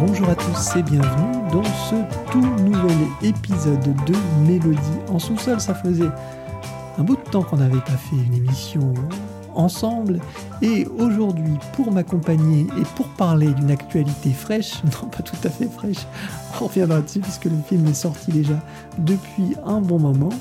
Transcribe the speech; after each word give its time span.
Bonjour 0.00 0.30
à 0.30 0.34
tous 0.34 0.76
et 0.76 0.82
bienvenue 0.82 1.50
dans 1.52 1.64
ce 1.64 1.96
tout 2.30 2.40
nouvel 2.40 2.96
épisode 3.22 3.82
de 4.04 4.14
Mélodie 4.46 4.78
en 5.08 5.18
sous-sol. 5.18 5.60
Ça 5.60 5.74
faisait 5.74 6.08
un 6.98 7.02
bout 7.02 7.16
de 7.16 7.30
temps 7.30 7.42
qu'on 7.42 7.58
n'avait 7.58 7.80
pas 7.80 7.92
fait 7.92 8.16
une 8.16 8.34
émission 8.34 8.94
ensemble 9.54 10.20
et 10.62 10.86
aujourd'hui 10.98 11.54
pour 11.72 11.92
m'accompagner 11.92 12.66
et 12.78 12.84
pour 12.96 13.08
parler 13.08 13.48
d'une 13.48 13.70
actualité 13.70 14.30
fraîche, 14.30 14.82
non 15.02 15.08
pas 15.08 15.22
tout 15.22 15.36
à 15.44 15.50
fait 15.50 15.68
fraîche, 15.68 16.06
on 16.60 16.66
reviendra 16.66 17.00
dessus 17.00 17.20
puisque 17.20 17.46
le 17.46 17.56
film 17.68 17.86
est 17.86 17.94
sorti 17.94 18.30
déjà 18.32 18.58
depuis 18.98 19.56
un 19.64 19.80
bon 19.80 19.98
moment, 19.98 20.32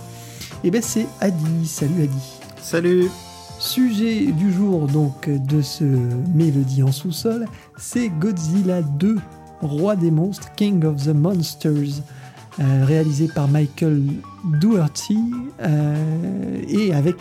et 0.64 0.72
ben 0.72 0.82
c'est 0.82 1.08
Adi. 1.22 1.68
Salut 1.68 2.04
Adi. 2.04 2.40
Salut 2.62 3.10
Sujet 3.60 4.28
du 4.28 4.54
jour 4.54 4.88
donc 4.88 5.30
de 5.30 5.62
ce 5.62 5.84
Mélodie 6.34 6.82
en 6.82 6.94
sous-sol, 6.94 7.46
c'est 7.78 8.08
Godzilla 8.08 8.82
2, 8.82 9.18
Roi 9.62 9.98
des 9.98 10.12
monstres, 10.12 10.54
King 10.56 10.86
of 10.86 11.04
the 11.04 11.14
Monsters, 11.14 12.02
euh, 12.60 12.86
réalisé 12.86 13.28
par 13.28 13.48
Michael 13.48 14.02
Dougherty 14.60 15.20
euh, 15.62 16.62
et 16.68 16.94
avec 16.94 17.16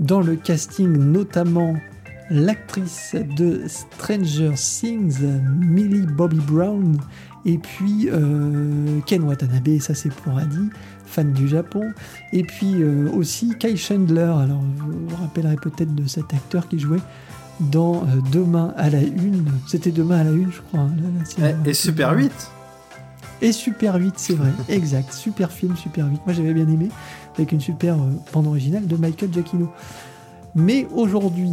dans 0.00 0.20
le 0.20 0.36
casting 0.36 0.92
notamment 0.92 1.74
l'actrice 2.30 3.14
de 3.36 3.62
Stranger 3.68 4.52
Things, 4.56 5.20
Millie 5.60 6.06
Bobby 6.06 6.40
Brown, 6.40 6.98
et 7.44 7.58
puis 7.58 8.08
euh, 8.10 8.98
Ken 9.06 9.22
Watanabe, 9.22 9.78
ça 9.78 9.94
c'est 9.94 10.12
pour 10.12 10.36
Adi, 10.36 10.70
fan 11.06 11.32
du 11.32 11.46
Japon, 11.46 11.84
et 12.32 12.42
puis 12.42 12.82
euh, 12.82 13.08
aussi 13.12 13.54
Kai 13.58 13.76
Chandler, 13.76 14.22
alors 14.22 14.60
vous 14.76 15.06
vous 15.08 15.16
rappellerez 15.16 15.56
peut-être 15.56 15.94
de 15.94 16.06
cet 16.08 16.34
acteur 16.34 16.66
qui 16.68 16.80
jouait 16.80 16.98
dans 17.60 18.02
euh, 18.02 18.20
Demain 18.32 18.74
à 18.76 18.90
la 18.90 19.00
Une, 19.00 19.44
c'était 19.68 19.92
Demain 19.92 20.18
à 20.18 20.24
la 20.24 20.32
Une 20.32 20.50
je 20.50 20.60
crois. 20.62 20.80
hein. 20.80 21.54
Et 21.64 21.74
Super 21.74 22.12
8 22.16 22.32
Et 23.42 23.52
Super 23.52 23.94
8, 23.94 24.14
c'est 24.16 24.34
vrai, 24.34 24.50
exact, 24.68 25.12
super 25.12 25.52
film, 25.52 25.76
Super 25.76 26.06
8, 26.06 26.20
moi 26.26 26.34
j'avais 26.34 26.52
bien 26.54 26.66
aimé, 26.68 26.88
avec 27.38 27.52
une 27.52 27.60
super 27.60 27.96
bande 28.32 28.46
originale 28.46 28.86
de 28.86 28.96
Michael 28.96 29.32
Giacchino. 29.32 29.68
Mais 30.54 30.86
aujourd'hui, 30.94 31.52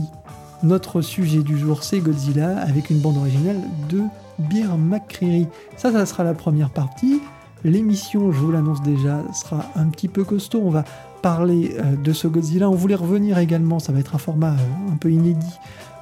notre 0.64 1.02
sujet 1.02 1.44
du 1.44 1.58
jour, 1.58 1.84
c'est 1.84 2.00
Godzilla, 2.00 2.58
avec 2.60 2.90
une 2.90 3.00
bande 3.00 3.18
originale 3.18 3.60
de 3.90 4.02
Bear 4.40 4.78
McCreary. 4.78 5.48
Ça, 5.78 5.92
ça 5.92 6.06
sera 6.06 6.24
la 6.24 6.34
première 6.34 6.70
partie. 6.70 7.22
L'émission, 7.64 8.32
je 8.32 8.40
vous 8.40 8.52
l'annonce 8.52 8.82
déjà, 8.82 9.20
sera 9.34 9.66
un 9.76 9.88
petit 9.88 10.08
peu 10.08 10.24
costaud. 10.24 10.62
On 10.64 10.70
va 10.70 10.86
parler 11.22 11.76
euh, 11.80 11.96
de 11.96 12.14
ce 12.14 12.28
Godzilla. 12.28 12.70
On 12.70 12.76
voulait 12.76 12.96
revenir 12.96 13.38
également, 13.38 13.80
ça 13.80 13.92
va 13.92 14.00
être 14.00 14.16
un 14.16 14.20
format 14.20 14.52
euh, 14.52 14.94
un 14.94 14.98
peu 14.98 15.12
inédit, 15.12 15.60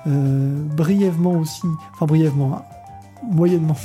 euh, 0.07 0.63
brièvement 0.75 1.33
aussi, 1.33 1.67
enfin 1.93 2.07
brièvement, 2.07 2.57
hein, 2.57 2.63
moyennement, 3.31 3.77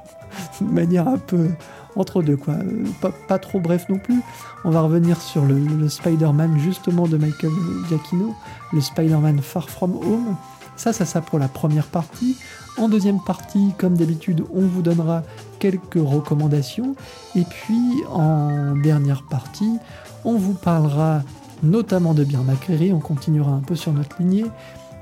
de 0.60 0.66
manière 0.66 1.08
un 1.08 1.18
peu 1.18 1.50
entre 1.96 2.22
deux, 2.22 2.36
quoi. 2.36 2.54
Euh, 2.54 3.10
Pas, 3.28 3.38
trop 3.38 3.60
bref 3.60 3.86
non 3.88 3.98
plus. 3.98 4.20
On 4.64 4.70
va 4.70 4.80
revenir 4.80 5.20
sur 5.20 5.44
le, 5.44 5.88
Spider-Man 5.88 6.58
justement 6.58 7.06
de 7.06 7.16
Michael 7.16 7.50
Giacchino, 7.88 8.34
le 8.72 8.80
Spider-Man 8.80 9.40
Far 9.40 9.68
From 9.70 9.96
Home. 9.96 10.36
Ça, 10.76 10.92
ça, 10.92 11.04
ça 11.04 11.20
pour 11.20 11.38
la 11.38 11.48
première 11.48 11.86
partie. 11.86 12.36
En 12.76 12.88
deuxième 12.88 13.20
partie, 13.20 13.72
comme 13.78 13.96
d'habitude, 13.96 14.44
on 14.54 14.60
vous 14.60 14.82
donnera 14.82 15.22
quelques 15.58 15.94
recommandations. 15.94 16.94
Et 17.34 17.44
puis, 17.44 18.02
en 18.10 18.76
dernière 18.76 19.22
partie, 19.22 19.78
on 20.24 20.36
vous 20.36 20.52
parlera 20.52 21.22
notamment 21.62 22.12
de 22.12 22.24
Bear 22.24 22.44
McCreary. 22.44 22.92
On 22.92 23.00
continuera 23.00 23.52
un 23.52 23.60
peu 23.60 23.74
sur 23.76 23.92
notre 23.92 24.20
lignée. 24.20 24.44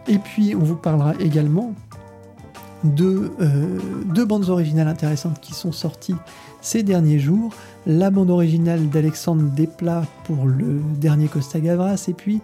Et 0.07 0.19
puis, 0.19 0.55
on 0.55 0.61
vous 0.61 0.77
parlera 0.77 1.15
également 1.19 1.73
de 2.85 3.33
euh, 3.41 3.79
deux 4.05 4.27
bandes 4.27 4.49
originales 4.51 4.89
intéressantes 4.89 5.41
qui 5.41 5.55
sont 5.55 5.73
sorties 5.73 6.15
ces 6.65 6.83
derniers 6.83 7.21
jours. 7.21 7.53
La 7.87 8.11
bande 8.11 8.31
originale 8.31 8.89
d'Alexandre 8.89 9.43
Desplat 9.51 10.07
pour 10.25 10.47
le 10.47 10.81
dernier 10.99 11.29
Costa 11.29 11.61
Gavras, 11.61 12.07
et 12.09 12.15
puis 12.15 12.41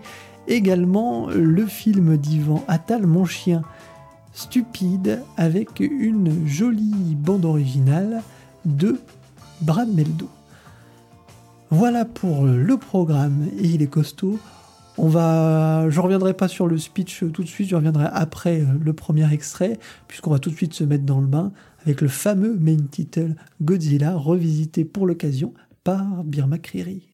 également 0.47 1.29
le 1.31 1.67
film 1.67 2.17
d'Ivan 2.17 2.63
Attal, 2.69 3.07
Mon 3.07 3.25
chien 3.25 3.63
stupide, 4.33 5.23
avec 5.37 5.81
une 5.81 6.47
jolie 6.47 7.17
bande 7.17 7.47
originale 7.47 8.23
de 8.67 9.01
Brad 9.63 9.89
Meldo. 9.89 10.29
Voilà 11.71 12.05
pour 12.05 12.45
le 12.45 12.77
programme, 12.77 13.47
et 13.59 13.67
il 13.67 13.83
est 13.83 13.87
costaud. 13.87 14.39
On 14.99 15.09
va, 15.09 15.89
je 15.89 15.99
reviendrai 15.99 16.35
pas 16.35 16.49
sur 16.49 16.67
le 16.67 16.77
speech 16.77 17.25
tout 17.33 17.43
de 17.43 17.49
suite, 17.49 17.71
je 17.71 17.77
reviendrai 17.77 18.05
après 18.13 18.63
le 18.83 18.93
premier 18.93 19.33
extrait, 19.33 19.79
puisqu'on 20.09 20.31
va 20.31 20.39
tout 20.39 20.51
de 20.51 20.57
suite 20.57 20.75
se 20.75 20.85
mettre 20.85 21.05
dans 21.05 21.21
le 21.21 21.27
bain 21.27 21.53
avec 21.85 22.01
le 22.01 22.09
fameux 22.09 22.57
main 22.59 22.77
title 22.91 23.35
Godzilla, 23.63 24.15
revisité 24.15 24.85
pour 24.85 25.07
l'occasion 25.07 25.55
par 25.85 26.25
Bear 26.25 26.47
McCreary. 26.47 27.11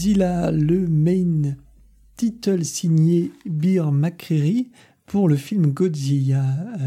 Godzilla, 0.00 0.50
le 0.50 0.86
main 0.86 1.56
title 2.16 2.64
signé 2.64 3.32
Beer 3.44 3.92
McCreary 3.92 4.70
pour 5.04 5.28
le 5.28 5.36
film 5.36 5.72
Godzilla 5.72 6.42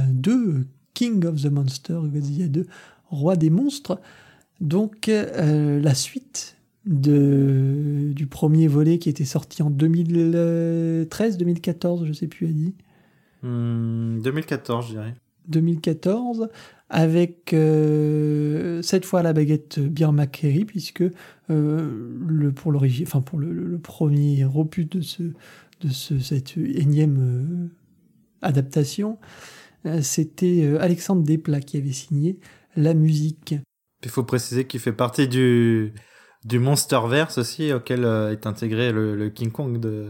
2, 0.09 0.65
King 0.95 1.23
of 1.27 1.39
the 1.39 1.51
Monsters, 1.51 2.07
Godzilla 2.07 2.47
2, 2.47 2.65
Roi 3.11 3.35
des 3.35 3.51
monstres. 3.51 4.01
Donc 4.61 5.09
euh, 5.09 5.79
la 5.79 5.93
suite 5.93 6.57
de, 6.87 8.13
du 8.15 8.25
premier 8.25 8.67
volet 8.67 8.97
qui 8.97 9.09
était 9.09 9.25
sorti 9.25 9.61
en 9.61 9.69
2013, 9.69 11.37
2014, 11.37 12.07
je 12.07 12.13
sais 12.13 12.27
plus, 12.27 12.47
dit. 12.47 12.73
2014, 13.43 14.87
je 14.87 14.91
dirais. 14.93 15.13
2014, 15.49 16.49
avec 16.93 17.53
euh, 17.53 18.81
cette 18.81 19.05
fois 19.05 19.23
la 19.23 19.33
baguette 19.33 19.79
bien 19.79 20.11
McCary, 20.11 20.63
puisque 20.63 21.01
euh, 21.01 21.11
le, 22.27 22.51
pour, 22.51 22.71
l'origine, 22.71 23.05
enfin 23.05 23.21
pour 23.21 23.39
le, 23.39 23.77
premier 23.79 24.45
opus 24.45 24.87
de, 24.87 25.01
ce, 25.01 25.23
de 25.81 25.89
ce, 25.89 26.19
cette 26.19 26.57
énième 26.57 27.69
adaptation, 28.41 29.17
c'était 30.01 30.77
Alexandre 30.79 31.23
Desplat 31.23 31.59
qui 31.59 31.77
avait 31.77 31.91
signé 31.91 32.39
la 32.77 32.93
musique. 32.93 33.55
Il 34.03 34.09
faut 34.09 34.23
préciser 34.23 34.65
qu'il 34.65 34.79
fait 34.79 34.93
partie 34.93 35.27
du, 35.27 35.93
du 36.45 36.59
Monsterverse 36.59 37.37
aussi, 37.37 37.71
auquel 37.73 38.05
euh, 38.05 38.31
est 38.31 38.45
intégré 38.45 38.91
le, 38.91 39.29
King 39.29 39.51
Kong 39.51 39.79
de, 39.79 40.09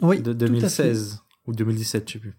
de 0.00 0.32
2016 0.32 1.20
ou 1.46 1.52
2017, 1.52 2.08
je 2.08 2.12
sais 2.14 2.18
plus. 2.18 2.34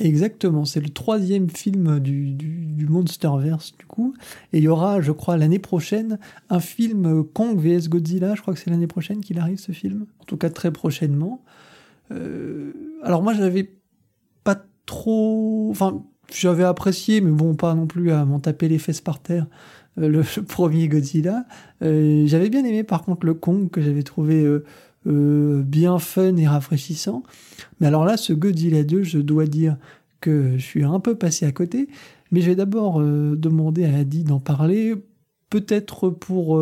Exactement, 0.00 0.64
c'est 0.64 0.80
le 0.80 0.90
troisième 0.90 1.50
film 1.50 1.98
du, 1.98 2.32
du, 2.32 2.86
Monsterverse 2.86 3.74
du 3.76 3.84
coup. 3.84 4.14
Et 4.52 4.58
il 4.58 4.64
y 4.64 4.68
aura, 4.68 5.00
je 5.00 5.10
crois, 5.10 5.36
l'année 5.36 5.58
prochaine, 5.58 6.18
un 6.50 6.60
film 6.60 7.24
Kong 7.24 7.58
vs 7.58 7.88
Godzilla. 7.88 8.36
Je 8.36 8.42
crois 8.42 8.54
que 8.54 8.60
c'est 8.60 8.70
l'année 8.70 8.86
prochaine 8.86 9.20
qu'il 9.20 9.40
arrive 9.40 9.58
ce 9.58 9.72
film. 9.72 10.06
En 10.20 10.24
tout 10.24 10.36
cas, 10.36 10.50
très 10.50 10.70
prochainement. 10.70 11.42
Euh, 12.12 12.72
alors 13.02 13.22
moi, 13.22 13.34
j'avais 13.34 13.72
pas 14.44 14.62
trop... 14.86 15.68
Enfin, 15.70 16.04
j'avais 16.32 16.64
apprécié, 16.64 17.20
mais 17.20 17.32
bon, 17.32 17.56
pas 17.56 17.74
non 17.74 17.86
plus 17.86 18.12
à 18.12 18.24
m'en 18.24 18.38
taper 18.38 18.68
les 18.68 18.78
fesses 18.78 19.00
par 19.00 19.20
terre, 19.20 19.46
euh, 19.98 20.08
le, 20.08 20.22
premier 20.46 20.86
Godzilla. 20.86 21.44
Euh, 21.82 22.22
j'avais 22.26 22.50
bien 22.50 22.64
aimé 22.64 22.84
par 22.84 23.02
contre 23.02 23.26
le 23.26 23.34
Kong, 23.34 23.68
que 23.68 23.80
j'avais 23.80 24.04
trouvé 24.04 24.46
euh, 25.06 25.62
bien 25.62 25.98
fun 25.98 26.36
et 26.36 26.46
rafraîchissant. 26.46 27.22
Mais 27.80 27.86
alors 27.86 28.04
là, 28.04 28.16
ce 28.16 28.32
Godzilla 28.32 28.82
2, 28.84 29.02
je 29.02 29.18
dois 29.18 29.46
dire 29.46 29.76
que 30.20 30.54
je 30.56 30.64
suis 30.64 30.84
un 30.84 31.00
peu 31.00 31.14
passé 31.14 31.46
à 31.46 31.52
côté. 31.52 31.88
Mais 32.30 32.40
je 32.40 32.46
vais 32.46 32.56
d'abord 32.56 33.00
demander 33.00 33.86
à 33.86 33.94
Adi 33.94 34.22
d'en 34.22 34.38
parler, 34.38 34.96
peut-être 35.48 36.10
pour 36.10 36.60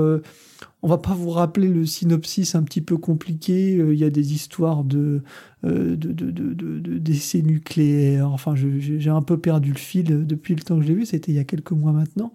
on 0.86 0.88
va 0.88 0.98
pas 0.98 1.14
vous 1.14 1.30
rappeler 1.30 1.66
le 1.66 1.84
synopsis 1.84 2.54
un 2.54 2.62
petit 2.62 2.80
peu 2.80 2.96
compliqué. 2.96 3.76
Euh, 3.76 3.92
il 3.92 3.98
y 3.98 4.04
a 4.04 4.10
des 4.10 4.34
histoires 4.34 4.84
de, 4.84 5.22
euh, 5.64 5.96
de, 5.96 6.98
d'essais 6.98 7.42
nucléaires. 7.42 8.30
Enfin, 8.30 8.54
j'ai 8.54 9.10
un 9.10 9.22
peu 9.22 9.36
perdu 9.36 9.72
le 9.72 9.78
fil 9.78 10.24
depuis 10.24 10.54
le 10.54 10.60
temps 10.60 10.76
que 10.76 10.82
je 10.82 10.86
l'ai 10.86 10.94
vu. 10.94 11.04
C'était 11.04 11.32
il 11.32 11.34
y 11.34 11.40
a 11.40 11.44
quelques 11.44 11.72
mois 11.72 11.90
maintenant. 11.90 12.32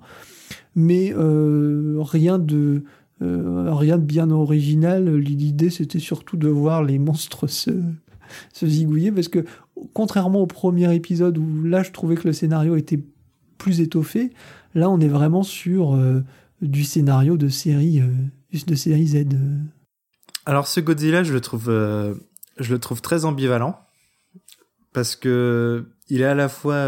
Mais 0.76 1.14
euh, 1.16 1.96
rien 2.00 2.40
de 2.40 2.84
rien 3.22 3.98
de 3.98 4.04
bien 4.04 4.32
original. 4.32 5.16
L'idée, 5.16 5.70
c'était 5.70 6.00
surtout 6.00 6.38
de 6.38 6.50
voir 6.50 6.84
les 6.84 7.00
monstres 7.00 7.48
se, 7.48 7.72
se 8.54 8.68
zigouiller. 8.68 9.12
Parce 9.12 9.28
que, 9.28 9.46
contrairement 9.94 10.42
au 10.42 10.48
premier 10.48 10.94
épisode 10.96 11.38
où 11.38 11.64
là, 11.64 11.84
je 11.84 11.92
trouvais 11.92 12.16
que 12.16 12.28
le 12.28 12.34
scénario 12.34 12.76
était 12.76 13.04
plus 13.58 13.80
étoffé, 13.80 14.32
là, 14.74 14.90
on 14.90 15.00
est 15.00 15.08
vraiment 15.08 15.44
sur 15.44 15.96
du 16.62 16.84
scénario 16.84 17.38
de 17.38 17.50
série, 17.50 18.02
euh, 18.02 18.12
de 18.68 18.76
série 18.76 19.08
Z. 19.08 19.16
Euh. 19.34 19.60
Alors 20.46 20.68
ce 20.68 20.80
Godzilla, 20.80 21.24
je 21.24 21.34
le 21.34 21.42
trouve, 21.42 21.70
euh, 21.70 22.14
je 22.58 22.72
le 22.74 22.80
trouve 22.80 23.02
très 23.02 23.26
ambivalent 23.26 23.80
parce 24.94 25.16
que 25.16 25.86
il 26.10 26.22
est 26.22 26.26
à 26.26 26.36
la 26.36 26.50
fois 26.50 26.86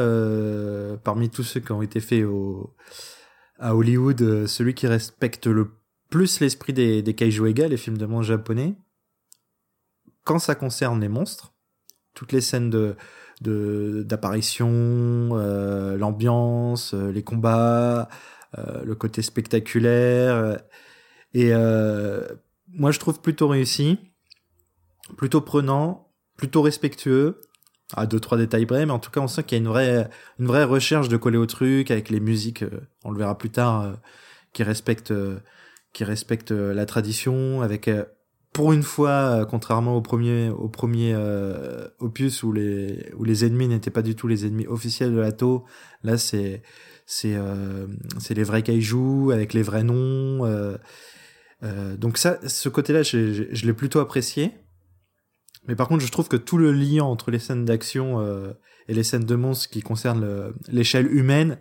parmi 1.05 1.29
tous 1.29 1.43
ceux 1.43 1.61
qui 1.61 1.71
ont 1.71 1.81
été 1.81 2.01
faits 2.01 2.25
au, 2.25 2.75
à 3.57 3.73
Hollywood, 3.73 4.47
celui 4.47 4.73
qui 4.73 4.87
respecte 4.87 5.47
le 5.47 5.69
plus 6.13 6.41
l'esprit 6.41 6.73
des, 6.73 7.01
des 7.01 7.15
kaiju 7.15 7.47
égal, 7.47 7.71
les 7.71 7.77
films 7.77 7.97
de 7.97 8.05
monstres 8.05 8.27
japonais. 8.27 8.75
Quand 10.23 10.37
ça 10.37 10.53
concerne 10.53 11.01
les 11.01 11.09
monstres, 11.09 11.55
toutes 12.13 12.31
les 12.31 12.41
scènes 12.41 12.69
de 12.69 12.95
d'apparition, 13.41 15.35
l'ambiance, 15.97 16.93
les 16.93 17.23
combats, 17.23 18.07
euh, 18.59 18.83
le 18.85 18.93
côté 18.93 19.23
spectaculaire. 19.23 20.35
Euh, 20.35 20.57
et 21.33 21.49
euh, 21.51 22.27
moi, 22.67 22.91
je 22.91 22.99
trouve 22.99 23.19
plutôt 23.19 23.47
réussi, 23.47 23.97
plutôt 25.17 25.41
prenant, 25.41 26.13
plutôt 26.37 26.61
respectueux 26.61 27.41
à 27.95 28.05
deux 28.05 28.19
trois 28.19 28.37
détails 28.37 28.67
près, 28.67 28.85
mais 28.85 28.91
en 28.91 28.99
tout 28.99 29.11
cas 29.11 29.19
on 29.19 29.27
sent 29.27 29.43
qu'il 29.43 29.57
y 29.57 29.61
a 29.61 29.63
une 29.63 29.67
vraie 29.67 30.09
une 30.39 30.45
vraie 30.45 30.63
recherche 30.63 31.09
de 31.09 31.17
coller 31.17 31.37
au 31.37 31.47
truc 31.47 31.89
avec 31.89 32.09
les 32.09 32.19
musiques, 32.19 32.63
on 33.03 33.11
le 33.11 33.17
verra 33.17 33.37
plus 33.37 33.49
tard, 33.49 33.97
qui 34.53 34.63
respectent 34.63 35.13
qui 35.93 36.03
respectent 36.03 36.51
la 36.51 36.85
tradition, 36.85 37.61
avec 37.61 37.89
pour 38.51 38.73
une 38.73 38.83
fois, 38.83 39.45
contrairement 39.49 39.95
au 39.95 40.01
premier 40.01 40.49
au 40.49 40.69
premier 40.69 41.15
opus 41.99 42.43
où 42.43 42.51
les 42.51 43.11
où 43.15 43.23
les 43.23 43.45
ennemis 43.45 43.67
n'étaient 43.67 43.91
pas 43.91 44.01
du 44.01 44.15
tout 44.15 44.27
les 44.27 44.45
ennemis 44.45 44.67
officiels 44.67 45.13
de 45.13 45.19
l'ATO, 45.19 45.65
là 46.03 46.17
c'est 46.17 46.61
c'est 47.05 47.35
euh, 47.35 47.87
c'est 48.19 48.33
les 48.33 48.43
vrais 48.43 48.63
kaiju 48.63 49.31
avec 49.31 49.53
les 49.53 49.61
vrais 49.61 49.83
noms. 49.83 50.45
Euh, 50.45 50.77
euh, 51.63 51.95
donc 51.97 52.17
ça, 52.17 52.39
ce 52.47 52.69
côté-là, 52.69 53.03
je, 53.03 53.47
je, 53.51 53.65
l'ai 53.65 53.73
plutôt 53.73 53.99
apprécié. 53.99 54.51
Mais 55.67 55.75
par 55.75 55.87
contre, 55.87 56.03
je 56.05 56.11
trouve 56.11 56.27
que 56.27 56.35
tout 56.35 56.57
le 56.57 56.71
lien 56.73 57.03
entre 57.03 57.31
les 57.31 57.39
scènes 57.39 57.63
d'action 57.63 58.21
et 58.89 58.93
les 58.93 59.03
scènes 59.03 59.23
de 59.23 59.35
monstres 59.35 59.69
qui 59.69 59.81
concernent 59.81 60.53
l'échelle 60.67 61.09
humaine, 61.09 61.57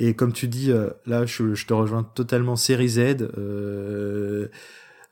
et 0.00 0.14
comme 0.14 0.32
tu 0.32 0.48
dis, 0.48 0.72
là, 1.06 1.26
je, 1.26 1.64
te 1.64 1.72
rejoins 1.72 2.02
totalement 2.02 2.56
série 2.56 2.88
Z. 2.88 2.98
Euh, 2.98 4.48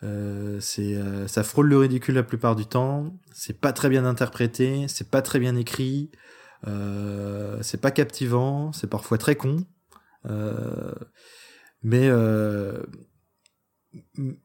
euh, 0.02 0.58
c'est, 0.60 0.96
ça 1.28 1.44
frôle 1.44 1.68
le 1.68 1.78
ridicule 1.78 2.14
la 2.14 2.22
plupart 2.22 2.56
du 2.56 2.66
temps. 2.66 3.14
C'est 3.32 3.60
pas 3.60 3.72
très 3.72 3.88
bien 3.88 4.04
interprété, 4.04 4.86
c'est 4.88 5.10
pas 5.10 5.22
très 5.22 5.38
bien 5.38 5.54
écrit. 5.56 6.10
Euh, 6.66 7.58
c'est 7.62 7.80
pas 7.80 7.90
captivant, 7.90 8.72
c'est 8.72 8.88
parfois 8.88 9.18
très 9.18 9.36
con, 9.36 9.64
euh, 10.26 10.92
mais 11.82 12.08
euh, 12.08 12.82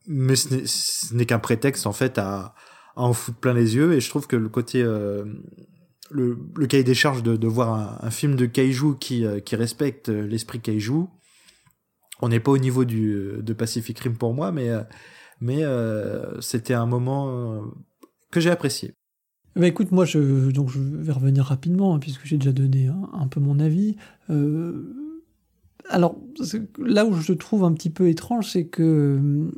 mais 0.08 0.36
ce 0.36 1.14
n'est 1.14 1.26
qu'un 1.26 1.40
prétexte 1.40 1.88
en 1.88 1.94
fait 1.94 2.18
à, 2.20 2.54
en 2.96 3.14
foutre 3.14 3.40
plein 3.40 3.54
les 3.54 3.76
yeux. 3.76 3.94
Et 3.94 4.00
je 4.00 4.10
trouve 4.10 4.28
que 4.28 4.36
le 4.36 4.50
côté 4.50 4.86
le, 6.14 6.68
cahier 6.68 6.84
des 6.84 6.94
charges 6.94 7.24
de, 7.24 7.48
voir 7.48 8.04
un, 8.04 8.10
film 8.12 8.36
de 8.36 8.46
kaiju 8.46 8.98
qui, 9.00 9.26
qui 9.46 9.56
respecte 9.56 10.10
l'esprit 10.10 10.60
kaiju. 10.60 11.06
On 12.22 12.30
n'est 12.30 12.40
pas 12.40 12.52
au 12.52 12.58
niveau 12.58 12.86
du, 12.86 13.34
de 13.42 13.54
Pacific 13.54 14.00
Rim 14.00 14.16
pour 14.16 14.34
moi, 14.34 14.52
mais, 14.52 14.70
c'était 16.40 16.74
un 16.74 16.86
moment 16.86 17.64
que 18.32 18.40
j'ai 18.40 18.50
apprécié. 18.50 18.96
Bah 19.56 19.68
écoute, 19.68 19.92
moi, 19.92 20.06
je, 20.06 20.50
donc 20.50 20.70
je 20.70 20.80
vais 20.80 21.12
revenir 21.12 21.46
rapidement, 21.46 21.94
hein, 21.94 22.00
puisque 22.00 22.26
j'ai 22.26 22.38
déjà 22.38 22.52
donné 22.52 22.90
un, 23.14 23.28
peu 23.28 23.40
mon 23.40 23.60
avis. 23.60 23.96
Euh, 24.32 24.96
alors, 25.90 26.18
là 26.80 27.06
où 27.06 27.14
je 27.14 27.34
trouve 27.34 27.64
un 27.64 27.74
petit 27.74 27.92
peu 27.92 28.10
étrange, 28.10 28.50
c'est 28.50 28.66
que 28.66 29.50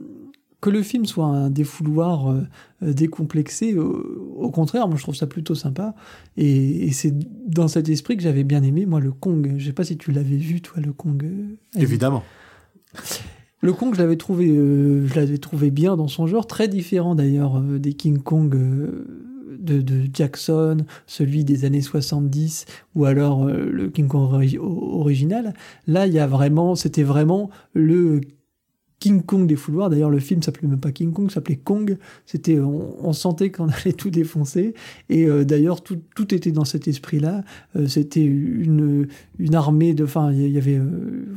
que 0.65 0.71
le 0.71 0.81
film 0.81 1.05
soit 1.05 1.27
un 1.27 1.51
défouloir 1.51 2.31
euh, 2.31 2.41
décomplexé, 2.81 3.77
au, 3.77 4.49
contraire, 4.49 4.87
moi 4.87 4.97
je 4.97 5.03
trouve 5.03 5.15
ça 5.15 5.27
plutôt 5.27 5.53
sympa. 5.53 5.93
Et, 6.37 6.91
c'est 6.91 7.13
dans 7.47 7.67
cet 7.67 7.87
esprit 7.87 8.17
que 8.17 8.23
j'avais 8.23 8.43
bien 8.43 8.63
aimé, 8.63 8.87
moi, 8.87 8.99
le 8.99 9.11
Kong. 9.11 9.53
Je 9.59 9.65
sais 9.67 9.73
pas 9.73 9.83
si 9.83 9.95
tu 9.95 10.11
l'avais 10.11 10.37
vu, 10.37 10.61
toi, 10.61 10.81
le 10.81 10.91
Kong. 10.91 11.23
Euh, 11.23 11.79
Évidemment. 11.79 12.23
Le 13.61 13.73
Kong, 13.73 13.93
je 13.93 13.99
l'avais 13.99 14.17
trouvé, 14.17 14.47
je 14.47 15.13
l'avais 15.13 15.37
trouvé 15.37 15.69
bien 15.69 15.97
dans 15.97 16.07
son 16.07 16.25
genre, 16.25 16.47
très 16.47 16.67
différent 16.67 17.13
d'ailleurs 17.13 17.61
des 17.61 17.93
King 17.93 18.17
Kong 18.17 18.49
de, 19.59 19.83
Jackson, 20.11 20.77
celui 21.05 21.43
des 21.43 21.65
années 21.65 21.81
70, 21.81 22.65
ou 22.95 23.05
alors 23.05 23.43
euh, 23.43 23.69
le 23.71 23.89
King 23.89 24.07
Kong 24.07 24.31
original. 24.59 25.53
Là, 25.85 26.07
il 26.07 26.13
y 26.13 26.19
a 26.19 26.25
vraiment, 26.27 26.75
c'était 26.75 27.03
vraiment 27.03 27.51
le 27.73 28.21
King 28.99 29.21
Kong 29.21 29.47
des 29.47 29.55
fouloirs. 29.55 29.89
D'ailleurs, 29.89 30.09
le 30.09 30.19
film 30.19 30.41
s'appelait 30.41 30.67
même 30.67 30.79
pas 30.79 30.91
King 30.91 31.11
Kong, 31.11 31.29
s'appelait 31.29 31.57
Kong. 31.57 31.97
C'était, 32.25 32.59
on, 32.59 33.13
sentait 33.13 33.51
qu'on 33.51 33.67
allait 33.81 33.93
tout 33.93 34.09
défoncer. 34.09 34.73
Et 35.09 35.25
euh, 35.25 35.43
d'ailleurs, 35.43 35.83
tout, 35.83 35.99
tout, 36.15 36.33
était 36.33 36.51
dans 36.51 36.65
cet 36.65 36.87
esprit-là. 36.87 37.43
Euh, 37.75 37.87
c'était 37.87 38.23
une, 38.23 39.07
une 39.37 39.55
armée 39.55 39.93
de, 39.93 40.03
enfin, 40.03 40.31
il 40.31 40.49
y 40.49 40.57
avait, 40.57 40.79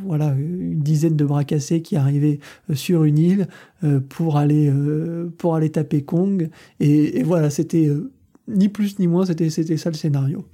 voilà, 0.05 0.35
une 0.39 0.81
dizaine 0.81 1.17
de 1.17 1.25
bras 1.25 1.45
cassés 1.45 1.83
qui 1.83 1.97
arrivaient 1.97 2.39
sur 2.75 3.05
une 3.05 3.19
île 3.19 3.49
pour 4.09 4.37
aller, 4.37 4.73
pour 5.37 5.55
aller 5.55 5.71
taper 5.71 6.03
Kong. 6.03 6.49
Et, 6.81 7.19
et 7.19 7.23
voilà, 7.23 7.51
c'était 7.51 7.91
ni 8.49 8.69
plus 8.69 8.99
ni 8.99 9.07
moins, 9.07 9.27
c'était 9.27 9.51
ça 9.51 9.91
le 9.91 9.97
scénario. 9.97 10.45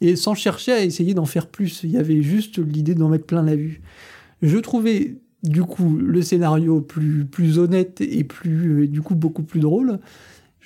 Et 0.00 0.16
sans 0.16 0.34
chercher 0.34 0.72
à 0.72 0.84
essayer 0.84 1.14
d'en 1.14 1.24
faire 1.24 1.46
plus, 1.46 1.80
il 1.84 1.90
y 1.90 1.96
avait 1.96 2.22
juste 2.22 2.58
l'idée 2.58 2.94
d'en 2.94 3.08
mettre 3.08 3.26
plein 3.26 3.42
la 3.42 3.56
vue. 3.56 3.80
Je 4.42 4.58
trouvais 4.58 5.16
du 5.44 5.62
coup, 5.62 5.96
le 5.96 6.22
scénario 6.22 6.80
plus, 6.80 7.24
plus 7.24 7.58
honnête 7.58 8.00
et 8.00 8.24
plus, 8.24 8.88
du 8.88 9.02
coup, 9.02 9.14
beaucoup 9.14 9.42
plus 9.42 9.60
drôle. 9.60 10.00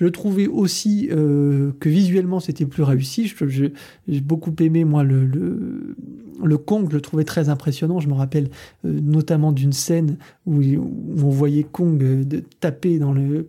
Je 0.00 0.06
trouvais 0.06 0.46
aussi 0.46 1.08
euh, 1.10 1.72
que 1.80 1.88
visuellement 1.88 2.38
c'était 2.38 2.66
plus 2.66 2.84
réussi. 2.84 3.32
J'ai 3.48 4.20
beaucoup 4.20 4.54
aimé 4.60 4.84
moi 4.84 5.02
le, 5.02 6.56
Kong, 6.56 6.86
je 6.88 6.94
le 6.94 7.00
trouvais 7.00 7.24
très 7.24 7.48
impressionnant. 7.48 7.98
Je 7.98 8.08
me 8.08 8.14
rappelle 8.14 8.48
euh, 8.84 9.00
notamment 9.02 9.50
d'une 9.50 9.72
scène 9.72 10.16
où, 10.46 10.60
on 10.62 11.30
voyait 11.30 11.64
Kong 11.64 12.00
euh, 12.00 12.24
taper 12.60 13.00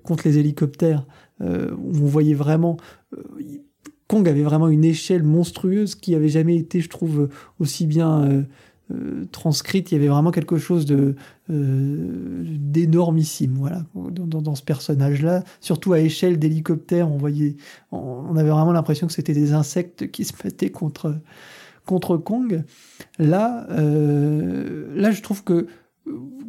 contre 0.02 0.28
les 0.28 0.40
hélicoptères, 0.40 1.06
où 1.40 1.46
on 1.46 2.08
voyait 2.08 2.34
vraiment 2.34 2.78
Kong 4.08 4.28
avait 4.28 4.42
vraiment 4.42 4.70
une 4.70 4.84
échelle 4.84 5.22
monstrueuse 5.22 5.94
qui 5.94 6.16
avait 6.16 6.30
jamais 6.30 6.58
été, 6.58 6.82
je 6.82 6.90
trouve, 6.90 7.30
aussi 7.60 7.86
bien 7.86 8.44
euh, 8.92 9.26
transcrite, 9.32 9.92
il 9.92 9.96
y 9.96 9.98
avait 9.98 10.08
vraiment 10.08 10.32
quelque 10.32 10.58
chose 10.58 10.86
de 10.86 11.16
euh, 11.52 12.44
d'énormissime, 12.44 13.54
voilà, 13.54 13.86
dans, 13.94 14.56
ce 14.56 14.64
personnage-là. 14.64 15.44
Surtout 15.62 15.94
à 15.94 16.00
échelle 16.00 16.40
d'hélicoptère, 16.40 17.12
on 17.12 17.18
voyait, 17.18 17.56
on, 17.92 18.36
avait 18.36 18.50
vraiment 18.50 18.72
l'impression 18.72 19.06
que 19.06 19.14
c'était 19.14 19.34
des 19.34 19.54
insectes 19.54 20.10
qui 20.10 20.26
se 20.26 20.34
mettaient 20.44 20.72
contre 20.72 21.16
contre 21.86 22.18
Kong. 22.18 22.64
Là, 23.20 23.68
euh, 23.72 24.88
là, 24.96 25.12
je 25.12 25.22
trouve 25.22 25.44
que 25.44 25.68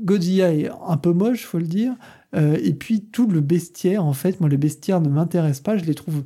Godzilla 0.03 0.55
est 0.55 0.71
un 0.87 0.97
peu 0.97 1.13
moche, 1.13 1.45
faut 1.45 1.59
le 1.59 1.67
dire. 1.67 1.95
et 2.35 2.73
puis 2.73 3.03
tout 3.03 3.27
le 3.27 3.41
bestiaire, 3.41 4.05
en 4.05 4.13
fait, 4.15 4.41
moi, 4.41 4.49
le 4.49 4.57
bestiaire 4.57 5.01
ne 5.01 5.09
m'intéresse 5.09 5.61
pas. 5.61 5.77
Je 5.77 5.85
les 5.85 5.95
trouve 5.95 6.23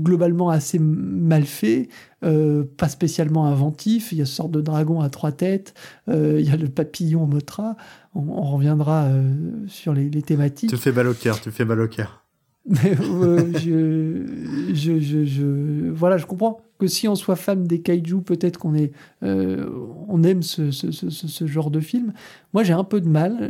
globalement 0.00 0.50
assez 0.50 0.78
mal 0.78 1.44
fait, 1.44 1.88
euh, 2.24 2.64
pas 2.76 2.88
spécialement 2.88 3.46
inventif. 3.46 4.12
Il 4.12 4.18
y 4.18 4.22
a 4.22 4.26
ce 4.26 4.34
sorte 4.34 4.50
de 4.50 4.60
dragon 4.60 5.00
à 5.00 5.08
trois 5.10 5.32
têtes, 5.32 5.74
euh, 6.08 6.38
il 6.40 6.46
y 6.46 6.50
a 6.50 6.56
le 6.56 6.68
papillon 6.68 7.26
Motra. 7.26 7.76
On, 8.14 8.28
on 8.28 8.42
reviendra 8.42 9.04
euh, 9.04 9.32
sur 9.66 9.92
les, 9.94 10.10
thématiques. 10.22 10.70
Tu 10.70 10.76
fais 10.76 10.92
mal 10.92 11.08
au 11.08 11.14
cœur, 11.14 11.40
tu 11.40 11.50
fais 11.50 11.64
mal 11.64 11.80
au 11.80 11.88
cœur. 11.88 12.24
Mais 12.70 12.94
je, 12.96 14.26
je, 14.74 15.00
je, 15.00 15.24
je, 15.24 15.90
voilà, 15.90 16.18
je 16.18 16.26
comprends 16.26 16.60
que 16.78 16.86
si 16.86 17.08
on 17.08 17.14
soit 17.14 17.36
fan 17.36 17.64
des 17.64 17.80
kaiju, 17.80 18.20
peut-être 18.20 18.58
qu'on 18.58 18.74
est, 18.74 18.92
on 19.22 20.22
aime 20.22 20.42
ce, 20.42 20.70
ce, 20.70 20.90
ce, 20.90 21.08
ce, 21.08 21.46
genre 21.46 21.70
de 21.70 21.80
film. 21.80 22.12
Moi, 22.52 22.64
j'ai 22.64 22.74
un 22.74 22.84
peu 22.84 23.00
de 23.00 23.08
mal 23.08 23.42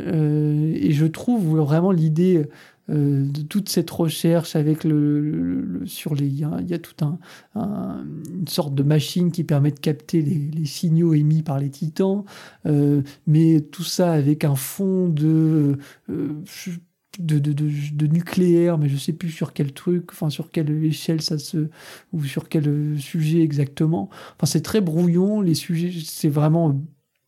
et 0.73 0.93
je 0.93 1.05
trouve 1.05 1.57
vraiment 1.57 1.91
l'idée 1.91 2.47
euh, 2.89 3.25
de 3.25 3.41
toute 3.41 3.69
cette 3.69 3.89
recherche 3.89 4.55
avec 4.55 4.83
le, 4.83 5.81
sur 5.85 6.15
les 6.15 6.27
il 6.27 6.39
y, 6.39 6.73
a, 6.73 6.79
tout 6.79 7.05
un, 7.05 7.19
une 7.55 8.47
sorte 8.47 8.73
de 8.73 8.83
machine 8.83 9.31
qui 9.31 9.43
permet 9.43 9.71
de 9.71 9.79
capter 9.79 10.21
les, 10.21 10.65
signaux 10.65 11.13
émis 11.13 11.41
par 11.43 11.59
les 11.59 11.69
titans 11.69 12.23
euh, 12.65 13.01
mais 13.27 13.61
tout 13.61 13.83
ça 13.83 14.11
avec 14.13 14.43
un 14.43 14.55
fond 14.55 15.07
de 15.07 15.77
euh, 16.09 16.41
de, 17.17 17.39
de, 17.39 17.51
de, 17.51 18.07
nucléaire, 18.07 18.77
mais 18.77 18.87
je 18.87 18.95
sais 18.95 19.13
plus 19.13 19.31
sur 19.31 19.51
quel 19.51 19.73
truc, 19.73 20.11
enfin 20.11 20.29
sur 20.29 20.51
quelle 20.51 20.69
échelle 20.85 21.21
ça 21.21 21.37
se, 21.37 21.69
ou 22.13 22.23
sur 22.23 22.47
quel 22.47 22.97
sujet 22.99 23.41
exactement. 23.41 24.09
Enfin 24.35 24.45
c'est 24.45 24.61
très 24.61 24.79
brouillon, 24.79 25.41
les 25.41 25.55
sujets, 25.55 25.91
c'est 26.05 26.29
vraiment 26.29 26.79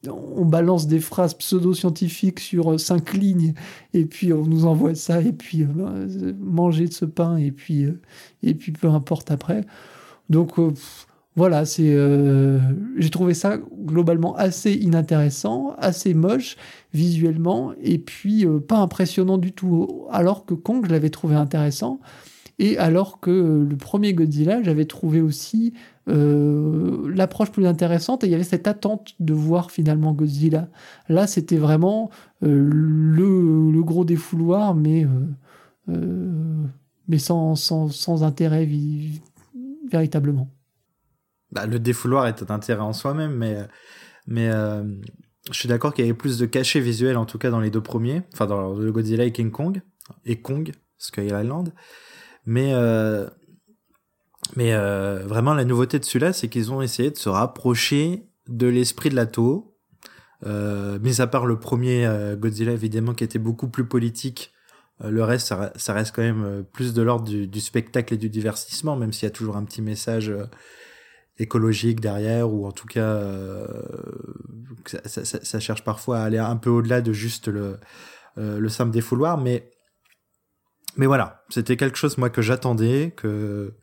on 0.07 0.45
balance 0.45 0.87
des 0.87 0.99
phrases 0.99 1.33
pseudo-scientifiques 1.33 2.39
sur 2.39 2.73
euh, 2.73 2.77
cinq 2.77 3.13
lignes 3.13 3.53
et 3.93 4.05
puis 4.05 4.33
on 4.33 4.45
nous 4.45 4.65
envoie 4.65 4.95
ça 4.95 5.21
et 5.21 5.31
puis 5.31 5.63
euh, 5.63 6.33
manger 6.39 6.87
de 6.87 6.93
ce 6.93 7.05
pain 7.05 7.37
et 7.37 7.51
puis 7.51 7.85
euh, 7.85 7.99
et 8.41 8.53
puis 8.55 8.71
peu 8.71 8.87
importe 8.87 9.31
après. 9.31 9.65
Donc 10.29 10.53
voilà, 11.35 11.65
c'est 11.65 11.93
j'ai 12.97 13.09
trouvé 13.09 13.33
ça 13.33 13.57
globalement 13.57 14.33
assez 14.35 14.71
inintéressant, 14.71 15.75
assez 15.77 16.13
moche 16.13 16.55
visuellement 16.93 17.73
et 17.81 17.97
puis 17.97 18.45
pas 18.65 18.77
impressionnant 18.77 19.37
du 19.37 19.51
tout 19.51 20.05
alors 20.09 20.45
que 20.45 20.53
Kong 20.53 20.85
je 20.85 20.91
l'avais 20.91 21.09
trouvé 21.09 21.35
intéressant 21.35 21.99
et 22.61 22.77
alors 22.77 23.19
que 23.19 23.65
le 23.67 23.75
premier 23.75 24.13
Godzilla 24.13 24.61
j'avais 24.61 24.85
trouvé 24.85 25.19
aussi 25.19 25.73
euh, 26.07 27.11
l'approche 27.11 27.51
plus 27.51 27.65
intéressante 27.65 28.23
et 28.23 28.27
il 28.27 28.31
y 28.31 28.35
avait 28.35 28.43
cette 28.43 28.67
attente 28.67 29.15
de 29.19 29.33
voir 29.33 29.71
finalement 29.71 30.13
Godzilla. 30.13 30.67
Là, 31.09 31.25
c'était 31.25 31.57
vraiment 31.57 32.11
euh, 32.43 32.69
le, 32.71 33.81
gros 33.81 34.05
défouloir, 34.05 34.75
mais, 34.75 35.07
euh, 35.89 36.63
mais 37.07 37.17
sans, 37.17 37.55
sans, 37.55 38.23
intérêt 38.23 38.69
véritablement. 39.91 40.49
Bah, 41.51 41.65
le 41.65 41.79
défouloir 41.79 42.27
est 42.27 42.43
un 42.43 42.53
intérêt 42.53 42.81
en 42.81 42.93
soi-même, 42.93 43.35
mais, 43.35 43.57
mais 44.27 44.49
je 44.49 45.57
suis 45.57 45.67
d'accord 45.67 45.95
qu'il 45.95 46.05
y 46.05 46.07
avait 46.07 46.17
plus 46.17 46.37
de 46.37 46.45
cachet 46.45 46.79
visuel, 46.79 47.17
en 47.17 47.25
tout 47.25 47.39
cas 47.39 47.49
dans 47.49 47.59
les 47.59 47.71
deux 47.71 47.81
premiers, 47.81 48.21
enfin 48.33 48.45
dans 48.45 48.73
le 48.73 48.91
Godzilla 48.91 49.23
et 49.23 49.31
King 49.31 49.49
Kong, 49.49 49.81
et 50.25 50.41
Kong, 50.41 50.71
Sky 50.99 51.25
Island. 51.25 51.73
Mais 52.45 52.73
mais 54.55 54.73
euh, 54.73 55.23
vraiment, 55.25 55.53
la 55.53 55.65
nouveauté 55.65 55.99
de 55.99 56.05
celui-là, 56.05 56.33
c'est 56.33 56.49
qu'ils 56.49 56.71
ont 56.71 56.81
essayé 56.81 57.11
de 57.11 57.17
se 57.17 57.29
rapprocher 57.29 58.27
de 58.47 58.67
l'esprit 58.67 59.09
de 59.09 59.15
la 59.15 59.25
Toho. 59.25 59.77
Euh, 60.45 60.97
mis 60.99 61.21
à 61.21 61.27
part 61.27 61.45
le 61.45 61.59
premier 61.59 62.05
euh, 62.05 62.35
Godzilla, 62.35 62.71
évidemment, 62.71 63.13
qui 63.13 63.23
était 63.23 63.39
beaucoup 63.39 63.67
plus 63.67 63.85
politique, 63.85 64.51
euh, 65.03 65.09
le 65.09 65.23
reste, 65.23 65.53
ça, 65.75 65.93
reste 65.93 66.15
quand 66.15 66.23
même 66.23 66.65
plus 66.73 66.93
de 66.93 67.01
l'ordre 67.01 67.25
du, 67.25 67.59
spectacle 67.61 68.15
et 68.15 68.17
du 68.17 68.29
divertissement, 68.29 68.95
même 68.95 69.13
s'il 69.13 69.27
y 69.27 69.31
a 69.31 69.33
toujours 69.33 69.55
un 69.55 69.63
petit 69.63 69.81
message 69.81 70.33
écologique 71.37 72.01
derrière, 72.01 72.51
ou 72.51 72.65
en 72.65 72.71
tout 72.71 72.87
cas, 72.87 73.21
ça, 75.05 75.59
cherche 75.59 75.83
parfois 75.83 76.19
à 76.19 76.23
aller 76.23 76.39
un 76.39 76.57
peu 76.57 76.69
au-delà 76.69 77.01
de 77.01 77.13
juste 77.13 77.47
le, 77.47 77.79
le 78.35 78.69
simple 78.69 78.91
défouloir. 78.91 79.37
Mais, 79.37 79.71
mais 80.97 81.05
voilà, 81.05 81.43
c'était 81.49 81.77
quelque 81.77 81.97
chose, 81.97 82.17
moi, 82.17 82.29
que 82.29 82.41
j'attendais, 82.41 83.13
que 83.15 83.73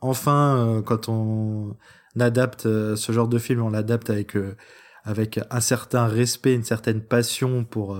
enfin, 0.00 0.78
euh, 0.78 0.82
quand 0.82 1.08
on 1.08 1.76
adapte 2.18 2.66
euh, 2.66 2.96
ce 2.96 3.12
genre 3.12 3.28
de 3.28 3.38
film, 3.38 3.62
on 3.62 3.70
l'adapte 3.70 4.10
avec 4.10 4.36
euh, 4.36 4.56
avec 5.04 5.40
un 5.50 5.60
certain 5.60 6.06
respect, 6.06 6.54
une 6.54 6.64
certaine 6.64 7.00
passion 7.00 7.64
pour 7.64 7.98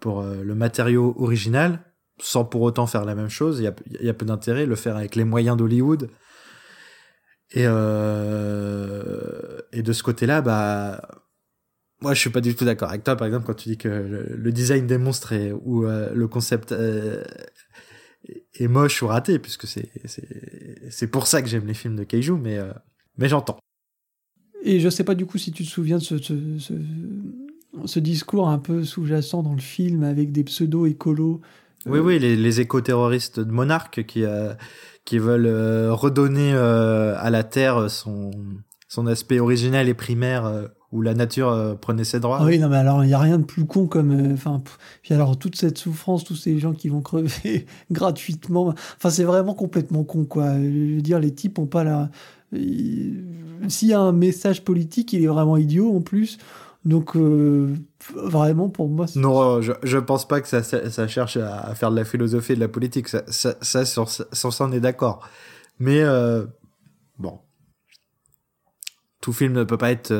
pour 0.00 0.22
le 0.22 0.54
matériau 0.54 1.14
original, 1.18 1.80
sans 2.20 2.44
pour 2.44 2.60
autant 2.60 2.86
faire 2.86 3.06
la 3.06 3.14
même 3.14 3.30
chose. 3.30 3.60
Il 3.60 3.64
y 3.64 3.66
a, 3.68 3.74
y 4.02 4.10
a 4.10 4.14
peu 4.14 4.26
d'intérêt 4.26 4.66
le 4.66 4.76
faire 4.76 4.96
avec 4.96 5.16
les 5.16 5.24
moyens 5.24 5.56
d'Hollywood. 5.56 6.10
Et 7.52 7.64
euh, 7.66 9.60
et 9.72 9.82
de 9.82 9.92
ce 9.94 10.02
côté-là, 10.02 10.42
bah 10.42 11.00
moi 12.02 12.12
je 12.12 12.20
suis 12.20 12.30
pas 12.30 12.42
du 12.42 12.54
tout 12.54 12.66
d'accord 12.66 12.90
avec 12.90 13.04
toi 13.04 13.16
par 13.16 13.26
exemple 13.26 13.46
quand 13.46 13.54
tu 13.54 13.70
dis 13.70 13.78
que 13.78 13.88
le, 13.88 14.52
design 14.52 14.86
des 14.86 14.98
monstres 14.98 15.32
ou 15.64 15.86
le 15.86 16.28
concept 16.28 16.74
est 18.54 18.68
moche 18.68 19.02
ou 19.02 19.06
raté, 19.06 19.38
puisque 19.38 19.66
c'est 19.66 19.90
c'est 20.90 21.06
pour 21.06 21.26
ça 21.26 21.42
que 21.42 21.48
j'aime 21.48 21.66
les 21.66 21.74
films 21.74 21.96
de 21.96 22.04
kaiju, 22.04 22.32
mais 22.32 22.58
euh, 22.58 22.72
mais 23.18 23.28
j'entends. 23.28 23.58
Et 24.62 24.80
je 24.80 24.88
sais 24.88 25.04
pas 25.04 25.14
du 25.14 25.26
coup 25.26 25.38
si 25.38 25.52
tu 25.52 25.64
te 25.64 25.68
souviens 25.68 25.98
de 25.98 26.02
ce, 26.02 26.16
ce, 26.18 28.00
discours 28.00 28.48
un 28.48 28.58
peu 28.58 28.82
sous-jacent 28.84 29.42
dans 29.42 29.54
le 29.54 29.60
film 29.60 30.02
avec 30.02 30.32
des 30.32 30.44
pseudo-écolos. 30.44 31.40
Oui, 31.86 32.00
oui, 32.00 32.18
les, 32.18 32.34
les 32.34 32.60
éco-terroristes 32.60 33.38
de 33.38 33.52
Monarque 33.52 34.04
qui, 34.04 34.24
euh, 34.24 34.54
qui 35.04 35.18
veulent 35.18 35.46
euh, 35.46 35.92
redonner 35.92 36.52
à 36.52 37.30
la 37.30 37.44
Terre 37.44 37.88
son, 37.90 38.32
son 38.88 39.06
aspect 39.06 39.38
originel 39.38 39.88
et 39.88 39.94
primaire 39.94 40.70
où 40.92 41.02
la 41.02 41.14
nature 41.14 41.48
euh, 41.48 41.74
prenait 41.74 42.04
ses 42.04 42.20
droits. 42.20 42.42
oui, 42.44 42.58
non, 42.58 42.68
mais 42.68 42.76
alors 42.76 43.04
il 43.04 43.08
n'y 43.08 43.14
a 43.14 43.18
rien 43.18 43.38
de 43.38 43.44
plus 43.44 43.64
con 43.64 43.86
comme. 43.86 44.12
Euh, 44.12 44.34
enfin, 44.34 44.62
puis 45.02 45.14
alors 45.14 45.38
toute 45.38 45.56
cette 45.56 45.78
souffrance, 45.78 46.24
tous 46.24 46.36
ces 46.36 46.58
gens 46.58 46.72
qui 46.72 46.88
vont 46.88 47.00
crever 47.00 47.66
gratuitement. 47.90 48.74
Enfin, 48.96 49.10
c'est 49.10 49.24
vraiment 49.24 49.54
complètement 49.54 50.04
con, 50.04 50.24
quoi. 50.24 50.54
Je 50.54 50.96
veux 50.96 51.02
dire, 51.02 51.18
les 51.18 51.34
types 51.34 51.58
ont 51.58 51.66
pas 51.66 51.84
la. 51.84 52.10
S'il 52.52 53.88
y 53.88 53.92
a 53.92 54.00
un 54.00 54.12
message 54.12 54.64
politique, 54.64 55.12
il 55.12 55.24
est 55.24 55.28
vraiment 55.28 55.56
idiot 55.56 55.94
en 55.94 56.00
plus. 56.00 56.38
Donc, 56.84 57.16
euh, 57.16 57.74
vraiment, 58.14 58.68
pour 58.68 58.88
moi. 58.88 59.06
Non, 59.16 59.60
je, 59.60 59.72
je 59.82 59.98
pense 59.98 60.28
pas 60.28 60.40
que 60.40 60.46
ça, 60.46 60.62
ça, 60.62 61.08
cherche 61.08 61.36
à 61.36 61.74
faire 61.74 61.90
de 61.90 61.96
la 61.96 62.04
philosophie 62.04 62.52
et 62.52 62.54
de 62.54 62.60
la 62.60 62.68
politique. 62.68 63.08
Ça, 63.08 63.24
ça, 63.26 63.56
ça 63.60 63.84
sur, 63.84 64.08
ça, 64.08 64.48
on 64.60 64.70
est 64.70 64.78
d'accord. 64.78 65.28
Mais, 65.80 66.04
bon. 67.18 67.40
Tout 69.20 69.32
film 69.32 69.52
ne 69.52 69.64
peut 69.64 69.78
pas 69.78 69.90
être 69.90 70.12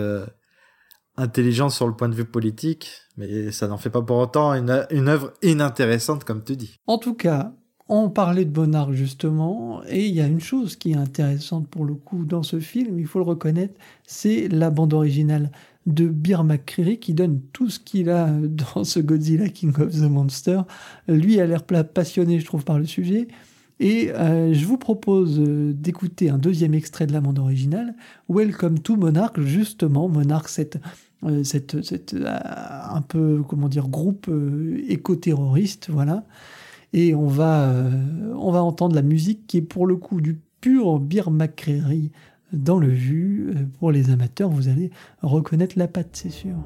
intelligent 1.16 1.70
sur 1.70 1.86
le 1.86 1.94
point 1.94 2.08
de 2.08 2.14
vue 2.14 2.24
politique, 2.24 2.90
mais 3.16 3.50
ça 3.52 3.68
n'en 3.68 3.78
fait 3.78 3.90
pas 3.90 4.02
pour 4.02 4.18
autant 4.18 4.54
une, 4.54 4.86
une 4.90 5.08
œuvre 5.08 5.32
inintéressante, 5.42 6.24
comme 6.24 6.42
tu 6.44 6.56
dis. 6.56 6.76
En 6.86 6.98
tout 6.98 7.14
cas, 7.14 7.52
on 7.88 8.10
parlait 8.10 8.44
de 8.44 8.50
Bonnard 8.50 8.92
justement, 8.92 9.82
et 9.88 10.06
il 10.06 10.14
y 10.14 10.20
a 10.20 10.26
une 10.26 10.40
chose 10.40 10.76
qui 10.76 10.92
est 10.92 10.96
intéressante 10.96 11.68
pour 11.68 11.84
le 11.84 11.94
coup 11.94 12.24
dans 12.24 12.42
ce 12.42 12.58
film, 12.60 12.98
il 12.98 13.06
faut 13.06 13.18
le 13.18 13.24
reconnaître, 13.24 13.74
c'est 14.06 14.48
la 14.48 14.70
bande 14.70 14.92
originale 14.92 15.50
de 15.86 16.08
Bir 16.08 16.42
McCreary 16.44 16.98
qui 16.98 17.14
donne 17.14 17.40
tout 17.52 17.70
ce 17.70 17.78
qu'il 17.78 18.10
a 18.10 18.28
dans 18.42 18.84
ce 18.84 19.00
Godzilla 19.00 19.48
King 19.48 19.72
of 19.80 19.92
the 19.92 20.10
Monster. 20.10 20.62
Lui 21.08 21.40
a 21.40 21.46
l'air 21.46 21.64
passionné, 21.64 22.40
je 22.40 22.44
trouve, 22.44 22.64
par 22.64 22.78
le 22.78 22.86
sujet. 22.86 23.28
Et 23.78 24.10
euh, 24.12 24.54
je 24.54 24.64
vous 24.64 24.78
propose 24.78 25.38
euh, 25.38 25.72
d'écouter 25.74 26.30
un 26.30 26.38
deuxième 26.38 26.72
extrait 26.72 27.06
de 27.06 27.12
la 27.12 27.20
bande 27.20 27.38
originale, 27.38 27.94
Welcome 28.28 28.78
to 28.78 28.96
Monarch, 28.96 29.38
justement, 29.40 30.08
Monarch, 30.08 30.48
cette 30.48 30.78
cette, 31.42 31.82
cette 31.82 32.14
un 32.14 33.02
peu 33.02 33.42
comment 33.48 33.68
dire 33.68 33.88
groupe 33.88 34.30
éco-terroriste, 34.88 35.88
voilà. 35.90 36.24
Et 36.92 37.14
on 37.14 37.26
va 37.26 37.72
on 38.34 38.52
va 38.52 38.62
entendre 38.62 38.94
la 38.94 39.02
musique 39.02 39.46
qui 39.46 39.58
est 39.58 39.62
pour 39.62 39.86
le 39.86 39.96
coup 39.96 40.20
du 40.20 40.38
pur 40.60 40.98
beer 41.00 41.30
dans 42.52 42.78
le 42.78 42.88
vu. 42.88 43.54
Pour 43.78 43.92
les 43.92 44.10
amateurs, 44.10 44.50
vous 44.50 44.68
allez 44.68 44.90
reconnaître 45.22 45.78
la 45.78 45.88
patte, 45.88 46.10
c'est 46.12 46.30
sûr. 46.30 46.56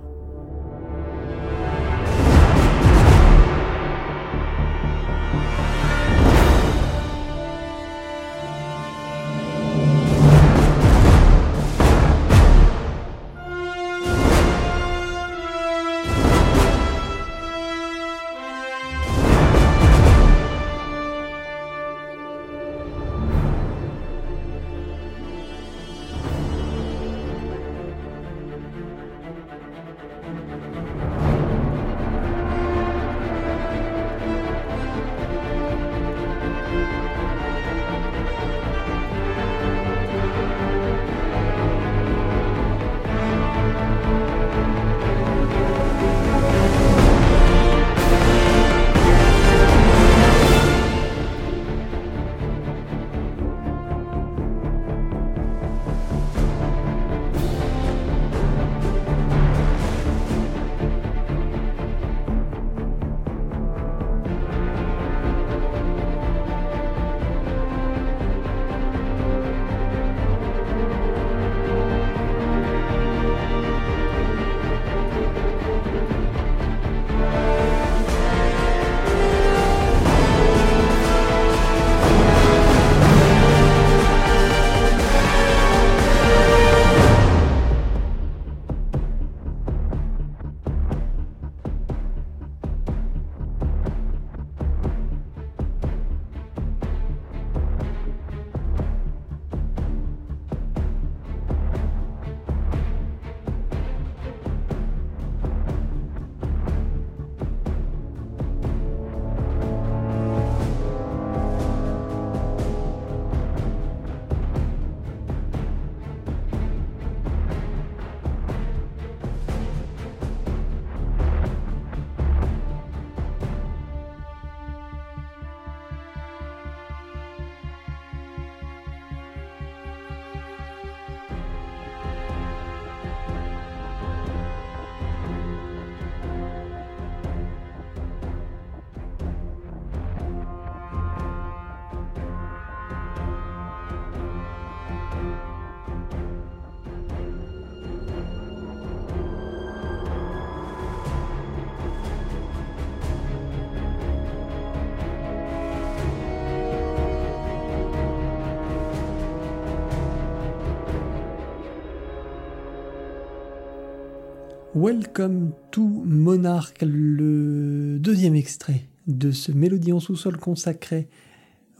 Welcome 164.81 165.53
to 165.73 165.83
Monarch, 165.83 166.73
le 166.81 167.99
deuxième 167.99 168.35
extrait 168.35 168.87
de 169.07 169.31
ce 169.31 169.53
mélodie 169.53 169.93
en 169.93 170.01
sous-sol 170.01 170.39
consacré, 170.39 171.11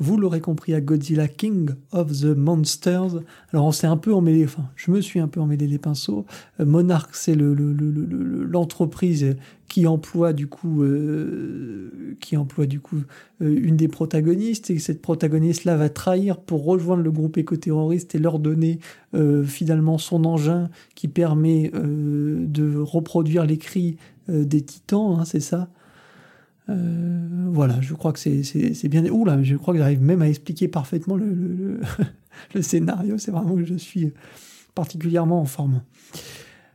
vous 0.01 0.17
l'aurez 0.17 0.41
compris, 0.41 0.73
à 0.73 0.81
Godzilla 0.81 1.29
King 1.29 1.71
of 1.93 2.11
the 2.23 2.35
Monsters. 2.37 3.21
Alors 3.53 3.67
on 3.67 3.73
s'est 3.73 3.87
un 3.87 3.99
peu 3.99 4.15
emmêlé, 4.15 4.45
enfin 4.45 4.65
je 4.75 4.91
me 4.91 5.03
suis 5.03 5.21
un 5.21 5.29
peu 5.29 5.41
emmêlé 5.41 5.67
les 5.67 5.79
pinceaux. 5.79 6.25
Euh, 6.59 6.65
Monarch 6.65 7.11
c'est 7.13 7.37
l'entreprise 7.37 9.25
le, 9.25 9.37
qui 9.69 9.87
emploie 9.87 10.33
du 10.33 10.47
coup, 10.47 10.83
euh, 10.83 12.17
qui 12.21 12.39
emploie 12.39 12.67
du 12.67 12.81
coup 12.81 13.03
euh, 13.43 13.61
une 13.63 13.77
des 13.77 13.89
protagonistes 13.89 14.71
et 14.71 14.79
cette 14.79 15.03
protagoniste-là 15.03 15.77
va 15.77 15.91
trahir 15.91 16.41
pour 16.41 16.65
rejoindre 16.65 17.03
le 17.03 17.13
groupe 17.13 17.37
éco-terroriste 17.37 18.15
et 18.15 18.19
leur 18.19 18.39
donner 18.39 18.81
finalement 19.45 19.99
son 19.99 20.25
engin 20.25 20.71
qui 20.95 21.09
permet 21.09 21.73
de 21.75 22.79
reproduire 22.79 23.45
les 23.45 23.59
cris 23.59 23.97
des 24.29 24.61
titans, 24.61 25.17
hein, 25.19 25.25
c'est 25.25 25.41
ça? 25.41 25.69
Voilà, 27.53 27.81
je 27.81 27.95
crois 27.95 28.13
que 28.13 28.19
c'est 28.19 28.89
bien. 28.89 29.05
Ouh 29.07 29.25
là, 29.25 29.43
je 29.43 29.57
crois 29.57 29.75
que 29.75 29.79
j'arrive 29.79 30.03
même 30.03 30.23
à 30.23 30.29
expliquer 30.29 30.69
parfaitement 30.69 31.17
le, 31.17 31.81
scénario. 32.63 33.19
C'est 33.19 33.31
vraiment 33.31 33.57
que 33.57 33.65
je 33.65 33.75
suis 33.75 34.13
particulièrement 34.75 35.41
en 35.41 35.47
forme. 35.47 35.83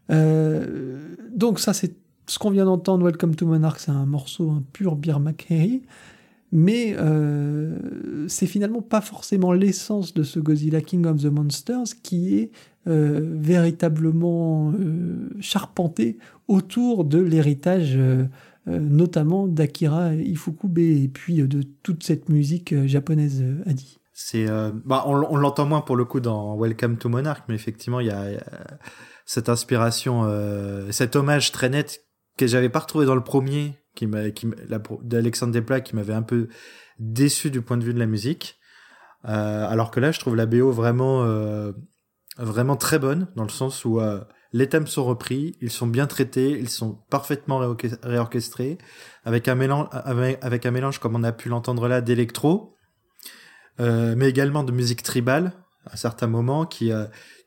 donc 0.10 1.60
ça, 1.60 1.74
c'est 1.74 1.96
ce 2.28 2.40
qu'on 2.40 2.50
vient 2.50 2.66
d'entendre, 2.66 3.06
Welcome 3.06 3.36
to 3.36 3.46
Monarch, 3.46 3.80
c'est 3.80 3.92
un 3.92 4.06
morceau, 4.06 4.50
un 4.50 4.64
pur 4.74 4.96
Beer 4.96 5.20
McHenry, 5.20 5.84
mais 6.52 6.96
euh, 6.98 7.78
c'est 8.28 8.48
finalement 8.48 8.82
pas 8.82 9.02
forcément 9.02 9.52
l'essence 9.52 10.14
de 10.14 10.24
ce 10.24 10.40
Godzilla 10.40 10.82
King 10.82 11.06
of 11.06 11.22
the 11.22 11.26
Monsters 11.26 11.96
qui 12.02 12.38
est 12.38 12.52
euh, 12.88 13.20
véritablement 13.36 14.72
euh, 14.72 15.30
charpenté 15.40 16.18
autour 16.48 17.04
de 17.04 17.20
l'héritage 17.20 17.98
notamment 18.67 19.47
d'Akira 19.47 20.13
Ifukube 20.15 20.80
et 20.80 21.08
puis 21.08 21.36
de 21.36 21.62
toute 21.84 22.04
cette 22.04 22.30
musique 22.30 22.86
japonaise 22.88 23.43
a 23.65 23.73
dit. 23.73 23.99
C'est, 24.13 24.47
bah, 24.86 25.04
on, 25.06 25.36
l'entend 25.36 25.65
moins 25.65 25.82
pour 25.82 25.95
le 25.95 26.06
coup 26.06 26.19
dans 26.19 26.58
Welcome 26.58 26.97
to 26.97 27.10
Monarch, 27.10 27.43
mais 27.47 27.56
effectivement 27.56 27.99
il 27.99 28.08
y 28.08 28.12
a, 28.12 28.28
cette 29.25 29.49
inspiration, 29.49 30.28
cet 30.89 31.15
hommage 31.15 31.51
très 31.51 31.69
net 31.69 32.01
que 32.38 32.47
j'avais 32.47 32.69
pas 32.69 32.80
retrouvé 32.80 33.06
dans 33.06 33.15
le 33.15 33.23
premier, 33.23 33.75
qui 33.95 34.08
m'a, 34.08 34.30
qui 34.30 34.47
d'Alexandre 35.01 35.54
Desplat, 35.54 35.82
qui 35.82 35.95
m'avait 35.95 36.13
un 36.13 36.21
peu 36.21 36.47
déçu 36.99 37.49
du 37.49 37.62
point 37.62 37.78
de 37.78 37.84
vue 37.84 37.93
de 37.93 37.99
la 37.99 38.06
musique. 38.06 38.60
Euh, 39.28 39.67
alors 39.67 39.91
que 39.91 39.99
là, 39.99 40.12
je 40.12 40.19
trouve 40.19 40.36
la 40.36 40.45
BO 40.45 40.71
vraiment, 40.71 41.23
euh, 41.23 41.71
vraiment 42.38 42.75
très 42.75 42.99
bonne, 42.99 43.28
dans 43.36 43.43
le 43.43 43.49
sens 43.49 43.86
où 43.86 43.99
euh, 43.99 44.21
les 44.56 44.70
thèmes 44.70 44.88
sont 44.88 45.04
repris, 45.04 45.58
ils 45.60 45.70
sont 45.70 45.86
bien 45.86 46.08
traités, 46.08 46.52
ils 46.52 46.70
sont 46.70 46.98
parfaitement 47.10 47.76
réorchestrés, 48.04 48.78
avec 49.26 49.50
un 49.50 49.56
mélange, 49.56 49.88
avec, 49.91 50.65
un 50.65 50.72
mélange 50.72 51.00
comme 51.00 51.13
on 51.13 51.24
a 51.24 51.34
pu 51.34 51.50
l'entendre 51.50 51.89
là 51.89 52.00
d'électro, 52.00 52.74
euh, 53.82 54.15
mais 54.15 54.30
également 54.30 54.63
de 54.63 54.72
musique 54.72 55.04
tribale 55.04 55.52
à 55.86 55.98
certains 55.98 56.28
moments 56.28 56.65
qui 56.65 56.89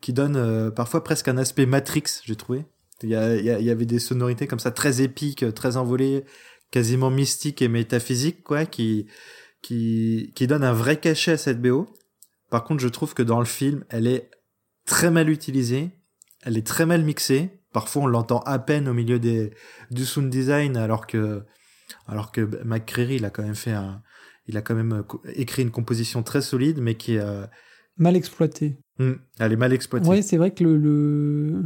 qui 0.02 0.12
donne 0.12 0.70
parfois 0.72 1.02
presque 1.02 1.28
un 1.28 1.38
aspect 1.38 1.64
Matrix, 1.64 2.20
j'ai 2.24 2.36
trouvé. 2.36 2.66
Il 3.02 3.08
y, 3.08 3.12
y, 3.12 3.70
avait 3.70 3.86
des 3.86 4.00
sonorités 4.00 4.46
comme 4.46 4.58
ça 4.58 4.70
très 4.70 5.00
épiques, 5.00 5.54
très 5.54 5.78
envolées, 5.78 6.24
quasiment 6.70 7.10
mystiques 7.10 7.62
et 7.62 7.68
métaphysiques, 7.68 8.42
quoi, 8.42 8.66
qui, 8.66 9.06
qui, 9.62 10.32
qui 10.34 10.46
donnent 10.46 10.64
un 10.64 10.74
vrai 10.74 11.00
cachet 11.00 11.32
à 11.32 11.38
cette 11.38 11.62
BO. 11.62 11.88
Par 12.50 12.64
contre, 12.64 12.82
je 12.82 12.88
trouve 12.88 13.14
que 13.14 13.22
dans 13.22 13.38
le 13.38 13.46
film, 13.46 13.84
elle 13.88 14.06
est 14.06 14.30
très 14.84 15.10
mal 15.10 15.30
utilisée, 15.30 15.97
elle 16.44 16.56
est 16.56 16.66
très 16.66 16.86
mal 16.86 17.04
mixée, 17.04 17.60
parfois 17.72 18.02
on 18.02 18.06
l'entend 18.06 18.40
à 18.40 18.58
peine 18.58 18.88
au 18.88 18.94
milieu 18.94 19.18
des, 19.18 19.52
du 19.90 20.04
sound 20.04 20.30
design, 20.30 20.76
alors 20.76 21.06
que, 21.06 21.44
alors 22.06 22.32
que 22.32 22.40
McCreary, 22.64 23.16
il 23.16 23.24
a 23.24 23.30
quand 23.30 23.42
même 23.42 23.54
fait 23.54 23.72
un, 23.72 24.02
il 24.46 24.56
a 24.56 24.62
quand 24.62 24.74
même 24.74 25.04
écrit 25.34 25.62
une 25.62 25.70
composition 25.70 26.22
très 26.22 26.42
solide, 26.42 26.78
mais 26.80 26.94
qui 26.94 27.16
est 27.16 27.24
mal 27.96 28.16
exploitée. 28.16 28.78
Hmm, 28.98 29.14
elle 29.38 29.52
est 29.52 29.56
mal 29.56 29.72
exploitée. 29.72 30.08
Oui, 30.08 30.22
c'est 30.22 30.36
vrai 30.36 30.52
que 30.52 30.64
le, 30.64 31.64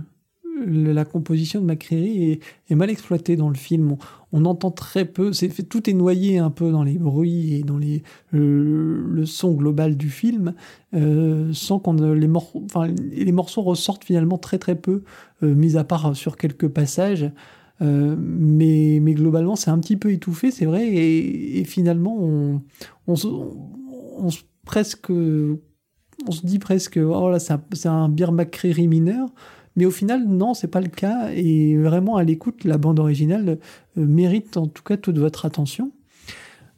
la 0.66 1.04
composition 1.04 1.60
de 1.60 1.66
McCreary 1.66 2.40
est, 2.68 2.74
mal 2.74 2.90
exploitée 2.90 3.36
dans 3.36 3.48
le 3.48 3.54
film. 3.54 3.96
On, 4.32 4.44
entend 4.44 4.70
très 4.70 5.04
peu, 5.04 5.32
tout 5.68 5.90
est 5.90 5.92
noyé 5.92 6.38
un 6.38 6.50
peu 6.50 6.70
dans 6.70 6.82
les 6.82 6.98
bruits 6.98 7.54
et 7.54 7.62
dans 7.62 7.78
le, 8.32 9.24
son 9.26 9.52
global 9.52 9.96
du 9.96 10.10
film, 10.10 10.54
euh, 10.94 11.52
sans 11.52 11.78
qu'on 11.78 11.94
les, 11.94 12.28
enfin, 12.64 12.88
les 13.12 13.32
morceaux 13.32 13.62
ressortent 13.62 14.04
finalement 14.04 14.38
très 14.38 14.58
très 14.58 14.74
peu, 14.74 15.02
euh, 15.42 15.54
mis 15.54 15.76
à 15.76 15.84
part 15.84 16.16
sur 16.16 16.36
quelques 16.36 16.68
passages. 16.68 17.30
Euh, 17.80 18.16
mais, 18.18 19.00
globalement, 19.00 19.56
c'est 19.56 19.70
un 19.70 19.78
petit 19.78 19.96
peu 19.96 20.12
étouffé, 20.12 20.50
c'est 20.50 20.66
vrai, 20.66 20.86
et, 20.88 21.64
finalement, 21.64 22.16
on, 22.18 22.62
on, 23.08 24.28
presque, 24.64 25.10
on 25.10 26.30
se 26.30 26.46
dit 26.46 26.58
presque, 26.58 26.98
oh 27.02 27.30
là, 27.30 27.38
c'est 27.40 27.52
un, 27.54 27.92
un 27.92 28.08
Beer 28.08 28.30
mineur, 28.86 29.28
mais 29.76 29.86
au 29.86 29.90
final, 29.90 30.26
non, 30.26 30.54
c'est 30.54 30.68
pas 30.68 30.80
le 30.80 30.88
cas. 30.88 31.30
Et 31.34 31.76
vraiment, 31.76 32.16
à 32.16 32.24
l'écoute, 32.24 32.64
la 32.64 32.78
bande 32.78 32.98
originale 32.98 33.58
euh, 33.98 34.06
mérite 34.06 34.56
en 34.56 34.66
tout 34.66 34.82
cas 34.82 34.96
toute 34.96 35.18
votre 35.18 35.46
attention. 35.46 35.92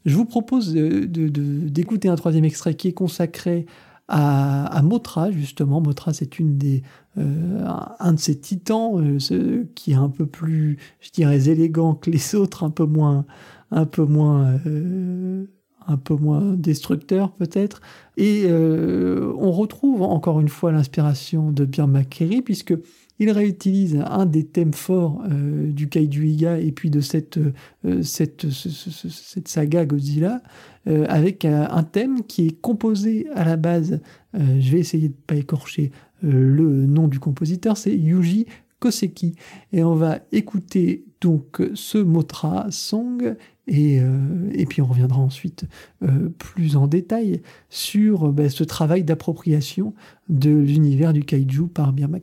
Je 0.05 0.17
vous 0.17 0.27
propose 0.27 0.75
d'écouter 0.75 2.09
un 2.09 2.17
troisième 2.17 2.45
extrait 2.45 2.75
qui 2.75 2.89
est 2.89 2.93
consacré 2.93 3.65
à, 4.07 4.83
Motra, 4.83 5.31
justement. 5.31 5.81
Motra, 5.81 6.13
c'est 6.13 6.39
une 6.39 6.59
des, 6.59 6.83
euh, 7.17 7.67
un 8.01 8.13
de 8.13 8.19
ces 8.19 8.39
titans 8.39 9.01
euh, 9.01 9.65
qui 9.75 9.93
est 9.93 9.97
un 9.97 10.11
peu 10.11 10.27
plus, 10.27 10.77
je 11.01 11.11
dirais, 11.11 11.49
élégant 11.49 11.95
que 11.95 12.11
les 12.11 12.35
autres, 12.35 12.65
un 12.65 12.71
peu 12.71 12.85
moins, 12.85 13.25
un 13.71 13.87
peu 13.87 14.05
moins 14.05 14.61
un 15.87 15.97
peu 15.97 16.15
moins 16.15 16.55
destructeur 16.57 17.33
peut-être. 17.33 17.81
Et 18.17 18.45
euh, 18.47 19.33
on 19.39 19.51
retrouve 19.51 20.03
encore 20.03 20.41
une 20.41 20.49
fois 20.49 20.73
l'inspiration 20.73 21.51
de 21.51 21.65
Björn 21.65 21.91
McKerry 21.91 22.43
puisque 22.43 22.75
il 23.19 23.31
réutilise 23.31 24.03
un 24.07 24.27
des 24.27 24.45
thèmes 24.45 24.73
forts 24.73 25.23
euh, 25.31 25.71
du 25.71 25.89
Kaiju 25.89 26.27
Iga 26.27 26.59
et 26.59 26.73
puis 26.73 26.91
de 26.91 27.01
cette, 27.01 27.39
euh, 27.85 28.03
cette, 28.03 28.51
cette, 28.51 29.49
saga 29.49 29.85
Godzilla 29.85 30.43
avec 30.87 31.47
un 31.47 31.83
thème 31.83 32.25
qui 32.25 32.47
est 32.47 32.61
composé 32.61 33.27
à 33.35 33.47
la 33.47 33.57
base, 33.57 34.03
je 34.35 34.71
vais 34.71 34.81
essayer 34.81 35.09
de 35.09 35.15
pas 35.27 35.35
écorcher 35.35 35.93
le 36.23 36.85
nom 36.85 37.09
du 37.09 37.19
compositeur, 37.19 37.79
c'est 37.79 37.97
Yuji 37.97 38.45
Koseki. 38.81 39.35
Et 39.73 39.83
on 39.83 39.95
va 39.95 40.19
écouter 40.31 41.07
donc 41.23 41.63
ce 41.73 41.97
Motra 41.97 42.67
Song 42.69 43.35
euh, 43.73 44.51
et, 44.53 44.67
puis 44.67 44.83
on 44.83 44.87
reviendra 44.87 45.21
ensuite 45.21 45.65
euh, 46.03 46.29
plus 46.39 46.77
en 46.77 46.87
détail 46.87 47.41
sur 47.71 48.33
ben, 48.33 48.49
ce 48.51 48.65
travail 48.65 49.05
d'appropriation 49.05 49.95
de 50.29 50.51
l'univers 50.51 51.13
du 51.13 51.25
kaiju 51.25 51.69
par 51.69 51.93
Birma 51.93 52.21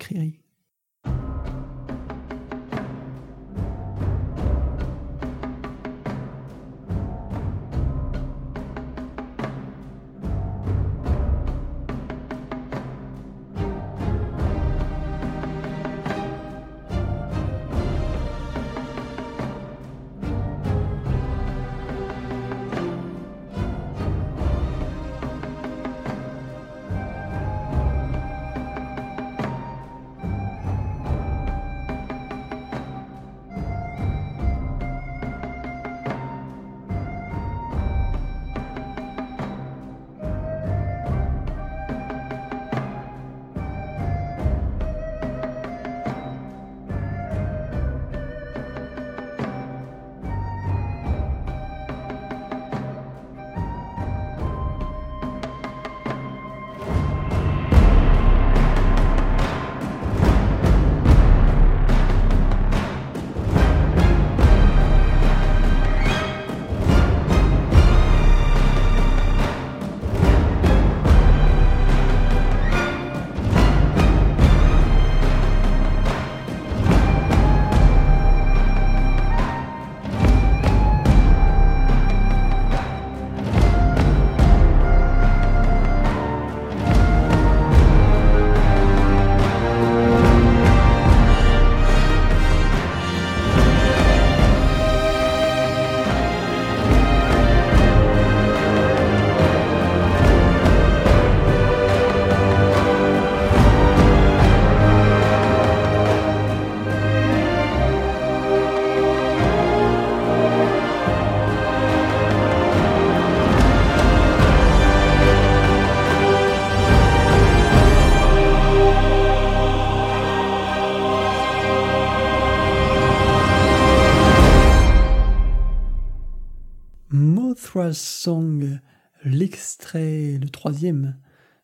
Song, 127.94 128.80
l'extrait, 129.24 130.38
le 130.42 130.50
troisième 130.50 131.16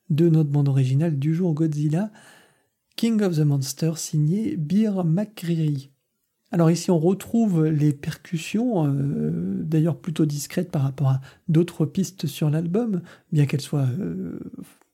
de 0.10 0.30
notre 0.30 0.50
bande 0.50 0.70
originale 0.70 1.18
du 1.20 1.34
jour 1.34 1.54
Godzilla, 1.54 2.12
King 2.96 3.22
of 3.22 3.36
the 3.36 3.42
Monster 3.42 3.94
signé 3.96 4.56
Beer 4.58 5.04
McCreary. 5.04 5.92
Alors 6.52 6.72
ici 6.72 6.92
on 6.92 7.00
retrouve 7.00 7.66
les 7.66 7.92
percussions, 7.92 8.88
euh, 8.88 9.62
d'ailleurs 9.64 9.98
plutôt 9.98 10.26
discrètes 10.26 10.72
par 10.72 10.84
rapport 10.84 11.10
à 11.10 11.22
d'autres 11.50 11.86
pistes 11.86 12.26
sur 12.26 12.50
l'album, 12.50 13.02
bien 13.34 13.46
qu'elles 13.46 13.62
soient 13.62 13.88
euh, 14.00 14.40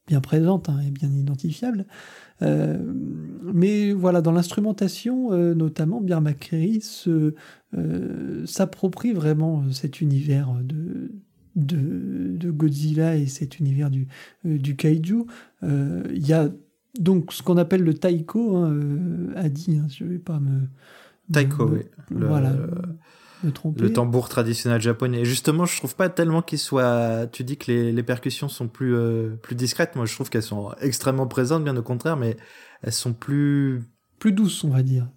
bien 0.07 0.19
présentes 0.19 0.69
hein, 0.69 0.79
et 0.85 0.89
bien 0.89 1.11
identifiables. 1.11 1.85
Euh, 2.41 2.79
mais 3.53 3.93
voilà, 3.93 4.21
dans 4.21 4.31
l'instrumentation, 4.31 5.31
notamment, 5.53 6.01
Beer 6.01 6.21
McCreary 6.21 6.81
s'approprie 8.45 9.13
vraiment 9.13 9.63
cet 9.71 10.01
univers 10.01 10.51
de, 10.63 11.11
de, 11.55 12.51
Godzilla 12.51 13.15
et 13.15 13.27
cet 13.27 13.59
univers 13.59 13.89
du, 13.89 14.07
euh, 14.45 14.57
du 14.57 14.75
kaiju. 14.75 15.25
Euh, 15.63 16.03
il 16.13 16.27
y 16.27 16.33
a 16.33 16.49
donc 16.99 17.33
ce 17.33 17.41
qu'on 17.41 17.57
appelle 17.57 17.83
le 17.83 17.93
taiko, 17.93 18.57
hein, 18.57 18.71
euh, 18.71 19.33
a 19.35 19.49
dit, 19.49 19.77
hein, 19.77 19.87
je 19.89 20.03
ne 20.03 20.09
vais 20.09 20.19
pas 20.19 20.39
me... 20.39 20.67
Taiko, 21.31 21.69
oui. 21.69 21.79
Le, 22.11 22.27
voilà, 22.27 22.53
le 23.43 23.93
tambour 23.93 24.29
traditionnel 24.29 24.81
japonais. 24.81 25.21
Et 25.21 25.25
justement, 25.25 25.65
je 25.65 25.77
trouve 25.77 25.95
pas 25.95 26.09
tellement 26.09 26.41
qu'il 26.41 26.59
soit... 26.59 27.27
Tu 27.31 27.43
dis 27.43 27.57
que 27.57 27.71
les, 27.71 27.91
les 27.91 28.03
percussions 28.03 28.49
sont 28.49 28.67
plus, 28.67 28.95
plus 29.41 29.55
discrètes. 29.55 29.95
Moi, 29.95 30.05
je 30.05 30.13
trouve 30.13 30.29
qu'elles 30.29 30.43
sont 30.43 30.71
extrêmement 30.81 31.25
présentes, 31.25 31.63
bien 31.63 31.77
au 31.77 31.81
contraire, 31.81 32.17
mais 32.17 32.35
elles 32.81 32.91
sont 32.91 33.13
plus 33.13 33.81
plus 34.23 34.31
douce, 34.31 34.63
on 34.63 34.69
va 34.69 34.83
dire. 34.83 35.09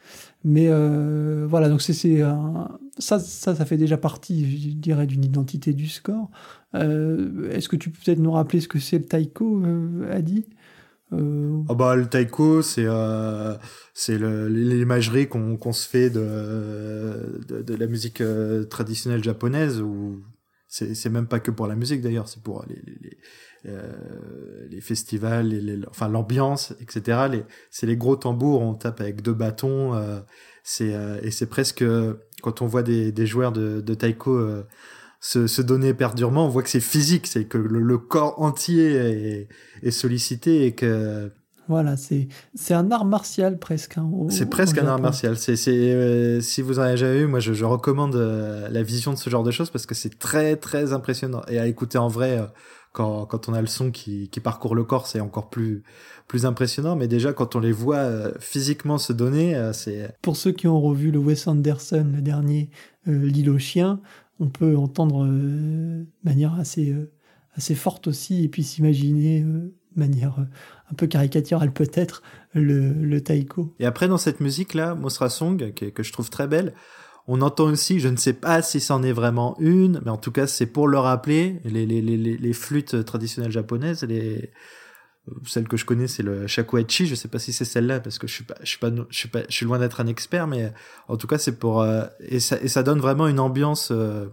Mais 0.48 0.68
euh, 0.68 1.44
voilà, 1.48 1.68
donc 1.68 1.82
c'est 1.82 1.92
ça, 1.92 3.18
ça, 3.18 3.54
ça 3.56 3.64
fait 3.64 3.76
déjà 3.76 3.96
partie, 3.96 4.70
je 4.70 4.76
dirais, 4.76 5.08
d'une 5.08 5.24
identité 5.24 5.72
du 5.72 5.88
score. 5.88 6.30
Euh, 6.76 7.50
est-ce 7.50 7.68
que 7.68 7.74
tu 7.74 7.90
peux 7.90 7.98
peut-être 8.04 8.20
nous 8.20 8.30
rappeler 8.30 8.60
ce 8.60 8.68
que 8.68 8.78
c'est 8.78 8.98
le 8.98 9.06
taiko, 9.06 9.60
euh, 9.64 10.08
Adi? 10.08 10.46
Euh, 11.12 11.62
Ah 11.68 11.74
bah 11.74 11.96
le 11.96 12.06
taiko 12.06 12.62
c'est 12.62 12.86
l'imagerie 14.08 15.28
qu'on 15.28 15.56
qu'on 15.56 15.72
se 15.72 15.88
fait 15.88 16.10
de 16.10 17.42
de, 17.48 17.74
la 17.74 17.86
musique 17.86 18.22
traditionnelle 18.70 19.22
japonaise 19.22 19.84
c'est 20.68 21.10
même 21.10 21.28
pas 21.28 21.38
que 21.38 21.52
pour 21.52 21.68
la 21.68 21.76
musique 21.76 22.02
d'ailleurs 22.02 22.28
c'est 22.28 22.42
pour 22.42 22.64
les, 22.68 22.82
les, 23.66 23.72
euh, 23.72 24.66
les 24.70 24.80
festivals 24.80 25.48
les, 25.48 25.60
les- 25.60 25.86
enfin 25.88 26.08
l'ambiance 26.08 26.72
etc 26.80 27.26
les 27.30 27.44
c'est 27.70 27.86
les 27.86 27.96
gros 27.96 28.16
tambours 28.16 28.60
on 28.62 28.74
tape 28.74 29.00
avec 29.00 29.22
deux 29.22 29.34
bâtons 29.34 29.94
euh, 29.94 30.20
c'est 30.62 30.94
euh, 30.94 31.18
et 31.22 31.30
c'est 31.30 31.46
presque 31.46 31.84
quand 32.42 32.62
on 32.62 32.66
voit 32.66 32.82
des 32.82 33.12
des 33.12 33.26
joueurs 33.26 33.52
de 33.52 33.80
de 33.80 33.94
taiko 33.94 34.40
se, 35.18 35.46
se 35.46 35.62
donner 35.62 35.88
éperdument, 35.88 36.44
on 36.46 36.48
voit 36.48 36.62
que 36.62 36.68
c'est 36.68 36.78
physique, 36.78 37.26
c'est 37.26 37.46
que 37.46 37.58
le, 37.58 37.80
le 37.80 37.98
corps 37.98 38.40
entier 38.40 38.92
est, 38.94 39.48
est 39.82 39.90
sollicité 39.90 40.66
et 40.66 40.74
que 40.74 41.32
voilà, 41.68 41.96
c'est 41.96 42.28
c'est 42.54 42.74
un 42.74 42.90
art 42.92 43.04
martial 43.06 43.58
presque. 43.58 43.98
hein, 43.98 44.08
au- 44.12 44.28
c'est 44.30 44.48
presque 44.48 44.78
un 44.78 44.86
art 44.86 45.00
martial. 45.00 45.36
C'est, 45.36 45.56
c'est, 45.56 45.72
euh, 45.74 46.40
si 46.40 46.62
vous 46.62 46.78
en 46.78 46.82
avez 46.82 46.96
jamais 46.98 47.18
vu, 47.20 47.26
moi 47.26 47.40
je, 47.40 47.54
je 47.54 47.64
recommande 47.64 48.14
euh, 48.14 48.68
la 48.68 48.82
vision 48.82 49.12
de 49.12 49.18
ce 49.18 49.28
genre 49.30 49.42
de 49.42 49.50
choses 49.50 49.70
parce 49.70 49.86
que 49.86 49.94
c'est 49.94 50.16
très 50.18 50.54
très 50.56 50.92
impressionnant 50.92 51.42
et 51.48 51.58
à 51.58 51.66
écouter 51.66 51.98
en 51.98 52.08
vrai 52.08 52.38
euh, 52.38 52.46
quand, 52.96 53.26
quand 53.26 53.50
on 53.50 53.52
a 53.52 53.60
le 53.60 53.66
son 53.66 53.90
qui, 53.90 54.30
qui 54.30 54.40
parcourt 54.40 54.74
le 54.74 54.82
corps, 54.82 55.06
c'est 55.06 55.20
encore 55.20 55.50
plus 55.50 55.82
plus 56.28 56.46
impressionnant. 56.46 56.96
Mais 56.96 57.08
déjà 57.08 57.34
quand 57.34 57.54
on 57.54 57.60
les 57.60 57.70
voit 57.70 57.98
euh, 57.98 58.32
physiquement 58.40 58.96
se 58.96 59.12
donner, 59.12 59.54
euh, 59.54 59.74
c'est 59.74 60.16
Pour 60.22 60.36
ceux 60.36 60.52
qui 60.52 60.66
ont 60.66 60.80
revu 60.80 61.10
le 61.10 61.18
Wes 61.18 61.46
Anderson, 61.46 62.10
le 62.14 62.22
dernier, 62.22 62.70
euh, 63.06 63.26
L'île 63.26 63.50
aux 63.50 63.58
chiens, 63.58 64.00
on 64.40 64.48
peut 64.48 64.76
entendre 64.78 65.26
euh, 65.26 66.04
de 66.04 66.06
manière 66.24 66.54
assez, 66.54 66.90
euh, 66.90 67.12
assez 67.54 67.74
forte 67.74 68.06
aussi, 68.06 68.44
et 68.44 68.48
puis 68.48 68.64
s'imaginer 68.64 69.42
de 69.42 69.70
manière 69.94 70.46
un 70.90 70.94
peu 70.94 71.06
caricaturale 71.06 71.72
peut-être, 71.72 72.22
le, 72.54 72.92
le 72.92 73.20
taiko. 73.20 73.74
Et 73.78 73.84
après, 73.84 74.08
dans 74.08 74.18
cette 74.18 74.40
musique-là, 74.40 74.94
Mosra 74.94 75.28
Song, 75.28 75.72
que, 75.74 75.86
que 75.86 76.02
je 76.02 76.12
trouve 76.12 76.30
très 76.30 76.46
belle, 76.48 76.72
on 77.28 77.40
entend 77.40 77.64
aussi, 77.64 77.98
je 77.98 78.08
ne 78.08 78.16
sais 78.16 78.32
pas 78.32 78.62
si 78.62 78.80
c'en 78.80 79.02
est 79.02 79.12
vraiment 79.12 79.56
une, 79.58 80.00
mais 80.04 80.10
en 80.10 80.16
tout 80.16 80.30
cas, 80.30 80.46
c'est 80.46 80.66
pour 80.66 80.86
le 80.86 80.98
rappeler, 80.98 81.60
les, 81.64 81.86
les, 81.86 82.00
les, 82.00 82.16
les, 82.16 82.52
flûtes 82.52 83.04
traditionnelles 83.04 83.50
japonaises, 83.50 84.04
les, 84.04 84.52
celle 85.44 85.66
que 85.66 85.76
je 85.76 85.84
connais, 85.84 86.06
c'est 86.06 86.22
le 86.22 86.46
shakuhachi. 86.46 87.06
Je 87.06 87.14
sais 87.14 87.28
pas 87.28 87.38
si 87.38 87.52
c'est 87.52 87.64
celle-là, 87.64 88.00
parce 88.00 88.18
que 88.18 88.26
je 88.26 88.32
suis 88.32 88.44
pas, 88.44 88.54
je 88.60 88.66
suis 88.68 88.78
pas, 88.78 89.42
je 89.48 89.54
suis 89.54 89.66
loin 89.66 89.78
d'être 89.78 90.00
un 90.00 90.06
expert, 90.06 90.46
mais 90.46 90.72
en 91.08 91.16
tout 91.16 91.26
cas, 91.26 91.38
c'est 91.38 91.58
pour, 91.58 91.82
euh, 91.82 92.04
et 92.20 92.40
ça, 92.40 92.58
et 92.60 92.68
ça 92.68 92.82
donne 92.82 93.00
vraiment 93.00 93.26
une 93.26 93.40
ambiance, 93.40 93.90
euh, 93.90 94.26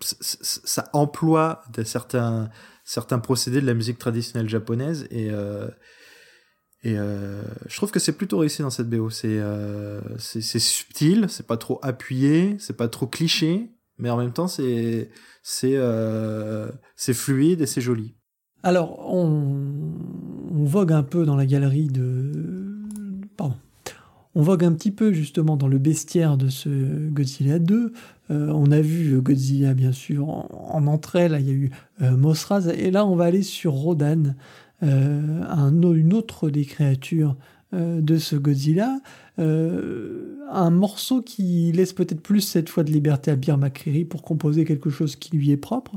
ça 0.00 0.88
emploie 0.92 1.62
de 1.72 1.82
certains, 1.82 2.50
certains 2.84 3.18
procédés 3.18 3.60
de 3.60 3.66
la 3.66 3.74
musique 3.74 3.98
traditionnelle 3.98 4.48
japonaise 4.48 5.06
et, 5.10 5.30
euh, 5.30 5.68
et 6.86 6.94
euh, 6.96 7.42
je 7.66 7.76
trouve 7.76 7.90
que 7.90 7.98
c'est 7.98 8.12
plutôt 8.12 8.38
réussi 8.38 8.62
dans 8.62 8.70
cette 8.70 8.88
BO. 8.88 9.10
C'est 9.10 9.26
euh, 9.26 10.00
c'est 10.18 10.40
c'est 10.40 10.60
subtil, 10.60 11.26
c'est 11.28 11.44
pas 11.44 11.56
trop 11.56 11.80
appuyé, 11.82 12.54
c'est 12.60 12.76
pas 12.76 12.86
trop 12.86 13.08
cliché, 13.08 13.72
mais 13.98 14.08
en 14.08 14.16
même 14.16 14.32
temps 14.32 14.46
c'est 14.46 15.10
c'est 15.42 15.74
euh, 15.74 16.70
c'est 16.94 17.12
fluide 17.12 17.60
et 17.60 17.66
c'est 17.66 17.80
joli. 17.80 18.14
Alors, 18.62 19.12
on, 19.12 20.64
vogue 20.64 20.92
un 20.92 21.02
peu 21.02 21.24
dans 21.24 21.36
la 21.36 21.46
galerie 21.46 21.86
de... 21.86 22.32
Pardon. 23.36 23.54
On 24.34 24.42
vogue 24.42 24.64
un 24.64 24.72
petit 24.72 24.90
peu 24.90 25.12
justement 25.12 25.56
dans 25.56 25.68
le 25.68 25.78
bestiaire 25.78 26.36
de 26.36 26.48
ce 26.48 26.68
Godzilla 27.10 27.60
2. 27.60 27.92
Euh, 28.30 28.50
on 28.50 28.72
a 28.72 28.80
vu 28.80 29.20
Godzilla, 29.20 29.74
bien 29.74 29.92
sûr, 29.92 30.28
en, 30.28 30.48
en 30.50 30.86
entrée. 30.88 31.28
Là, 31.28 31.38
il 31.38 31.46
y 31.46 31.50
a 31.50 31.52
eu 31.52 31.70
Mosraz. 32.00 32.68
Et 32.76 32.90
là, 32.90 33.06
on 33.06 33.14
va 33.14 33.26
aller 33.26 33.42
sur 33.42 33.72
Rodan, 33.72 34.34
un, 34.82 35.82
o- 35.82 35.94
une 35.94 36.12
autre 36.12 36.50
des 36.50 36.64
créatures 36.64 37.36
euh, 37.74 38.00
de 38.00 38.16
ce 38.18 38.36
Godzilla. 38.36 39.00
Euh, 39.38 40.36
un 40.50 40.70
morceau 40.70 41.20
qui 41.22 41.72
laisse 41.72 41.92
peut-être 41.92 42.20
plus 42.20 42.40
cette 42.40 42.68
fois 42.68 42.84
de 42.84 42.92
liberté 42.92 43.30
à 43.30 43.36
Beer 43.36 43.56
McCreary 43.58 44.04
pour 44.04 44.22
composer 44.22 44.64
quelque 44.64 44.90
chose 44.90 45.16
qui 45.16 45.36
lui 45.36 45.50
est 45.50 45.56
propre, 45.56 45.96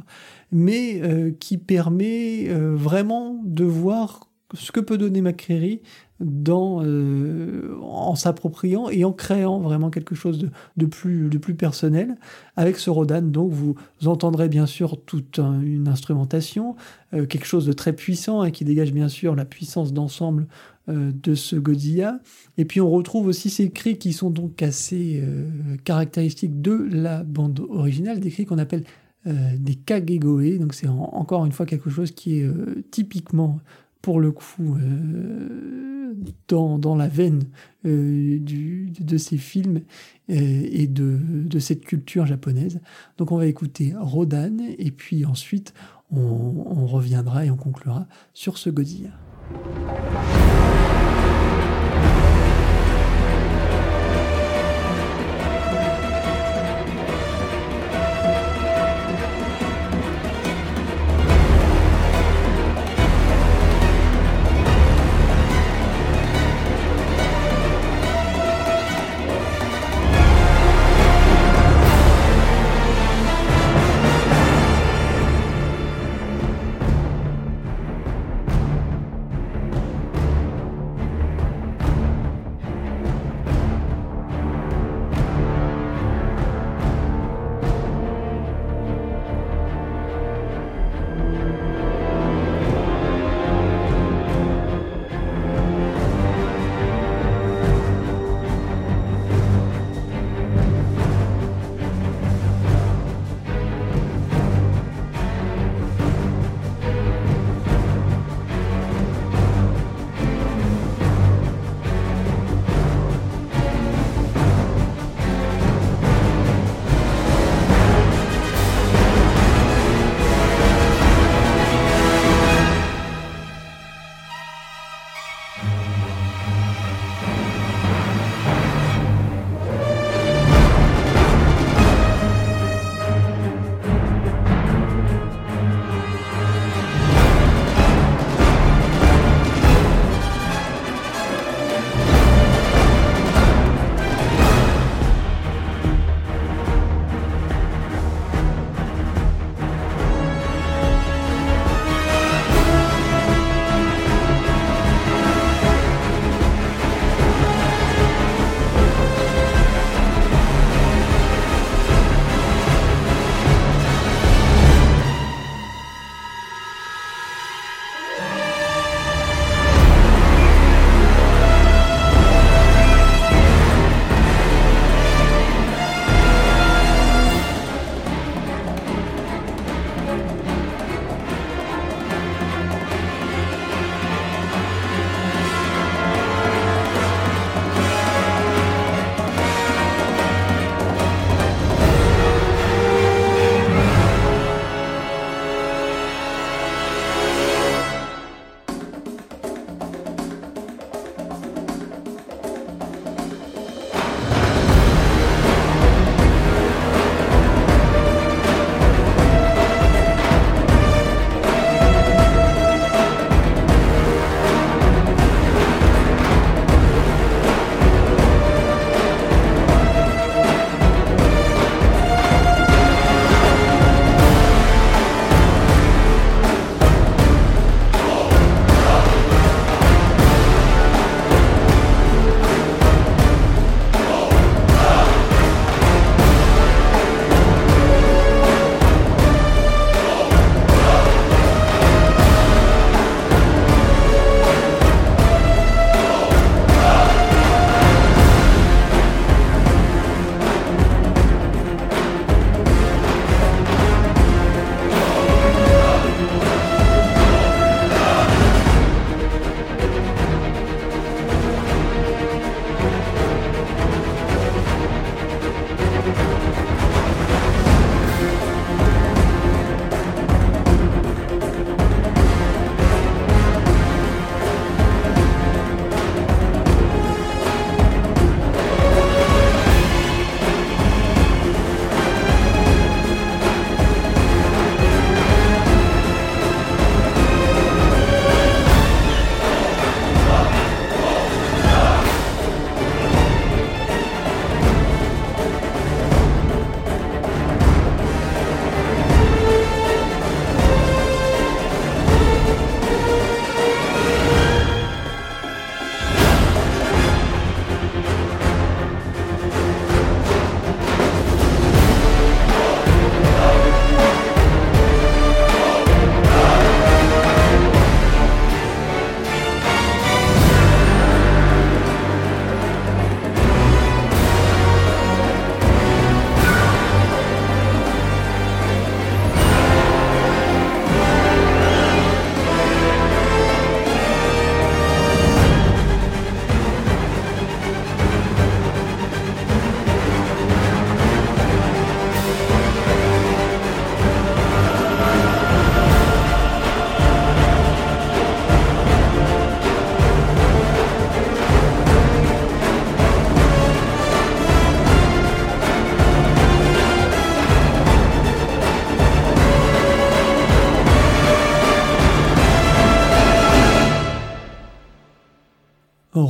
mais 0.51 1.01
euh, 1.03 1.31
qui 1.39 1.57
permet 1.57 2.49
euh, 2.49 2.75
vraiment 2.75 3.41
de 3.45 3.63
voir 3.63 4.29
ce 4.55 4.71
que 4.71 4.79
peut 4.79 4.97
donner 4.97 5.21
McCreary 5.21 5.81
dans, 6.19 6.81
euh, 6.83 7.77
en 7.81 8.15
s'appropriant 8.15 8.89
et 8.89 9.05
en 9.05 9.13
créant 9.13 9.59
vraiment 9.59 9.89
quelque 9.89 10.15
chose 10.15 10.49
de, 10.77 10.85
plus, 10.85 11.29
de 11.29 11.37
plus 11.37 11.55
personnel 11.55 12.17
avec 12.57 12.77
ce 12.77 12.89
Rodan. 12.89 13.21
Donc 13.21 13.51
vous 13.51 13.75
entendrez 14.05 14.49
bien 14.49 14.65
sûr 14.65 15.01
toute 15.05 15.39
un- 15.39 15.61
une 15.61 15.87
instrumentation, 15.87 16.75
euh, 17.13 17.25
quelque 17.25 17.45
chose 17.45 17.65
de 17.65 17.73
très 17.73 17.93
puissant 17.93 18.43
et 18.43 18.51
qui 18.51 18.65
dégage 18.65 18.91
bien 18.93 19.07
sûr 19.07 19.35
la 19.35 19.45
puissance 19.45 19.93
d'ensemble 19.93 20.47
euh, 20.89 21.11
de 21.23 21.35
ce 21.35 21.55
Godzilla. 21.55 22.19
Et 22.57 22.65
puis 22.65 22.81
on 22.81 22.89
retrouve 22.89 23.27
aussi 23.27 23.49
ces 23.49 23.69
cris 23.69 23.97
qui 23.97 24.11
sont 24.11 24.29
donc 24.29 24.61
assez 24.61 25.21
euh, 25.23 25.47
caractéristiques 25.85 26.61
de 26.61 26.73
la 26.91 27.23
bande 27.23 27.61
originale, 27.69 28.19
des 28.19 28.29
cris 28.31 28.45
qu'on 28.45 28.57
appelle 28.57 28.83
euh, 29.27 29.33
des 29.59 29.75
kagegoe. 29.75 30.57
Donc 30.59 30.73
c'est 30.73 30.87
en- 30.87 31.09
encore 31.13 31.45
une 31.45 31.51
fois 31.51 31.65
quelque 31.65 31.89
chose 31.89 32.11
qui 32.11 32.39
est 32.39 32.43
euh, 32.43 32.83
typiquement 32.91 33.59
pour 34.01 34.19
le 34.19 34.31
coup 34.31 34.77
euh, 34.77 36.13
dans, 36.47 36.79
dans 36.79 36.95
la 36.95 37.07
veine 37.07 37.43
euh, 37.85 38.39
du, 38.39 38.91
de 38.99 39.17
ces 39.17 39.37
films 39.37 39.81
euh, 40.29 40.67
et 40.71 40.87
de, 40.87 41.19
de 41.21 41.59
cette 41.59 41.85
culture 41.85 42.25
japonaise. 42.25 42.79
Donc 43.17 43.31
on 43.31 43.37
va 43.37 43.45
écouter 43.45 43.93
Rodan 43.97 44.57
et 44.77 44.91
puis 44.91 45.25
ensuite 45.25 45.73
on, 46.11 46.19
on 46.19 46.85
reviendra 46.85 47.45
et 47.45 47.51
on 47.51 47.57
conclura 47.57 48.07
sur 48.33 48.57
ce 48.57 48.69
Godzilla. 48.69 49.11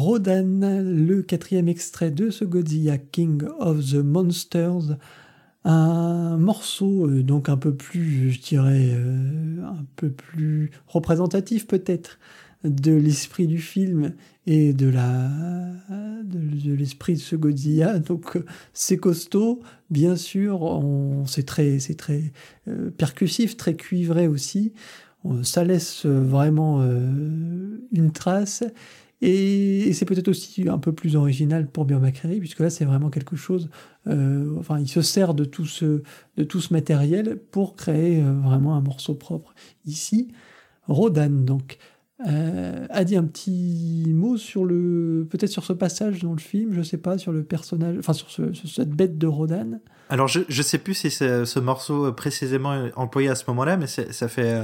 Rodan, 0.10 0.82
le 0.82 1.22
quatrième 1.22 1.68
extrait 1.68 2.10
de 2.10 2.32
ce 2.32 2.44
Godzilla 2.44 2.98
King 2.98 3.44
of 3.60 3.92
the 3.92 3.98
Monsters. 3.98 4.98
Un 5.66 6.36
morceau 6.36 7.08
euh, 7.08 7.22
donc 7.22 7.48
un 7.48 7.58
peu 7.58 7.76
plus, 7.76 8.32
je 8.32 8.42
dirais, 8.42 8.90
euh, 8.90 9.64
un 9.64 9.86
peu 9.98 10.10
plus 10.10 10.72
représentatif 10.88 11.68
peut-être 11.68 12.18
de 12.64 12.92
l'esprit 12.92 13.46
du 13.46 13.60
film 13.60 14.14
et 14.48 14.74
de 14.74 14.90
la 14.90 15.30
de, 16.24 16.74
l'esprit 16.74 17.14
de 17.14 17.20
ce 17.20 17.36
Godzilla. 17.36 18.00
Donc 18.10 18.36
euh, 18.36 18.44
c'est 18.74 18.98
costaud, 18.98 19.62
bien 19.92 20.16
sûr, 20.16 20.84
c'est 21.28 21.46
très 21.46 21.78
c'est 21.78 22.00
très 22.00 22.34
percussif, 22.98 23.58
très 23.58 23.76
cuivré 23.76 24.28
aussi. 24.28 24.74
ça 25.44 25.64
laisse 25.64 26.08
vraiment 26.08 26.82
une 26.82 28.12
trace 28.12 28.64
et, 29.22 29.92
c'est 29.94 30.06
peut-être 30.06 30.30
aussi 30.30 30.68
un 30.70 30.78
peu 30.78 30.94
plus 30.94 31.16
original 31.16 31.68
pour 31.68 31.86
Björn 31.86 32.12
puisque 32.40 32.60
là, 32.60 32.70
c'est 32.70 32.86
vraiment 32.86 33.10
quelque 33.10 33.36
chose. 33.36 33.70
Euh, 34.08 34.56
enfin, 34.58 34.80
il 34.80 34.88
se 34.88 35.02
sert 35.02 35.34
de 35.34 35.44
tout 35.44 35.66
ce, 35.66 36.04
de 36.38 36.44
tout 36.44 36.62
ce 36.62 36.74
matériel 36.74 37.38
pour 37.52 37.76
créer 37.76 38.22
euh, 38.22 38.34
vraiment 38.42 38.76
un 38.76 38.82
morceau 38.82 39.16
propre. 39.16 39.54
Ici, 39.86 40.30
Rodan, 40.88 41.30
donc, 41.30 41.78
euh, 42.28 42.86
a 42.90 43.04
dit 43.04 43.18
un 43.18 43.26
petit 43.26 44.06
mot 44.08 44.38
sur 44.38 44.64
le. 44.64 45.28
Peut-être 45.30 45.52
sur 45.52 45.66
ce 45.66 45.74
passage 45.74 46.22
dans 46.22 46.34
le 46.34 46.40
film, 46.40 46.74
je 46.74 46.82
sais 46.82 46.98
pas, 46.98 47.18
sur 47.18 47.34
le 47.34 47.44
personnage. 47.44 47.98
Enfin, 48.00 48.14
sur 48.14 48.30
cette 48.68 48.92
bête 48.92 49.18
de 49.18 49.28
Rodan. 49.28 49.80
Alors, 50.10 50.28
je, 50.28 50.42
je 50.48 50.62
sais 50.62 50.78
plus 50.78 50.94
si 50.94 51.12
ce 51.12 51.60
morceau 51.60 52.12
précisément 52.14 52.88
employé 52.96 53.30
à 53.30 53.36
ce 53.36 53.44
moment-là, 53.48 53.78
mais 53.78 53.88
ça 53.88 54.28
fait 54.28 54.62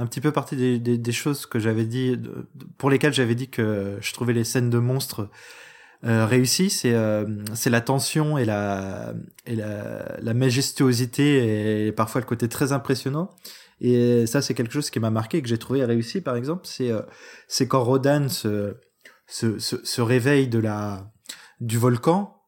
un 0.00 0.06
petit 0.06 0.22
peu 0.22 0.32
partie 0.32 0.80
des, 0.80 1.12
choses 1.12 1.44
que 1.44 1.58
j'avais 1.58 1.84
dit, 1.84 2.18
pour 2.78 2.88
lesquelles 2.88 3.12
j'avais 3.12 3.34
dit 3.34 3.50
que 3.50 3.98
je 4.00 4.12
trouvais 4.14 4.32
les 4.32 4.44
scènes 4.44 4.70
de 4.70 4.78
monstres 4.78 5.28
euh, 6.04 6.24
réussies. 6.24 6.70
C'est 6.70 6.94
euh, 6.94 7.26
c'est 7.54 7.68
la 7.68 7.82
tension 7.82 8.38
et 8.38 8.46
la 8.46 9.12
et 9.44 9.56
la 9.56 10.34
majestuosité 10.34 11.86
et 11.86 11.92
parfois 11.92 12.22
le 12.22 12.26
côté 12.26 12.48
très 12.48 12.72
impressionnant. 12.72 13.30
Et 13.82 14.26
ça, 14.26 14.40
c'est 14.40 14.54
quelque 14.54 14.72
chose 14.72 14.88
qui 14.88 15.00
m'a 15.00 15.10
marqué 15.10 15.38
et 15.38 15.42
que 15.42 15.48
j'ai 15.48 15.58
trouvé 15.58 15.84
réussi, 15.84 16.22
par 16.22 16.36
exemple. 16.36 16.62
C'est 16.66 16.90
euh, 16.90 17.02
c'est 17.46 17.68
quand 17.68 17.84
Rodan 17.84 18.30
se, 18.30 18.76
se, 19.26 19.58
se, 19.58 19.84
se 19.84 20.00
réveille 20.00 20.48
de 20.48 20.58
la 20.58 21.12
du 21.60 21.76
volcan 21.76 22.39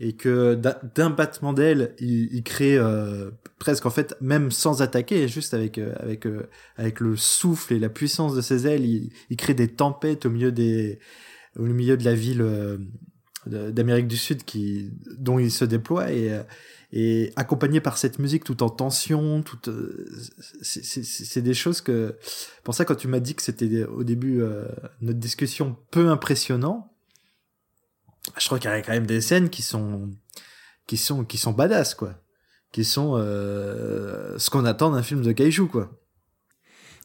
et 0.00 0.12
que 0.12 0.54
d'un 0.94 1.10
battement 1.10 1.52
d'aile, 1.52 1.94
il, 1.98 2.32
il, 2.32 2.42
crée 2.44 2.78
euh, 2.78 3.30
presque 3.58 3.84
en 3.84 3.90
fait 3.90 4.16
même 4.20 4.52
sans 4.52 4.80
attaquer, 4.80 5.26
juste 5.26 5.54
avec 5.54 5.78
euh, 5.78 5.92
avec 5.98 6.26
euh, 6.26 6.48
avec 6.76 7.00
le 7.00 7.16
souffle 7.16 7.74
et 7.74 7.78
la 7.80 7.88
puissance 7.88 8.34
de 8.34 8.40
ses 8.40 8.66
ailes, 8.68 8.84
il, 8.84 9.10
il, 9.28 9.36
crée 9.36 9.54
des 9.54 9.68
tempêtes 9.68 10.24
au 10.24 10.30
milieu 10.30 10.52
des 10.52 11.00
au 11.58 11.64
milieu 11.64 11.96
de 11.96 12.04
la 12.04 12.14
ville 12.14 12.44
d'Amérique 13.46 14.06
du 14.06 14.16
Sud 14.16 14.44
qui 14.44 14.92
dont 15.18 15.40
il 15.40 15.50
se 15.50 15.64
déploie 15.64 16.12
et 16.12 16.40
et 16.92 17.32
accompagné 17.36 17.80
par 17.80 17.98
cette 17.98 18.18
musique 18.18 18.44
tout 18.44 18.62
en 18.62 18.70
tension, 18.70 19.42
tout 19.42 19.58
c'est 20.62 21.42
des 21.42 21.54
choses 21.54 21.80
que 21.80 22.16
pour 22.62 22.74
ça 22.74 22.84
quand 22.84 22.94
tu 22.94 23.08
m'as 23.08 23.20
dit 23.20 23.34
que 23.34 23.42
c'était 23.42 23.84
au 23.84 24.04
début 24.04 24.42
notre 25.00 25.18
discussion 25.18 25.76
peu 25.90 26.08
impressionnant 26.08 26.87
je 28.36 28.46
crois 28.46 28.58
qu'il 28.58 28.70
y 28.70 28.72
a 28.72 28.82
quand 28.82 28.92
même 28.92 29.06
des 29.06 29.20
scènes 29.20 29.50
qui 29.50 29.62
sont 29.62 30.10
qui 30.86 30.96
sont 30.96 31.24
qui 31.24 31.38
sont 31.38 31.52
badass 31.52 31.94
quoi. 31.94 32.14
Qui 32.72 32.84
sont 32.84 33.14
euh, 33.16 34.36
ce 34.38 34.50
qu'on 34.50 34.64
attend 34.64 34.90
d'un 34.90 35.02
film 35.02 35.22
de 35.22 35.32
kaiju 35.32 35.66
quoi. 35.66 35.90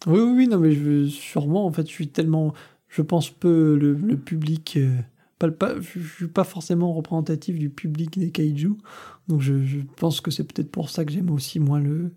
Oui 0.06 0.20
oui, 0.20 0.34
oui 0.36 0.48
non 0.48 0.60
mais 0.60 1.08
sûrement 1.10 1.66
en 1.66 1.72
fait 1.72 1.88
je 1.88 1.94
suis 1.94 2.10
tellement 2.10 2.54
je 2.90 3.02
pense 3.02 3.30
peu 3.30 3.78
le, 3.80 3.94
le 3.94 4.18
public 4.18 4.76
euh, 4.78 4.98
pas, 5.40 5.50
pas 5.50 5.80
je, 5.80 6.00
suis 6.00 6.28
pas 6.28 6.44
forcément 6.44 6.94
représentatif 6.94 7.58
du 7.58 7.70
public 7.70 8.20
des 8.20 8.32
kaiju 8.32 8.74
donc 9.28 9.42
je, 9.42 9.64
je 9.64 9.80
pense 9.96 10.20
que 10.20 10.32
c'est 10.32 10.44
peut-être 10.44 10.72
pour 10.72 10.90
ça 10.90 11.06
que 11.06 11.12
j'aime 11.12 11.32
aussi 11.32 11.60
moins 11.60 11.80
le 11.80 12.12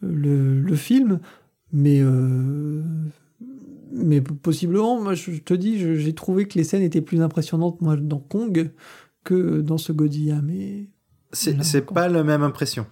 le, 0.00 0.60
le 0.60 0.76
film 0.76 1.20
mais 1.72 2.00
euh, 2.00 2.82
mais 3.92 4.20
possiblement, 4.20 5.00
moi 5.00 5.14
je 5.14 5.38
te 5.38 5.54
dis, 5.54 5.78
j'ai 5.78 6.14
trouvé 6.14 6.46
que 6.46 6.58
les 6.58 6.64
scènes 6.64 6.82
étaient 6.82 7.00
plus 7.00 7.20
impressionnantes 7.20 7.80
moi 7.80 7.96
dans 7.96 8.20
Kong 8.20 8.72
que 9.24 9.60
dans 9.60 9.78
ce 9.78 9.92
Godzilla, 9.92 10.40
mais 10.42 10.88
c'est 11.32 11.82
pas 11.82 12.08
la 12.08 12.24
même 12.24 12.42
impression. 12.42 12.86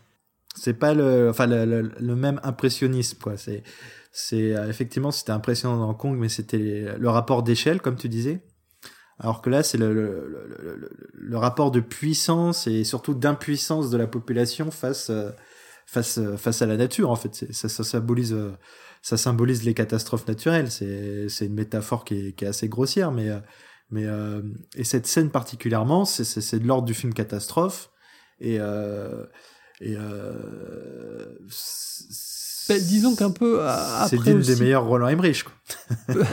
C'est 0.54 0.74
pas 0.74 0.94
le, 0.94 1.28
enfin 1.28 1.46
le, 1.46 1.90
le, 1.98 2.16
même 2.16 2.40
impressionnisme 2.42 3.18
quoi. 3.22 3.36
C'est 3.36 3.62
c'est 4.10 4.54
effectivement 4.68 5.10
c'était 5.10 5.32
impressionnant 5.32 5.78
dans 5.78 5.94
Kong, 5.94 6.16
mais 6.18 6.28
c'était 6.28 6.96
le 6.98 7.08
rapport 7.08 7.42
d'échelle 7.42 7.80
comme 7.80 7.96
tu 7.96 8.08
disais. 8.08 8.42
Alors 9.18 9.40
que 9.40 9.48
là, 9.48 9.62
c'est 9.62 9.78
le, 9.78 9.94
le, 9.94 10.90
le, 11.12 11.38
rapport 11.38 11.70
de 11.70 11.80
puissance 11.80 12.66
et 12.66 12.84
surtout 12.84 13.14
d'impuissance 13.14 13.88
de 13.90 13.96
la 13.96 14.06
population 14.06 14.70
face, 14.70 15.10
face, 15.86 16.20
face 16.36 16.60
à 16.60 16.66
la 16.66 16.76
nature, 16.76 17.10
en 17.10 17.16
fait. 17.16 17.46
Ça, 17.50 17.68
ça 17.70 17.82
symbolise 17.82 18.34
euh, 18.34 18.52
ça 19.06 19.16
symbolise 19.16 19.62
les 19.62 19.72
catastrophes 19.72 20.26
naturelles. 20.26 20.68
C'est 20.68 21.28
c'est 21.28 21.46
une 21.46 21.54
métaphore 21.54 22.04
qui 22.04 22.14
est, 22.14 22.32
qui 22.32 22.44
est 22.44 22.48
assez 22.48 22.68
grossière, 22.68 23.12
mais 23.12 23.28
euh, 23.28 23.38
mais 23.88 24.04
euh, 24.04 24.42
et 24.74 24.82
cette 24.82 25.06
scène 25.06 25.30
particulièrement, 25.30 26.04
c'est 26.04 26.24
c'est 26.24 26.58
de 26.58 26.66
l'ordre 26.66 26.88
du 26.88 26.94
film 26.94 27.14
catastrophe 27.14 27.92
et 28.40 28.56
euh, 28.58 29.24
et 29.80 29.94
euh, 29.96 31.38
ben, 32.68 32.82
disons 32.82 33.14
qu'un 33.14 33.30
peu 33.30 33.64
après 33.64 34.08
c'est 34.08 34.24
l'une 34.24 34.40
des 34.40 34.56
meilleurs 34.56 34.84
Roland 34.84 35.06
Emmerich. 35.06 35.44
Quoi. 35.44 36.16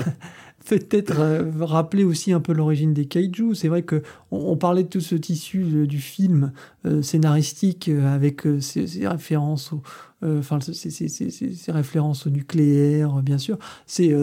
peut-être 0.66 1.14
rappeler 1.60 2.06
aussi 2.06 2.34
un 2.34 2.40
peu 2.40 2.54
l'origine 2.54 2.92
des 2.92 3.06
kaiju. 3.06 3.54
C'est 3.54 3.68
vrai 3.68 3.84
que 3.84 4.02
on, 4.32 4.58
parlait 4.58 4.82
de 4.82 4.90
tout 4.90 5.02
ce 5.02 5.14
tissu 5.14 5.86
du 5.86 6.00
film 6.00 6.54
scénaristique 7.02 7.90
avec 7.90 8.48
ses, 8.62 9.08
références 9.08 9.74
au, 9.74 9.84
enfin 10.24 10.60
ces, 10.60 11.72
références 11.72 12.28
au 12.28 12.30
nucléaire, 12.30 13.22
bien 13.22 13.38
sûr. 13.38 13.58
C'est 13.86 14.16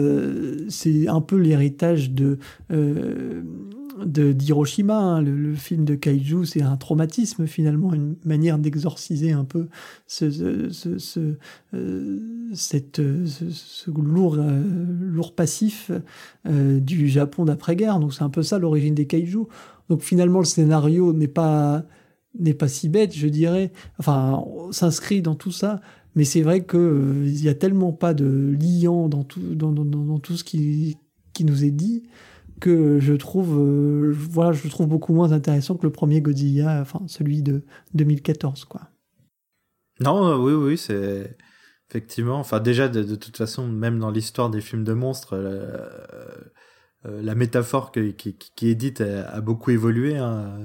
c'est 0.69 1.07
un 1.07 1.21
peu 1.21 1.37
l'héritage 1.37 2.11
de 2.11 2.37
de 4.05 4.31
d'Hiroshima. 4.31 4.97
Hein. 4.97 5.21
Le, 5.21 5.53
film 5.55 5.85
de 5.85 5.95
Kaiju, 5.95 6.45
c'est 6.45 6.61
un 6.61 6.77
traumatisme 6.77 7.45
finalement, 7.45 7.93
une 7.93 8.15
manière 8.25 8.57
d'exorciser 8.57 9.31
un 9.31 9.43
peu 9.43 9.67
ce, 10.07 10.29
ce, 10.71 10.97
ce, 10.97 11.35
euh, 11.73 12.19
cette, 12.53 13.01
ce, 13.25 13.91
lourd, 13.91 14.37
euh, 14.39 14.63
lourd 14.99 15.35
passif 15.35 15.91
euh, 16.47 16.79
du 16.79 17.07
Japon 17.07 17.45
d'après-guerre. 17.45 17.99
Donc 17.99 18.13
c'est 18.13 18.23
un 18.23 18.29
peu 18.29 18.43
ça 18.43 18.59
l'origine 18.59 18.95
des 18.95 19.07
Kaiju. 19.07 19.45
Donc 19.89 20.01
finalement, 20.01 20.39
le 20.39 20.45
scénario 20.45 21.13
n'est 21.13 21.27
pas 21.27 21.83
n'est 22.37 22.53
pas 22.53 22.67
si 22.67 22.89
bête, 22.89 23.15
je 23.15 23.27
dirais. 23.27 23.71
Enfin, 23.99 24.43
s'inscrit 24.71 25.21
dans 25.21 25.35
tout 25.35 25.51
ça. 25.51 25.81
Mais 26.15 26.25
c'est 26.25 26.41
vrai 26.41 26.65
qu'il 26.65 27.27
il 27.27 27.41
n'y 27.41 27.47
a 27.47 27.53
tellement 27.53 27.93
pas 27.93 28.13
de 28.13 28.55
liant 28.59 29.07
dans 29.07 29.23
tout, 29.23 29.55
dans, 29.55 29.71
dans, 29.71 30.19
tout 30.19 30.35
ce 30.35 30.43
qui, 30.43 30.97
qui 31.33 31.45
nous 31.45 31.63
est 31.63 31.71
dit 31.71 32.03
que 32.59 32.99
je 32.99 33.13
trouve, 33.13 33.57
euh, 33.59 34.13
voilà, 34.13 34.51
je 34.51 34.67
trouve 34.67 34.87
beaucoup 34.87 35.13
moins 35.13 35.31
intéressant 35.31 35.75
que 35.75 35.85
le 35.85 35.91
premier 35.91 36.21
Godzilla, 36.21 36.79
enfin 36.81 37.01
celui 37.07 37.41
de 37.41 37.63
2014, 37.95 38.65
quoi. 38.65 38.81
Non, 39.99 40.27
euh, 40.27 40.37
oui, 40.37 40.53
oui, 40.53 40.77
c'est 40.77 41.37
effectivement, 41.89 42.37
enfin 42.39 42.59
déjà 42.59 42.87
de, 42.87 43.15
toute 43.15 43.35
façon, 43.35 43.67
même 43.67 43.99
dans 43.99 44.11
l'histoire 44.11 44.49
des 44.49 44.61
films 44.61 44.83
de 44.83 44.93
monstres, 44.93 45.33
euh, 45.33 45.89
la 47.03 47.35
métaphore 47.35 47.91
qui, 47.91 48.13
qui, 48.13 48.69
est 48.69 48.75
dite 48.75 49.01
a, 49.01 49.41
beaucoup 49.41 49.71
évolué. 49.71 50.17
Hein. 50.17 50.59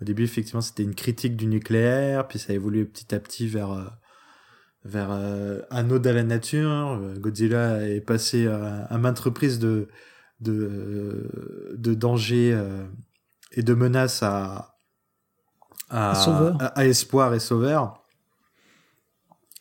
Au 0.00 0.04
début, 0.04 0.24
effectivement, 0.24 0.60
c'était 0.60 0.82
une 0.82 0.94
critique 0.94 1.36
du 1.36 1.46
nucléaire, 1.46 2.28
puis 2.28 2.38
ça 2.38 2.52
a 2.52 2.56
évolué 2.56 2.84
petit 2.84 3.14
à 3.14 3.20
petit 3.20 3.48
vers 3.48 3.98
vers 4.84 5.10
un 5.10 5.90
ode 5.90 6.06
à 6.06 6.12
la 6.12 6.22
nature. 6.22 7.00
Godzilla 7.18 7.88
est 7.88 8.02
passé 8.02 8.46
à, 8.46 8.98
maintes 8.98 9.18
reprises 9.18 9.58
de 9.58 9.88
de, 10.40 11.74
de 11.76 11.94
danger 11.94 12.52
euh, 12.52 12.84
et 13.52 13.62
de 13.62 13.74
menaces 13.74 14.22
à, 14.22 14.76
à, 15.90 16.86
espoir 16.86 17.34
et 17.34 17.40
sauveur. 17.40 18.04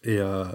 Et 0.03 0.19
euh, 0.19 0.45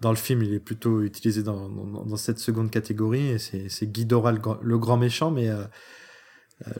dans 0.00 0.10
le 0.10 0.16
film, 0.16 0.42
il 0.42 0.54
est 0.54 0.60
plutôt 0.60 1.02
utilisé 1.02 1.42
dans, 1.42 1.68
dans, 1.68 2.16
cette 2.16 2.38
seconde 2.38 2.70
catégorie, 2.70 3.28
et 3.28 3.38
c'est 3.38 3.86
Guy 3.86 4.06
le, 4.06 4.78
grand 4.78 4.96
méchant, 4.96 5.30
mais 5.30 5.48
euh, 5.48 5.64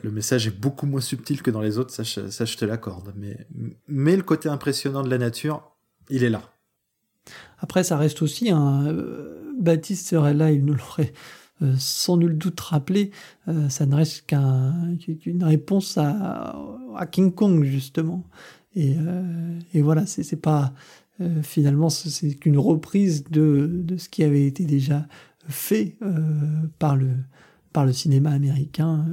le 0.03 0.11
message 0.11 0.47
est 0.47 0.59
beaucoup 0.59 0.85
moins 0.85 1.01
subtil 1.01 1.41
que 1.41 1.51
dans 1.51 1.61
les 1.61 1.77
autres, 1.77 1.93
ça, 1.93 2.03
ça 2.03 2.45
je 2.45 2.57
te 2.57 2.65
l'accorde. 2.65 3.13
Mais, 3.15 3.47
mais 3.87 4.15
le 4.15 4.23
côté 4.23 4.49
impressionnant 4.49 5.03
de 5.03 5.09
la 5.09 5.17
nature, 5.17 5.75
il 6.09 6.23
est 6.23 6.29
là. 6.29 6.41
Après, 7.59 7.83
ça 7.83 7.97
reste 7.97 8.21
aussi 8.21 8.49
un. 8.49 8.93
Baptiste 9.59 10.07
serait 10.07 10.33
là, 10.33 10.51
il 10.51 10.63
nous 10.63 10.73
l'aurait 10.73 11.13
euh, 11.61 11.75
sans 11.77 12.15
nul 12.15 12.37
doute 12.37 12.57
rappeler, 12.61 13.11
euh, 13.49 13.67
ça 13.67 13.85
ne 13.85 13.93
reste 13.93 14.25
qu'une 14.27 15.43
réponse 15.43 15.97
à, 15.97 16.57
à, 16.95 17.05
King 17.05 17.33
Kong 17.33 17.65
justement. 17.65 18.23
Et, 18.75 18.95
euh, 18.97 19.59
et 19.73 19.81
voilà, 19.81 20.05
c'est 20.05 20.35
pas 20.41 20.73
finalement 21.43 21.89
c'est 21.89 22.35
qu'une 22.35 22.57
reprise 22.57 23.25
de, 23.25 23.69
de 23.83 23.97
ce 23.97 24.07
qui 24.07 24.23
avait 24.23 24.45
été 24.45 24.63
déjà 24.63 25.05
fait 25.49 25.97
par 26.77 26.95
le 26.95 27.09
par 27.73 27.85
le 27.85 27.93
cinéma 27.93 28.31
américain 28.31 29.05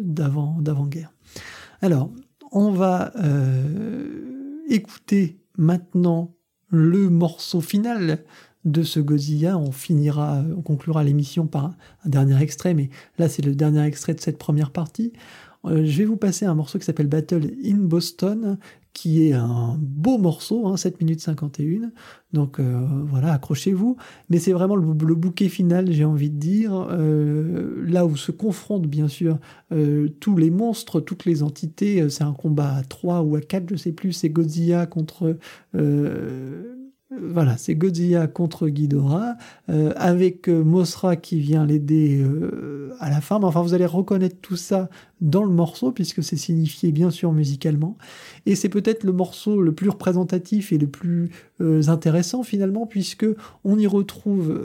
d'avant 0.00 0.60
d'avant-guerre. 0.60 1.12
Alors, 1.82 2.10
on 2.52 2.70
va 2.70 3.12
écouter 4.68 5.38
maintenant 5.56 6.34
le 6.68 7.08
morceau 7.10 7.60
final 7.60 8.24
de 8.64 8.82
ce 8.82 9.00
Godzilla. 9.00 9.58
On 9.58 9.72
finira, 9.72 10.42
on 10.56 10.62
conclura 10.62 11.04
l'émission 11.04 11.46
par 11.46 11.76
un, 12.04 12.08
dernier 12.08 12.40
extrait, 12.42 12.74
mais 12.74 12.90
là 13.18 13.28
c'est 13.28 13.44
le 13.44 13.54
dernier 13.54 13.84
extrait 13.84 14.14
de 14.14 14.20
cette 14.20 14.38
première 14.38 14.70
partie. 14.70 15.12
Euh, 15.66 15.84
je 15.84 15.98
vais 15.98 16.04
vous 16.04 16.16
passer 16.16 16.44
un 16.44 16.54
morceau 16.54 16.78
qui 16.78 16.84
s'appelle 16.84 17.06
Battle 17.06 17.50
in 17.64 17.76
Boston, 17.76 18.58
qui 18.94 19.28
est 19.28 19.32
un 19.32 19.76
beau 19.78 20.16
morceau, 20.16 20.66
hein, 20.66 20.76
7 20.78 21.00
minutes 21.00 21.20
51. 21.20 21.90
Donc 22.32 22.58
euh, 22.58 22.80
voilà, 23.06 23.32
accrochez-vous. 23.34 23.96
Mais 24.30 24.38
c'est 24.38 24.52
vraiment 24.52 24.76
le, 24.76 25.14
bouquet 25.14 25.48
final, 25.48 25.92
j'ai 25.92 26.04
envie 26.04 26.30
de 26.30 26.38
dire, 26.38 26.88
euh, 26.90 27.84
là 27.86 28.06
où 28.06 28.16
se 28.16 28.32
confrontent 28.32 28.86
bien 28.86 29.08
sûr 29.08 29.38
tous 30.20 30.36
les 30.36 30.50
monstres, 30.50 31.00
toutes 31.00 31.24
les 31.24 31.42
entités. 31.42 32.08
C'est 32.08 32.24
un 32.24 32.32
combat 32.32 32.76
à 32.76 32.82
3 32.84 33.22
ou 33.22 33.36
à 33.36 33.40
4, 33.40 33.68
je 33.70 33.76
sais 33.76 33.92
plus. 33.92 34.12
C'est 34.12 34.30
Godzilla 34.30 34.86
contre 34.86 35.36
voilà, 37.20 37.56
c'est 37.56 37.74
Godzilla 37.74 38.26
contre 38.26 38.68
Ghidorah, 38.68 39.36
euh, 39.68 39.92
avec 39.96 40.48
euh, 40.48 40.62
Mosra 40.62 41.16
qui 41.16 41.38
vient 41.38 41.66
l'aider 41.66 42.20
euh, 42.20 42.94
à 42.98 43.10
la 43.10 43.20
fin. 43.20 43.38
Mais 43.38 43.44
enfin, 43.44 43.62
vous 43.62 43.74
allez 43.74 43.86
reconnaître 43.86 44.36
tout 44.40 44.56
ça 44.56 44.88
dans 45.24 45.42
le 45.42 45.50
morceau, 45.50 45.90
puisque 45.90 46.22
c'est 46.22 46.36
signifié 46.36 46.92
bien 46.92 47.10
sûr 47.10 47.32
musicalement. 47.32 47.96
Et 48.46 48.54
c'est 48.54 48.68
peut-être 48.68 49.02
le 49.02 49.12
morceau 49.12 49.60
le 49.60 49.72
plus 49.72 49.88
représentatif 49.88 50.72
et 50.72 50.78
le 50.78 50.86
plus 50.86 51.30
intéressant 51.60 52.42
finalement, 52.42 52.86
puisque 52.86 53.26
on 53.64 53.78
y 53.78 53.86
retrouve 53.86 54.60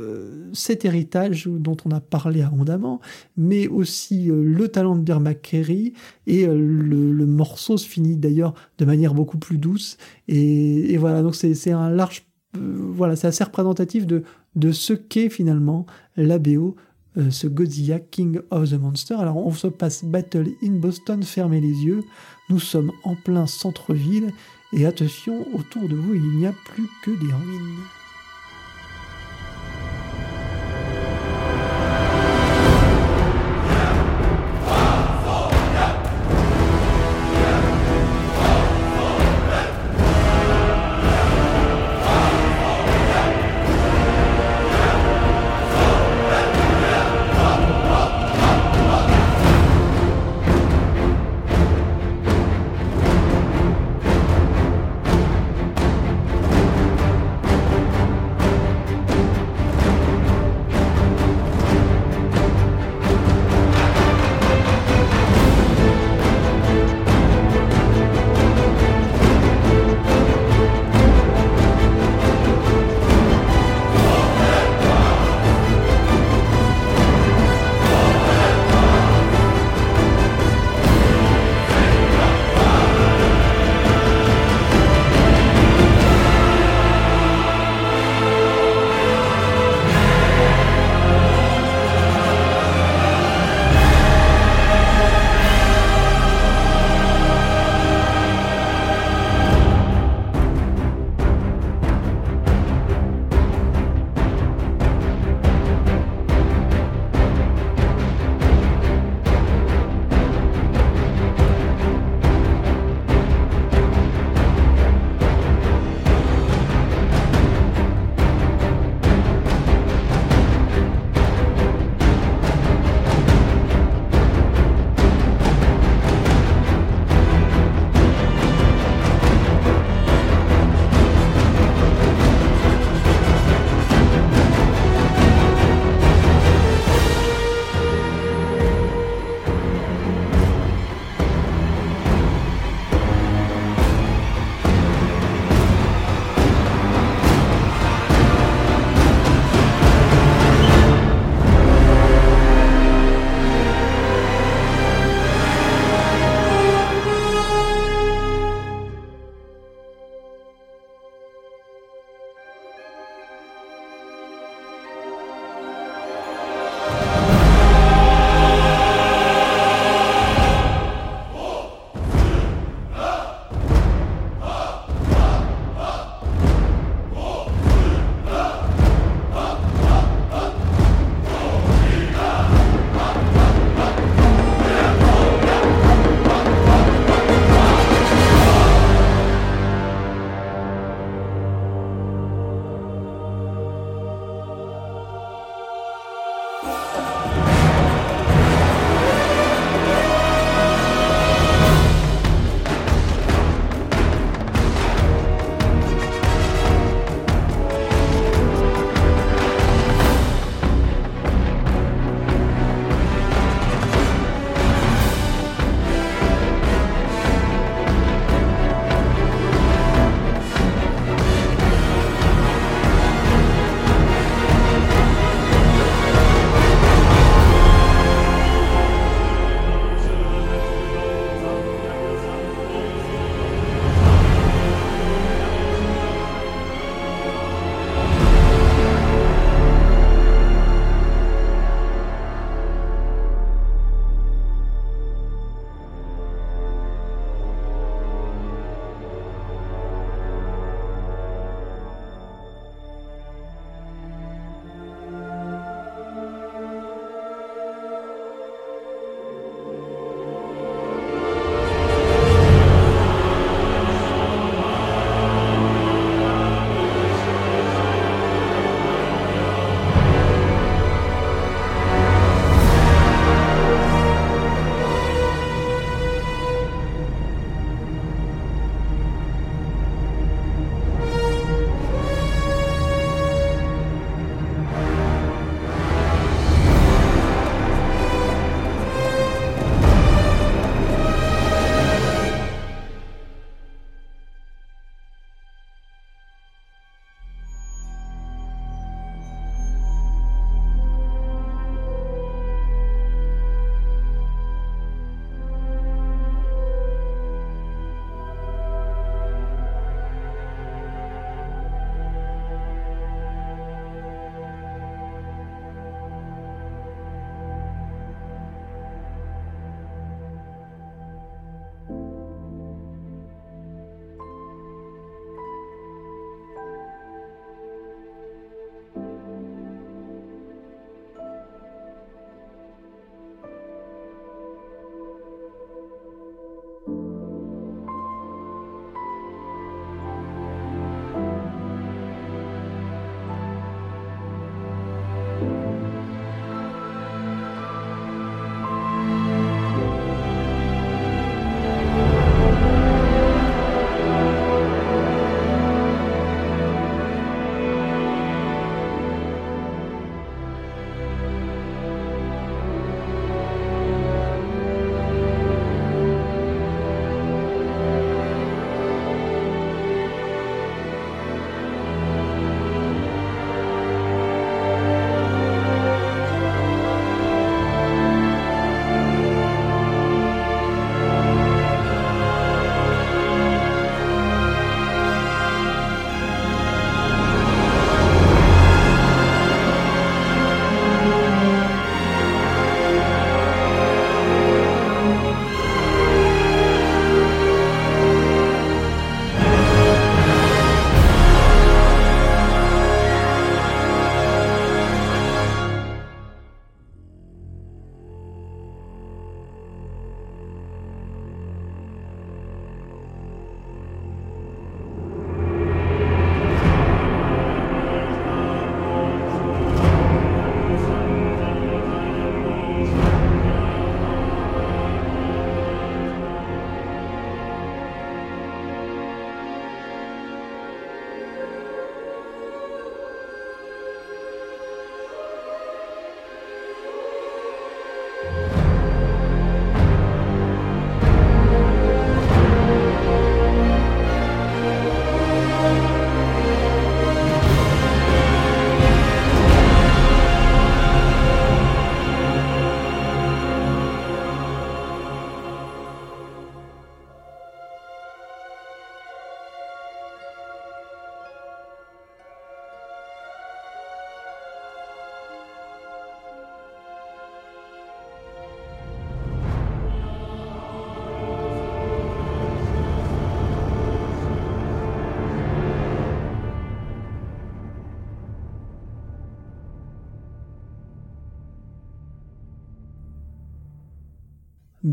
cet 0.54 0.86
héritage 0.86 1.48
dont 1.48 1.78
on 1.86 1.92
a 1.92 2.02
parlé 2.02 2.42
abondamment, 2.42 3.00
mais 3.38 3.68
aussi 3.68 4.26
le 4.32 4.68
talent 4.68 4.96
de 4.96 5.02
Beer 5.02 5.20
McCreary. 5.20 5.94
Et 6.28 6.46
le, 6.46 7.26
morceau 7.26 7.78
se 7.78 7.88
finit 7.88 8.18
d'ailleurs 8.18 8.54
de 8.78 8.86
manière 8.86 9.14
beaucoup 9.14 9.38
plus 9.38 9.58
douce. 9.58 9.98
Et, 10.28 10.98
voilà, 10.98 11.22
donc 11.22 11.36
c'est 11.36 11.72
un 11.72 11.90
large 11.90 12.26
euh, 12.58 12.76
voilà, 12.78 13.16
c'est 13.16 13.28
assez 13.28 13.44
représentatif 13.44 14.08
de, 14.08 14.24
de 14.56 14.72
ce 14.72 14.94
qu'est 14.94 15.30
finalement 15.30 15.86
la 16.16 16.40
BO, 16.40 16.76
euh, 17.18 17.32
ce 17.32 17.48
Godzilla 17.48 18.00
King 18.00 18.40
of 18.52 18.70
the 18.70 18.74
Monster. 18.74 19.16
Alors 19.16 19.38
on 19.38 19.52
se 19.52 19.68
passe 19.68 20.04
Battle 20.04 20.48
in 20.64 20.74
Boston, 20.74 21.24
fermez 21.24 21.62
les 21.62 21.84
yeux, 21.84 22.04
nous 22.50 22.60
sommes 22.60 22.92
en 23.04 23.16
plein 23.16 23.48
centre-ville, 23.48 24.32
et 24.74 24.86
attention, 24.86 25.48
autour 25.56 25.90
de 25.90 25.96
vous 25.96 26.14
il 26.14 26.38
n'y 26.38 26.46
a 26.46 26.54
plus 26.66 26.88
que 27.04 27.12
des 27.12 27.34
ruines. 27.34 27.99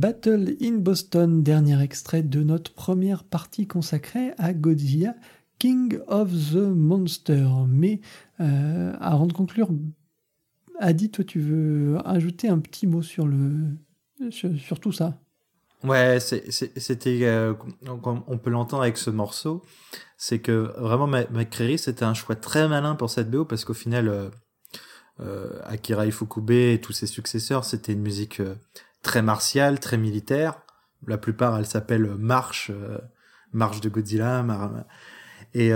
Battle 0.06 0.54
in 0.62 0.74
Boston, 0.74 1.42
dernier 1.42 1.82
extrait 1.82 2.22
de 2.22 2.44
notre 2.44 2.72
première 2.72 3.24
partie 3.24 3.66
consacrée 3.66 4.34
à 4.38 4.52
Godzilla, 4.52 5.16
King 5.58 5.98
of 6.06 6.30
the 6.30 6.62
Monster. 6.62 7.48
Mais 7.66 8.00
euh, 8.38 8.92
avant 9.00 9.26
de 9.26 9.32
conclure, 9.32 9.68
Adi, 10.78 11.10
toi 11.10 11.24
tu 11.24 11.40
veux 11.40 11.98
ajouter 12.04 12.48
un 12.48 12.60
petit 12.60 12.86
mot 12.86 13.02
sur, 13.02 13.26
le, 13.26 13.76
sur, 14.30 14.78
tout 14.78 14.92
ça? 14.92 15.18
Ouais, 15.82 16.20
c'était, 16.20 17.24
euh, 17.24 17.54
on 17.88 18.38
peut 18.38 18.50
l'entendre 18.50 18.84
avec 18.84 18.98
ce 18.98 19.10
morceau, 19.10 19.64
c'est 20.16 20.38
que 20.38 20.72
vraiment 20.78 21.08
McCreary 21.08 21.78
c'était 21.78 22.04
un 22.04 22.14
choix 22.14 22.36
très 22.36 22.68
malin 22.68 22.94
pour 22.94 23.10
cette 23.10 23.28
BO 23.28 23.44
parce 23.44 23.64
qu'au 23.64 23.74
final, 23.74 24.06
euh, 24.06 24.30
euh, 25.20 25.58
Akira 25.64 26.06
Ifukube 26.06 26.50
et 26.50 26.80
tous 26.82 26.92
ses 26.92 27.06
successeurs, 27.06 27.64
c'était 27.64 27.92
une 27.92 28.02
musique 28.02 28.40
euh, 28.40 28.54
très 29.02 29.22
martiale, 29.22 29.80
très 29.80 29.98
militaire. 29.98 30.62
La 31.06 31.18
plupart, 31.18 31.58
elle 31.58 31.66
s'appelle 31.66 32.14
Marche, 32.16 32.70
euh, 32.70 32.98
Marche 33.52 33.80
de 33.80 33.88
Godzilla. 33.88 34.44
Et, 35.54 35.70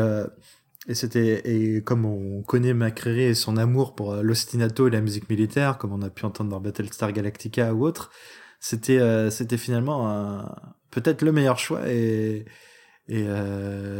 et 0.87 0.95
c'était 0.95 1.41
et 1.49 1.83
comme 1.83 2.05
on 2.05 2.43
connaît 2.43 2.75
McCreary 2.75 3.23
et 3.23 3.35
son 3.35 3.57
amour 3.57 3.95
pour 3.95 4.17
l'ostinato 4.17 4.89
et 4.89 4.91
la 4.91 5.01
musique 5.01 5.31
militaire, 5.31 5.79
comme 5.79 5.93
on 5.93 6.03
a 6.03 6.11
pu 6.11 6.25
entendre 6.27 6.51
dans 6.51 6.61
Battlestar 6.61 7.13
Galactica 7.13 7.73
ou 7.75 7.87
autre, 7.87 8.11
c'était 8.59 9.31
c'était 9.31 9.57
finalement 9.57 10.45
peut-être 10.91 11.23
le 11.23 11.33
meilleur 11.33 11.59
choix 11.59 11.89
et 11.89 12.45
et 13.09 13.27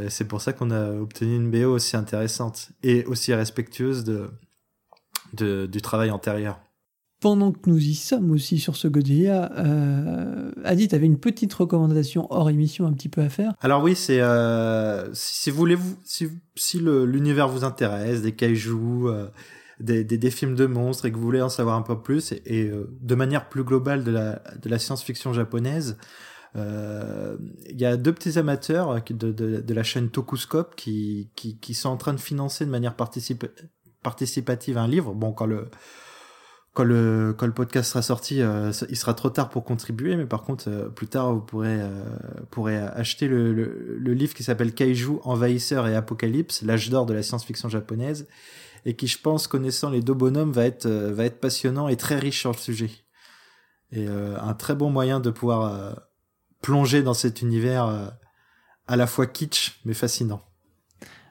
c'est 0.09 0.27
pour 0.27 0.43
ça 0.43 0.53
qu'on 0.53 0.71
a 0.71 0.93
obtenu 0.93 1.37
une 1.37 1.51
BO 1.51 1.73
aussi 1.73 1.97
intéressante 1.97 2.71
et 2.83 3.05
aussi 3.07 3.33
respectueuse 3.33 4.05
de 4.05 4.31
du 5.33 5.83
travail 5.83 6.11
antérieur. 6.11 6.61
Pendant 7.21 7.53
que 7.53 7.69
nous 7.69 7.79
y 7.79 7.95
sommes 7.95 8.31
aussi 8.31 8.59
sur 8.59 8.77
ce 8.77 8.89
Godzilla, 8.89 9.53
euh, 9.59 10.51
Adi, 10.65 10.89
tu 10.89 10.95
avais 10.95 11.05
une 11.05 11.19
petite 11.19 11.53
recommandation 11.53 12.27
hors 12.31 12.49
émission 12.49 12.87
un 12.87 12.95
petit 12.95 13.11
peu 13.11 13.21
à 13.21 13.29
faire. 13.29 13.53
Alors 13.61 13.83
oui, 13.83 13.95
c'est 13.95 14.23
euh, 14.23 15.13
si, 15.13 15.51
vous 15.51 15.59
voulez, 15.59 15.77
si, 16.03 16.29
si 16.57 16.81
l'univers 16.81 17.49
vous 17.49 17.65
intéresse, 17.65 18.23
des 18.23 18.33
kaijus, 18.33 19.07
euh, 19.07 19.27
des, 19.81 20.03
des, 20.03 20.17
des, 20.17 20.31
films 20.31 20.55
de 20.55 20.65
monstres 20.65 21.05
et 21.05 21.13
que 21.13 21.17
vous 21.17 21.23
voulez 21.23 21.43
en 21.43 21.51
savoir 21.51 21.77
un 21.77 21.83
peu 21.83 22.01
plus, 22.01 22.33
et, 22.47 22.65
euh, 22.65 22.91
de 23.03 23.15
manière 23.15 23.51
plus 23.51 23.65
globale 23.65 24.03
de 24.03 24.13
la, 24.13 24.43
de 24.63 24.69
la 24.71 24.79
science-fiction 24.79 25.35
japonaise, 25.35 25.99
euh, 26.57 27.37
il 27.69 27.79
y 27.79 27.85
a 27.85 27.99
deux 27.99 28.13
petits 28.13 28.39
amateurs 28.39 29.03
de, 29.11 29.31
de, 29.31 29.61
de 29.61 29.75
la 29.75 29.83
chaîne 29.83 30.09
Tokuscope 30.09 30.75
qui, 30.75 31.31
qui, 31.37 31.59
qui, 31.59 31.75
sont 31.75 31.91
en 31.91 31.97
train 31.97 32.15
de 32.15 32.21
financer 32.21 32.65
de 32.65 32.71
manière 32.71 32.97
participative 32.97 33.69
participative 34.03 34.79
un 34.79 34.89
livre. 34.89 35.13
Bon, 35.13 35.33
quand 35.33 35.45
le 35.45 35.69
quand 36.75 36.85
le 36.85 37.53
podcast 37.53 37.91
sera 37.91 38.03
sorti, 38.03 38.43
euh, 38.43 38.71
il 38.89 38.97
sera 38.97 39.15
trop 39.15 39.31
tard 39.31 39.49
pour 39.49 39.65
contribuer, 39.65 40.17
mais 40.17 40.27
par 40.27 40.43
contre, 40.43 40.69
euh, 40.69 40.89
plus 40.89 41.09
tard, 41.09 41.35
vous 41.35 41.41
pourrez 41.41 41.81
euh, 41.81 42.91
acheter 42.95 43.27
le, 43.27 43.99
livre 43.99 44.35
qui 44.35 44.45
s'appelle 44.45 44.73
Kaiju, 44.73 45.19
Envahisseur 45.25 45.89
et 45.89 45.97
Apocalypse, 45.97 46.63
l'âge 46.63 46.89
d'or 46.91 47.07
de 47.07 47.15
la 47.15 47.23
science-fiction 47.23 47.69
japonaise, 47.69 48.29
et 48.85 48.95
qui, 48.95 49.09
je 49.09 49.19
pense, 49.19 49.49
connaissant 49.49 49.91
les 49.91 50.01
deux 50.01 50.15
bonhommes, 50.15 50.53
va 50.53 50.65
être 50.65 50.89
va 50.89 51.25
être 51.25 51.41
passionnant 51.41 51.89
et 51.89 51.97
très 51.97 52.19
riche 52.19 52.41
sur 52.41 52.53
le 52.53 52.57
sujet, 52.57 52.91
et 53.93 54.07
un 54.07 54.55
très 54.55 54.75
bon 54.75 54.89
moyen 54.89 55.21
de 55.21 55.31
pouvoir 55.31 56.01
plonger 56.63 57.03
dans 57.03 57.13
cet 57.13 57.43
univers 57.43 58.15
à 58.87 58.97
la 58.97 59.07
fois 59.07 59.27
kitsch 59.27 59.81
mais 59.85 59.93
fascinant. 59.93 60.41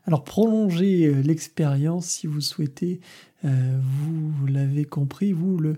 Alors 0.06 0.24
prolongez 0.24 1.12
l'expérience 1.24 2.06
si 2.06 2.28
vous 2.28 2.42
souhaitez, 2.42 3.02
euh, 3.46 3.80
vous, 3.82 4.48
l'avez 4.48 4.86
compris, 4.86 5.32
vous 5.32 5.58
le 5.58 5.78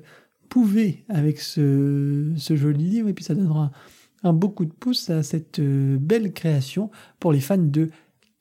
pouvez 0.50 1.06
avec 1.10 1.40
ce, 1.40 2.34
joli 2.38 2.86
livre. 2.86 3.08
Et 3.08 3.14
puis 3.14 3.24
ça 3.24 3.36
donnera 3.36 3.72
un, 4.24 4.34
beau 4.34 4.50
coup 4.50 4.66
de 4.66 4.74
pouce 4.74 5.10
à 5.10 5.24
cette 5.24 5.60
euh, 5.60 5.98
belle 6.00 6.34
création 6.34 6.92
pour 7.20 7.34
les 7.34 7.42
fans 7.42 7.58
de 7.58 7.90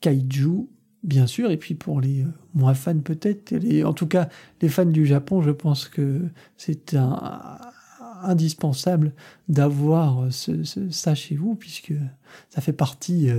kaiju 0.00 0.68
bien 1.02 1.26
sûr, 1.26 1.50
et 1.50 1.56
puis 1.56 1.74
pour 1.74 2.02
les 2.02 2.26
moins 2.52 2.74
fans 2.74 2.98
peut-être, 2.98 3.54
en 3.86 3.94
tout 3.94 4.06
cas 4.06 4.28
les 4.60 4.68
fans 4.68 4.84
du 4.84 5.06
Japon, 5.06 5.40
je 5.40 5.50
pense 5.50 5.88
que 5.88 6.28
c'est 6.58 6.94
indispensable 8.22 9.14
d'avoir 9.48 10.28
ça 10.30 11.14
chez 11.14 11.36
vous, 11.36 11.54
puisque 11.54 11.94
ça 12.50 12.60
fait 12.60 12.74
partie 12.74 13.30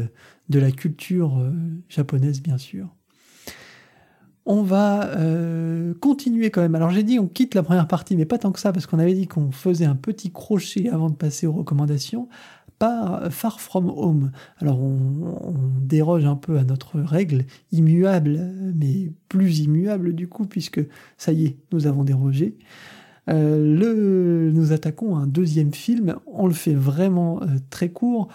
de 0.51 0.59
la 0.59 0.71
culture 0.71 1.37
euh, 1.39 1.51
japonaise, 1.89 2.41
bien 2.41 2.57
sûr. 2.57 2.93
On 4.45 4.63
va 4.63 5.05
euh, 5.17 5.93
continuer 5.99 6.49
quand 6.49 6.61
même. 6.61 6.73
Alors 6.73 6.89
j'ai 6.89 7.03
dit 7.03 7.19
on 7.19 7.27
quitte 7.27 7.53
la 7.53 7.61
première 7.61 7.87
partie, 7.87 8.15
mais 8.15 8.25
pas 8.25 8.39
tant 8.39 8.51
que 8.51 8.59
ça, 8.59 8.73
parce 8.73 8.87
qu'on 8.87 8.99
avait 8.99 9.13
dit 9.13 9.27
qu'on 9.27 9.51
faisait 9.51 9.85
un 9.85 9.95
petit 9.95 10.31
crochet 10.31 10.89
avant 10.89 11.09
de 11.09 11.15
passer 11.15 11.45
aux 11.45 11.53
recommandations 11.53 12.27
par 12.79 13.31
Far 13.31 13.61
From 13.61 13.89
Home. 13.95 14.31
Alors 14.57 14.81
on, 14.81 15.53
déroge 15.81 16.25
un 16.25 16.35
peu 16.35 16.57
à 16.57 16.63
notre 16.63 16.99
règle 16.99 17.45
immuable, 17.71 18.39
mais 18.75 19.11
plus 19.29 19.59
immuable 19.59 20.13
du 20.13 20.27
coup, 20.27 20.45
puisque 20.45 20.81
ça 21.17 21.31
y 21.31 21.45
est, 21.45 21.57
nous 21.71 21.85
avons 21.85 22.03
dérogé. 22.03 22.57
Euh, 23.29 23.77
le, 23.77 24.51
nous 24.51 24.71
attaquons 24.71 25.15
un 25.15 25.27
deuxième 25.27 25.73
film. 25.73 26.15
On 26.25 26.47
le 26.47 26.53
fait 26.53 26.73
vraiment 26.73 27.41
très 27.69 27.89
court. 27.89 28.29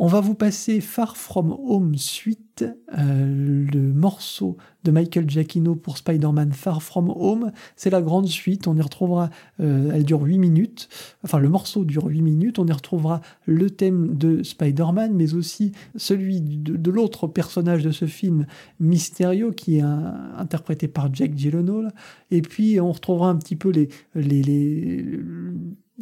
On 0.00 0.08
va 0.08 0.20
vous 0.20 0.34
passer 0.34 0.80
Far 0.80 1.16
From 1.16 1.52
Home 1.52 1.94
Suite, 1.94 2.64
euh, 2.98 3.64
le 3.72 3.92
morceau 3.92 4.56
de 4.82 4.90
Michael 4.90 5.30
Giacchino 5.30 5.76
pour 5.76 5.98
Spider-Man 5.98 6.52
Far 6.52 6.82
From 6.82 7.10
Home. 7.10 7.52
C'est 7.76 7.90
la 7.90 8.02
grande 8.02 8.26
suite, 8.26 8.66
on 8.66 8.76
y 8.76 8.82
retrouvera, 8.82 9.30
euh, 9.60 9.92
elle 9.94 10.02
dure 10.02 10.22
8 10.22 10.38
minutes, 10.38 10.88
enfin 11.22 11.38
le 11.38 11.48
morceau 11.48 11.84
dure 11.84 12.06
8 12.06 12.22
minutes, 12.22 12.58
on 12.58 12.66
y 12.66 12.72
retrouvera 12.72 13.20
le 13.46 13.70
thème 13.70 14.16
de 14.16 14.42
Spider-Man, 14.42 15.14
mais 15.14 15.34
aussi 15.34 15.70
celui 15.94 16.40
de, 16.40 16.90
l'autre 16.90 17.28
personnage 17.28 17.84
de 17.84 17.92
ce 17.92 18.06
film, 18.06 18.46
Mysterio, 18.80 19.52
qui 19.52 19.76
est 19.76 19.82
interprété 19.82 20.88
par 20.88 21.14
Jack 21.14 21.36
Gyllenhaal. 21.36 21.94
Et 22.32 22.42
puis 22.42 22.80
on 22.80 22.90
retrouvera 22.90 23.28
un 23.28 23.36
petit 23.36 23.56
peu 23.56 23.70
les, 23.70 23.88
les, 24.16 24.42
les 24.42 25.06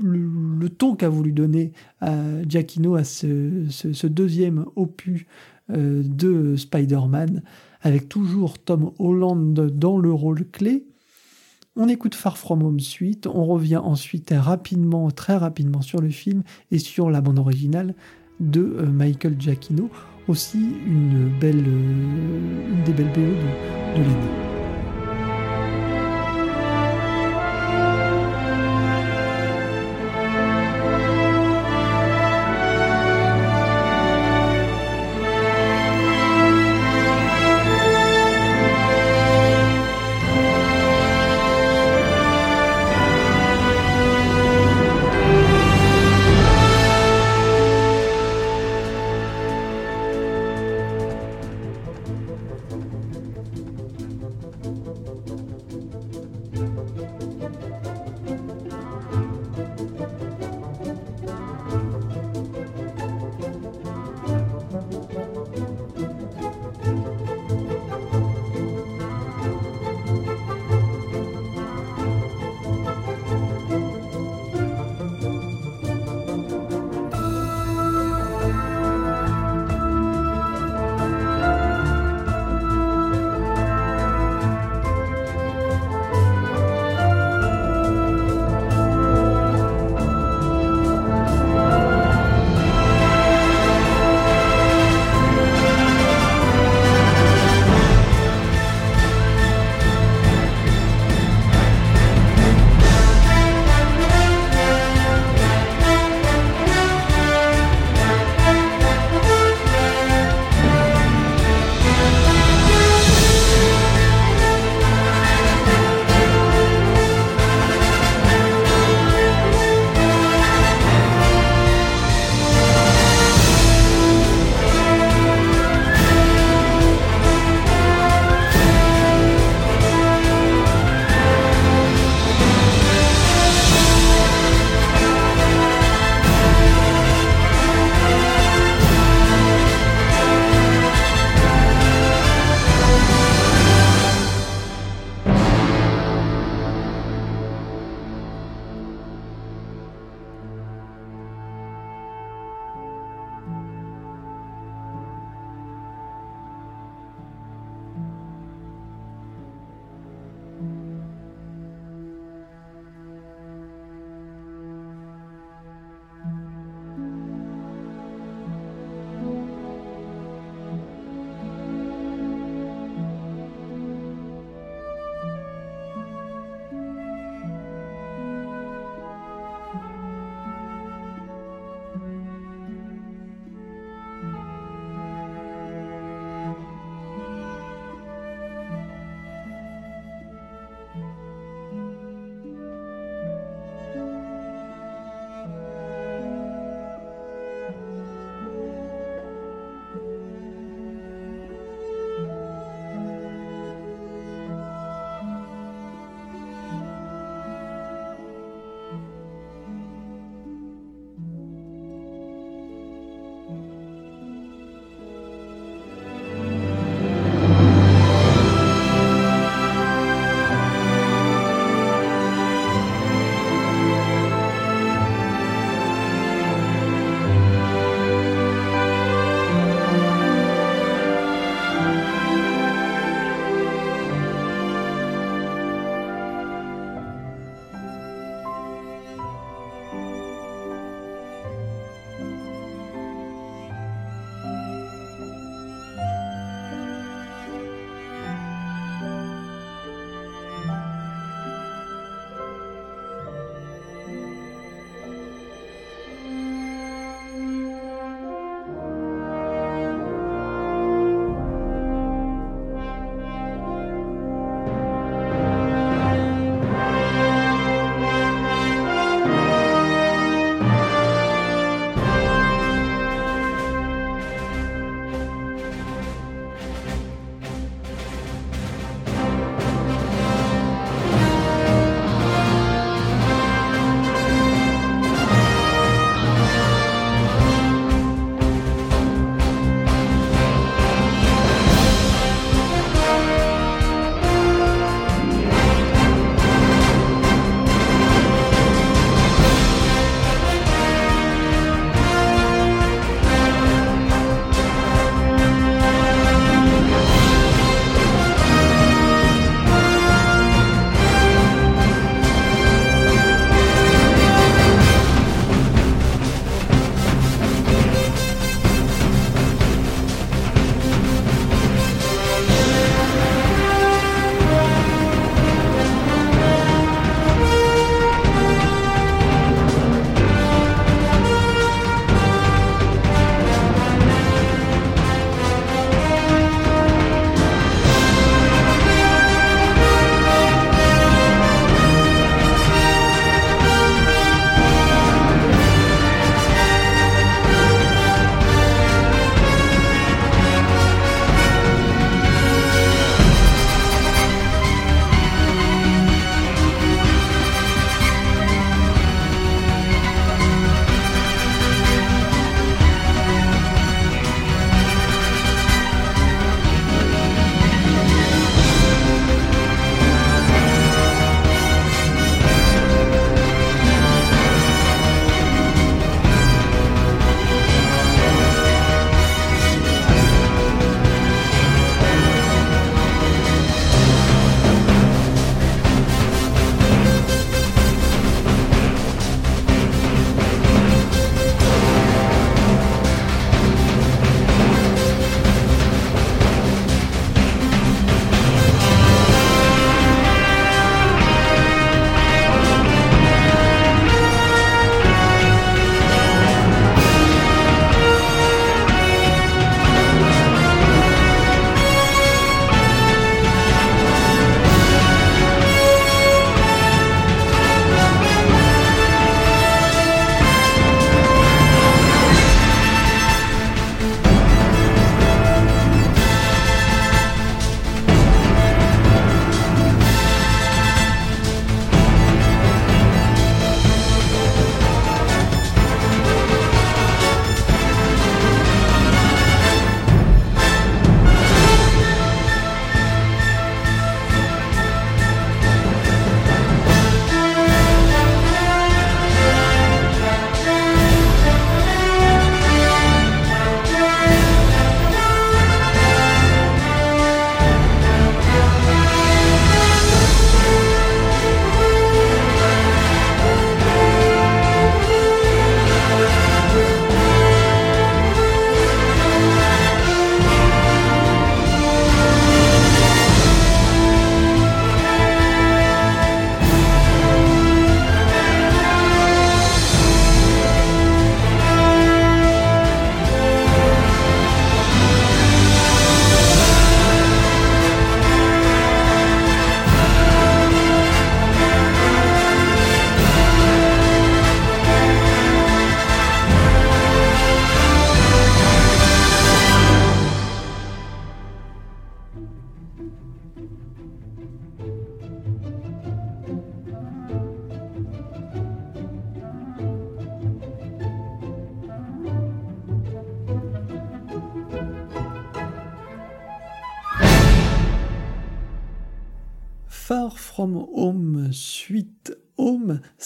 le, 0.01 0.69
ton 0.69 0.95
qu'a 0.95 1.09
voulu 1.09 1.33
donner 1.33 1.73
à 2.01 2.15
Giacchino 2.49 2.95
à 2.95 3.05
ce, 3.05 4.07
deuxième 4.07 4.65
opus 4.77 5.27
euh, 5.71 6.03
de 6.05 6.57
Spider-Man, 6.57 7.43
avec 7.81 8.09
toujours 8.09 8.59
Tom 8.59 8.93
Holland 8.99 9.55
dans 9.55 9.99
le 9.99 10.13
rôle 10.13 10.47
clé. 10.51 10.87
On 11.75 11.89
écoute 11.89 12.15
Far 12.15 12.37
From 12.37 12.63
Home 12.63 12.81
suite, 12.81 13.27
on 13.27 13.47
revient 13.47 13.79
ensuite 13.79 14.35
rapidement, 14.37 15.11
très 15.11 15.37
rapidement 15.37 15.81
sur 15.81 16.01
le 16.01 16.11
film 16.11 16.43
et 16.71 16.79
sur 16.79 17.11
la 17.11 17.21
bande 17.21 17.39
originale 17.39 17.95
de 18.41 18.61
euh, 18.61 18.87
Michael 18.87 19.37
Giacchino, 19.39 19.91
aussi 20.29 20.75
une 20.87 21.31
belle, 21.41 21.65
euh, 21.67 22.85
des 22.85 22.93
belles 22.93 23.13
BO 23.13 23.21
de, 23.21 23.99
de 23.99 24.05
l'année. 24.05 24.52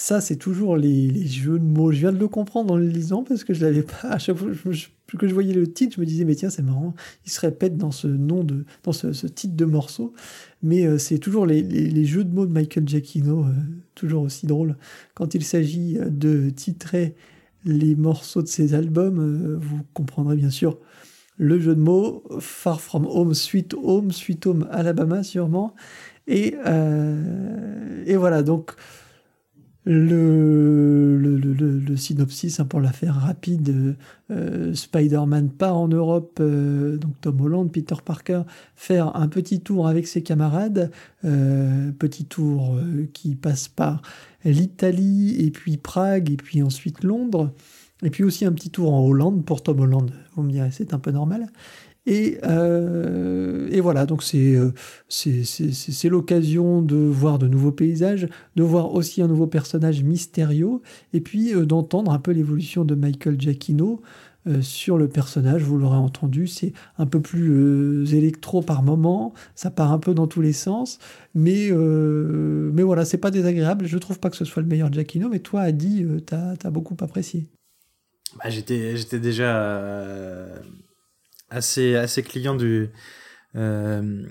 Ça 0.07 0.21
c'est 0.21 0.37
toujours 0.37 0.77
les, 0.77 1.27
jeux 1.27 1.59
de 1.59 1.65
mots. 1.65 1.91
Je 1.91 1.99
viens 1.99 2.13
de 2.13 2.17
le 2.17 2.29
comprendre 2.29 2.73
en 2.73 2.77
le 2.77 2.87
lisant 2.87 3.23
parce 3.23 3.43
que 3.43 3.53
je 3.53 3.65
l'avais 3.65 3.83
pas. 3.83 4.07
À 4.07 4.19
chaque 4.19 4.37
fois 4.37 4.47
que 4.47 5.27
je 5.27 5.33
voyais 5.33 5.53
le 5.53 5.67
titre, 5.67 5.95
je 5.97 5.99
me 5.99 6.05
disais 6.05 6.23
mais 6.23 6.35
tiens 6.35 6.49
c'est 6.49 6.61
marrant, 6.61 6.95
il 7.25 7.29
se 7.29 7.41
répète 7.41 7.75
dans 7.75 7.91
ce 7.91 8.07
nom 8.07 8.45
de, 8.45 8.63
dans 8.83 8.93
ce, 8.93 9.27
titre 9.27 9.57
de 9.57 9.65
morceau. 9.65 10.13
Mais 10.63 10.85
euh, 10.85 10.97
c'est 10.97 11.17
toujours 11.17 11.45
les, 11.45 12.05
jeux 12.05 12.23
de 12.23 12.33
mots 12.33 12.45
de 12.45 12.53
Michael 12.53 12.87
Giacchino, 12.87 13.43
euh, 13.43 13.51
toujours 13.95 14.23
aussi 14.23 14.47
drôle. 14.47 14.77
Quand 15.13 15.35
il 15.35 15.43
s'agit 15.43 15.97
de 15.99 16.51
titrer 16.51 17.13
les 17.65 17.95
morceaux 17.95 18.41
de 18.41 18.47
ses 18.47 18.75
albums, 18.75 19.19
euh, 19.19 19.57
vous 19.59 19.81
comprendrez 19.93 20.37
bien 20.37 20.51
sûr 20.51 20.79
le 21.35 21.59
jeu 21.59 21.75
de 21.75 21.81
mots 21.81 22.23
Far 22.39 22.79
From 22.79 23.05
Home, 23.05 23.33
Sweet 23.33 23.73
Home, 23.73 24.13
Sweet 24.13 24.47
Home 24.47 24.69
Alabama 24.71 25.21
sûrement. 25.23 25.75
Et, 26.27 26.55
et 28.05 28.17
voilà 28.17 28.43
donc 28.43 28.73
le, 29.89 31.85
synopsis, 31.95 32.59
hein, 32.59 32.65
pour 32.65 32.81
la 32.81 32.91
faire 32.91 33.15
rapide, 33.15 33.95
euh, 34.31 34.73
Spider-Man 34.73 35.49
part 35.49 35.77
en 35.77 35.87
Europe, 35.87 36.39
euh, 36.41 36.97
donc 36.97 37.13
Tom 37.21 37.39
Holland, 37.41 37.71
Peter 37.71 37.95
Parker, 38.03 38.41
faire 38.75 39.15
un 39.15 39.29
petit 39.29 39.61
tour 39.61 39.87
avec 39.87 40.07
ses 40.07 40.21
camarades, 40.21 40.91
euh, 41.25 41.91
petit 41.93 42.25
tour 42.25 42.77
qui 43.13 43.35
passe 43.35 43.69
par 43.69 44.01
l'Italie, 44.43 45.37
et 45.39 45.51
puis 45.51 45.77
Prague, 45.77 46.31
et 46.31 46.37
puis 46.37 46.61
ensuite 46.61 47.03
Londres, 47.03 47.53
et 48.03 48.09
puis 48.09 48.23
aussi 48.23 48.45
un 48.45 48.51
petit 48.51 48.69
tour 48.69 48.93
en 48.93 49.05
Hollande 49.05 49.45
pour 49.45 49.63
Tom 49.63 49.79
Holland, 49.79 50.11
vous 50.35 50.43
me 50.43 50.51
direz, 50.51 50.71
c'est 50.71 50.93
un 50.93 50.99
peu 50.99 51.11
normal. 51.11 51.47
Et, 52.07 52.37
euh, 52.45 53.67
et 53.69 53.81
voilà, 53.81 54.05
donc 54.05 54.23
euh, 54.33 54.71
c'est 55.09 56.09
l'occasion 56.09 56.81
de 56.81 56.95
voir 56.95 57.37
de 57.37 57.49
nouveaux 57.49 57.73
paysages, 57.73 58.29
de 58.55 58.63
voir 58.63 58.93
aussi 58.93 59.21
un 59.21 59.27
nouveau 59.27 59.45
personnage 59.45 60.03
mystérieux, 60.03 60.79
et 61.11 61.19
puis 61.19 61.53
euh, 61.53 61.65
d'entendre 61.65 62.11
un 62.13 62.19
peu 62.19 62.31
l'évolution 62.31 62.85
de 62.85 62.95
Michael 62.95 63.39
Giacchino 63.39 64.01
sur 64.61 64.97
le 64.97 65.09
personnage. 65.09 65.61
Vous 65.63 65.77
l'aurez 65.77 65.97
entendu, 65.97 66.47
c'est 66.47 66.71
un 66.97 67.05
peu 67.05 67.19
plus 67.19 68.13
électro 68.13 68.61
par 68.61 68.81
moment, 68.81 69.33
ça 69.55 69.69
part 69.69 69.91
un 69.91 69.99
peu 69.99 70.13
dans 70.13 70.27
tous 70.27 70.39
les 70.39 70.53
sens, 70.53 70.99
mais, 71.35 71.69
mais 71.69 72.83
voilà, 72.83 73.03
c'est 73.03 73.17
pas 73.17 73.29
désagréable. 73.29 73.87
Je 73.87 73.97
trouve 73.97 74.21
pas 74.21 74.29
que 74.29 74.37
ce 74.37 74.45
soit 74.45 74.61
le 74.61 74.69
meilleur 74.69 74.89
Giacchino, 74.89 75.27
mais 75.27 75.39
toi, 75.39 75.63
Adi, 75.63 76.07
t'as 76.25 76.53
as 76.63 76.69
beaucoup 76.69 76.95
apprécié. 77.01 77.49
Bah, 78.41 78.49
J'étais 78.49 79.19
déjà 79.19 80.47
assez, 81.49 81.95
assez 81.95 82.23
client 82.23 82.55
du, 82.55 82.89
euh, 83.55 84.23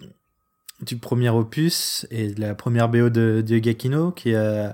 du 0.83 0.99
premier 0.99 1.31
opus 1.31 2.07
et 2.11 2.33
de 2.33 2.41
la 2.41 2.55
première 2.55 2.89
BO 2.89 3.09
de, 3.09 3.43
de 3.47 3.59
Gakino 3.59 4.13
qui, 4.13 4.35
euh, 4.35 4.69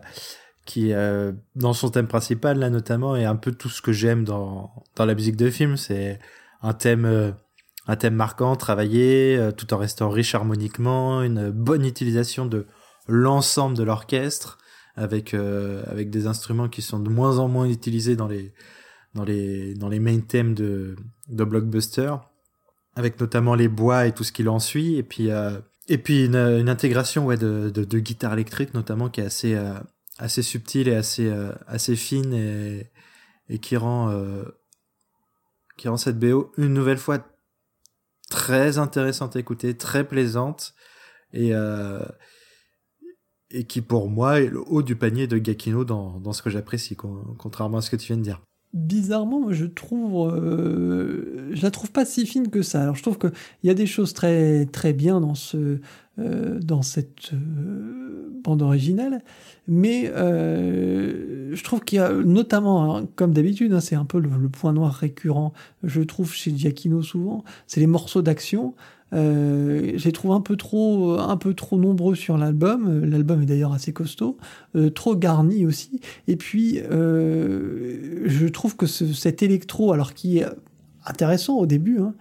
qui 0.67 0.93
euh, 0.93 1.33
dans 1.55 1.73
son 1.73 1.91
thème 1.91 2.09
principal, 2.09 2.59
là 2.59 2.71
notamment, 2.71 3.17
est 3.17 3.25
un 3.25 3.37
peu 3.37 3.53
tout 3.53 3.69
ce 3.69 3.81
que 3.81 3.93
j'aime 3.93 4.25
dans, 4.25 4.73
dans 4.97 5.07
la 5.07 5.15
musique 5.15 5.37
de 5.37 5.49
film. 5.49 5.77
C'est 5.77 6.19
un 6.63 6.73
thème, 6.73 7.35
un 7.87 7.97
thème 7.97 8.15
marquant, 8.15 8.57
travaillé, 8.57 9.51
tout 9.57 9.73
en 9.75 9.79
restant 9.79 10.11
riche 10.11 10.35
harmoniquement, 10.35 11.23
une 11.23 11.51
bonne 11.51 11.85
utilisation 11.85 12.47
de 12.47 12.67
l'ensemble 13.09 13.77
de 13.77 13.83
l'orchestre 13.83 14.59
avec 14.97 15.35
avec 15.35 16.11
des 16.11 16.27
instruments 16.27 16.69
qui 16.69 16.83
sont 16.83 17.01
de 17.01 17.09
moins 17.09 17.39
en 17.39 17.49
moins 17.49 17.67
utilisés 17.67 18.15
dans 18.15 18.29
les 18.29 18.53
dans 19.15 19.25
les 19.25 19.75
dans 19.75 19.89
les 19.89 20.01
main 20.01 20.21
thèmes 20.21 20.55
de 20.55 20.97
de 21.29 21.45
blockbuster 21.45 22.15
avec 22.95 23.21
notamment 23.21 23.55
les 23.55 23.69
bois 23.69 24.07
et 24.07 24.13
tout 24.13 24.25
ce 24.25 24.33
qui 24.33 24.43
l'ensuit, 24.43 24.97
et 24.97 25.03
puis 25.03 25.31
euh, 25.31 25.59
et 25.89 25.99
puis 25.99 26.27
une, 26.27 26.37
une 26.37 26.69
intégration 26.69 27.27
ouais 27.27 27.37
de, 27.37 27.71
de, 27.71 27.85
de, 27.85 27.99
guitare 27.99 28.35
électrique 28.35 28.75
notamment 28.75 29.09
qui 29.09 29.21
est 29.21 29.25
assez 29.25 29.55
euh, 29.55 29.75
assez 30.19 30.43
subtile 30.43 30.89
et 30.89 30.95
assez 30.95 31.29
euh, 31.29 31.53
assez 31.67 31.97
fine 31.97 32.33
et 32.33 32.91
et 33.49 33.59
qui 33.59 33.77
rend 33.77 34.11
euh, 34.11 34.45
qui 35.77 35.89
rend 35.89 35.97
cette 35.97 36.19
BO 36.19 36.53
une 36.57 36.73
nouvelle 36.73 36.99
fois 36.99 37.19
très 38.31 38.79
intéressante 38.79 39.37
à 39.37 39.41
écouter, 39.41 39.77
très 39.77 40.07
plaisante 40.07 40.75
et 41.33 41.53
et 43.51 43.65
qui 43.65 43.83
pour 43.83 44.09
moi 44.09 44.41
est 44.41 44.49
le 44.49 44.61
haut 44.67 44.83
du 44.83 44.97
panier 44.97 45.27
de 45.27 45.37
Gakino 45.39 45.85
dans, 45.85 46.21
dans 46.21 46.33
ce 46.33 46.43
que 46.43 46.51
j'apprécie, 46.51 46.97
contrairement 46.97 47.79
à 47.79 47.83
ce 47.83 47.91
que 47.91 47.97
tu 47.97 48.07
viens 48.07 48.17
de 48.17 48.23
dire 48.23 48.43
bizarrement, 48.73 49.53
je 49.53 49.67
trouve, 49.67 50.31
euh, 50.33 51.51
je 51.53 51.63
la 51.63 51.71
trouve 51.71 51.93
pas 51.93 52.05
si 52.05 52.27
fine 52.27 52.49
que 52.49 52.63
ça. 52.63 52.83
Alors, 52.83 52.97
je 52.97 53.03
trouve 53.03 53.19
qu'il 53.19 53.33
y 53.65 53.71
a 53.71 53.75
des 53.75 53.87
choses 53.87 54.15
très 54.15 54.67
très 54.67 54.93
bien 54.93 55.21
dans 55.21 55.35
ce, 55.35 55.79
euh, 56.19 56.59
dans 56.61 56.83
cette 56.83 57.33
euh, 57.35 58.31
bande 58.43 58.63
originale, 58.63 59.23
mais 59.69 60.07
je 60.07 61.63
trouve 61.63 61.81
qu'il 61.81 61.97
y 61.97 62.01
a 62.01 62.13
notamment, 62.13 62.97
hein, 62.97 63.09
comme 63.15 63.33
d'habitude, 63.33 63.73
hein, 63.73 63.81
c'est 63.81 63.97
un 63.97 64.07
peu 64.07 64.19
le, 64.19 64.31
le, 64.41 64.49
point 64.49 64.73
noir 64.73 64.93
récurrent, 64.93 65.53
je 65.83 66.01
trouve 66.03 66.33
chez 66.33 66.57
Giacchino 66.57 67.03
souvent, 67.03 67.45
c'est 67.67 67.81
les 67.81 67.87
morceaux 67.87 68.23
d'action. 68.23 68.75
Euh, 69.13 69.93
je 69.97 70.11
trouve 70.11 70.33
un 70.33 70.41
peu 70.41 70.57
trop, 70.57 71.19
un 71.19 71.37
peu 71.37 71.55
trop 71.55 71.79
nombreux 71.79 72.15
sur 72.15 72.39
l'album. 72.39 73.05
L'album 73.05 73.43
est 73.43 73.47
d'ailleurs 73.47 73.73
assez 73.73 73.93
costaud, 73.93 74.39
euh, 74.77 74.91
trop 74.91 75.17
garni 75.17 75.67
aussi. 75.67 76.01
Et 76.29 76.37
puis, 76.37 76.81
euh, 76.81 78.23
je 78.27 78.47
trouve 78.47 78.77
que 78.77 78.87
ce, 78.87 79.13
cet 79.13 79.43
électro, 79.43 79.93
alors 79.93 80.15
qui 80.15 80.39
est 80.39 80.47
intéressant 81.05 81.57
au 81.57 81.67
début, 81.67 81.99
hein, 81.99 82.15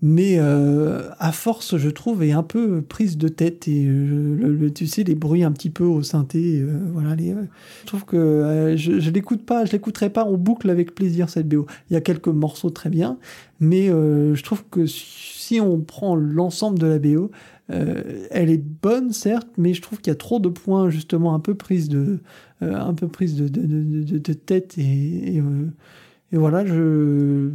mais 0.00 0.36
euh, 0.38 1.10
à 1.18 1.32
force, 1.32 1.76
je 1.76 1.88
trouve, 1.88 2.22
est 2.22 2.30
un 2.30 2.44
peu 2.44 2.82
prise 2.82 3.18
de 3.18 3.26
tête 3.26 3.66
et 3.66 3.84
euh, 3.88 4.70
tu 4.72 4.86
sais 4.86 5.02
les 5.02 5.16
bruits 5.16 5.42
un 5.42 5.50
petit 5.50 5.70
peu 5.70 5.84
au 5.84 6.02
synthé, 6.02 6.60
euh, 6.60 6.78
voilà. 6.92 7.16
Je 7.18 7.86
trouve 7.86 8.04
que 8.04 8.74
je, 8.76 9.00
je 9.00 9.10
l'écoute 9.10 9.44
pas, 9.44 9.64
je 9.64 9.72
l'écouterai 9.72 10.10
pas 10.10 10.24
en 10.24 10.36
boucle 10.36 10.70
avec 10.70 10.94
plaisir 10.94 11.28
cette 11.28 11.48
BO. 11.48 11.66
Il 11.90 11.94
y 11.94 11.96
a 11.96 12.00
quelques 12.00 12.28
morceaux 12.28 12.70
très 12.70 12.90
bien, 12.90 13.18
mais 13.58 13.88
je 13.88 14.42
trouve 14.42 14.64
que 14.70 14.86
si 14.86 15.60
on 15.60 15.80
prend 15.80 16.14
l'ensemble 16.14 16.78
de 16.78 16.86
la 16.86 16.98
BO, 16.98 17.30
elle 17.68 18.50
est 18.50 18.62
bonne 18.62 19.12
certes, 19.12 19.48
mais 19.56 19.74
je 19.74 19.82
trouve 19.82 20.00
qu'il 20.00 20.12
y 20.12 20.14
a 20.14 20.16
trop 20.16 20.38
de 20.38 20.48
points 20.48 20.90
justement 20.90 21.34
un 21.34 21.40
peu 21.40 21.54
prise 21.54 21.88
de, 21.88 22.20
un 22.60 22.94
peu 22.94 23.08
prise 23.08 23.36
de, 23.36 24.32
tête 24.32 24.78
et 24.78 25.42
voilà, 26.30 26.64
je 26.64 27.50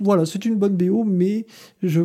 voilà, 0.00 0.26
c'est 0.26 0.44
une 0.44 0.56
bonne 0.56 0.76
BO, 0.76 1.04
mais 1.04 1.46
je 1.82 2.02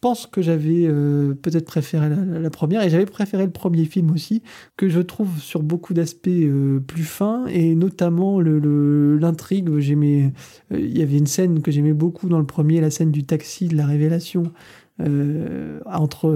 pense 0.00 0.26
que 0.26 0.42
j'avais 0.42 0.86
euh, 0.86 1.34
peut-être 1.34 1.64
préféré 1.64 2.08
la, 2.08 2.50
première 2.50 2.82
et 2.82 2.90
j'avais 2.90 3.06
préféré 3.06 3.44
le 3.44 3.50
premier 3.50 3.86
film 3.86 4.10
aussi 4.10 4.42
que 4.76 4.88
je 4.88 5.00
trouve 5.00 5.40
sur 5.40 5.62
beaucoup 5.62 5.94
d'aspects 5.94 6.28
euh, 6.28 6.80
plus 6.80 7.04
fins 7.04 7.46
et 7.46 7.74
notamment 7.74 8.40
le 8.40 9.16
l'intrigue. 9.16 9.78
J'aimais 9.78 10.32
euh, 10.72 10.78
il 10.78 10.96
y 10.96 11.02
avait 11.02 11.18
une 11.18 11.26
scène 11.26 11.62
que 11.62 11.70
j'aimais 11.70 11.94
beaucoup 11.94 12.28
dans 12.28 12.38
le 12.38 12.46
premier 12.46 12.80
la 12.80 12.90
scène 12.90 13.10
du 13.10 13.24
taxi 13.24 13.68
de 13.68 13.76
la 13.76 13.86
révélation 13.86 14.44
entre 15.84 16.34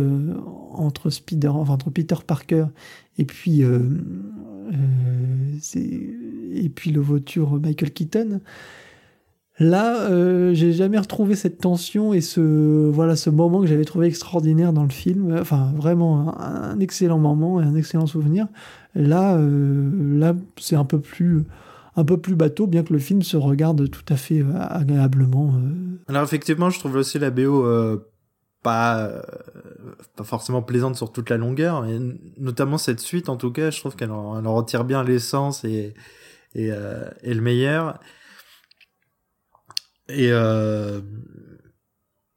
entre 0.72 1.08
Spider 1.08 1.48
entre 1.48 1.88
Peter 1.88 2.16
Parker 2.26 2.66
et 3.16 3.24
puis 3.24 3.62
et 6.52 6.68
puis 6.68 6.90
le 6.90 7.00
voiture 7.00 7.58
Michael 7.58 7.90
Keaton 7.90 8.40
Là, 9.61 10.08
euh, 10.11 10.54
j'ai 10.54 10.72
jamais 10.72 10.98
retrouvé 10.98 11.36
cette 11.36 11.58
tension 11.58 12.14
et 12.14 12.22
ce 12.22 12.40
voilà 12.88 13.14
ce 13.14 13.28
moment 13.28 13.61
que 13.61 13.66
j'avais 13.66 13.84
trouvé 13.84 14.06
extraordinaire 14.06 14.72
dans 14.72 14.84
le 14.84 14.90
film. 14.90 15.36
Enfin, 15.38 15.70
vraiment 15.76 16.34
un, 16.40 16.80
excellent 16.80 17.18
moment 17.18 17.61
et 17.61 17.64
un 17.64 17.74
excellent 17.74 18.06
souvenir. 18.06 18.46
Là, 18.94 19.36
euh, 19.36 20.18
là, 20.18 20.34
c'est 20.56 20.76
un 20.76 20.86
peu 20.86 20.98
plus 20.98 21.44
un 21.96 22.04
peu 22.04 22.16
plus 22.16 22.36
bateau, 22.36 22.66
bien 22.66 22.82
que 22.82 22.94
le 22.94 22.98
film 22.98 23.20
se 23.20 23.36
regarde 23.36 23.90
tout 23.90 24.04
à 24.08 24.16
fait 24.16 24.40
euh, 24.40 24.46
agréablement. 24.56 25.52
Alors 26.08 26.22
effectivement, 26.22 26.70
je 26.70 26.78
trouve 26.78 26.96
aussi 26.96 27.18
la 27.18 27.30
BO 27.30 27.66
pas 28.62 29.11
pas 30.16 30.24
forcément 30.24 30.62
plaisante 30.62 30.96
sur 30.96 31.12
toute 31.12 31.28
la 31.28 31.36
longueur, 31.36 31.84
et 31.84 31.98
notamment 32.38 32.78
cette 32.78 33.00
suite 33.00 33.28
en 33.28 33.36
tout 33.36 33.52
cas, 33.52 33.70
je 33.70 33.78
trouve 33.80 33.94
qu'elle 33.94 34.11
en, 34.11 34.42
en, 34.42 34.54
retire 34.54 34.84
bien 34.84 35.04
l'essence 35.04 35.64
et 35.64 35.92
et, 36.54 36.70
et 37.22 37.34
le 37.34 37.42
meilleur. 37.42 38.00
Et, 40.12 40.30
euh, 40.32 41.00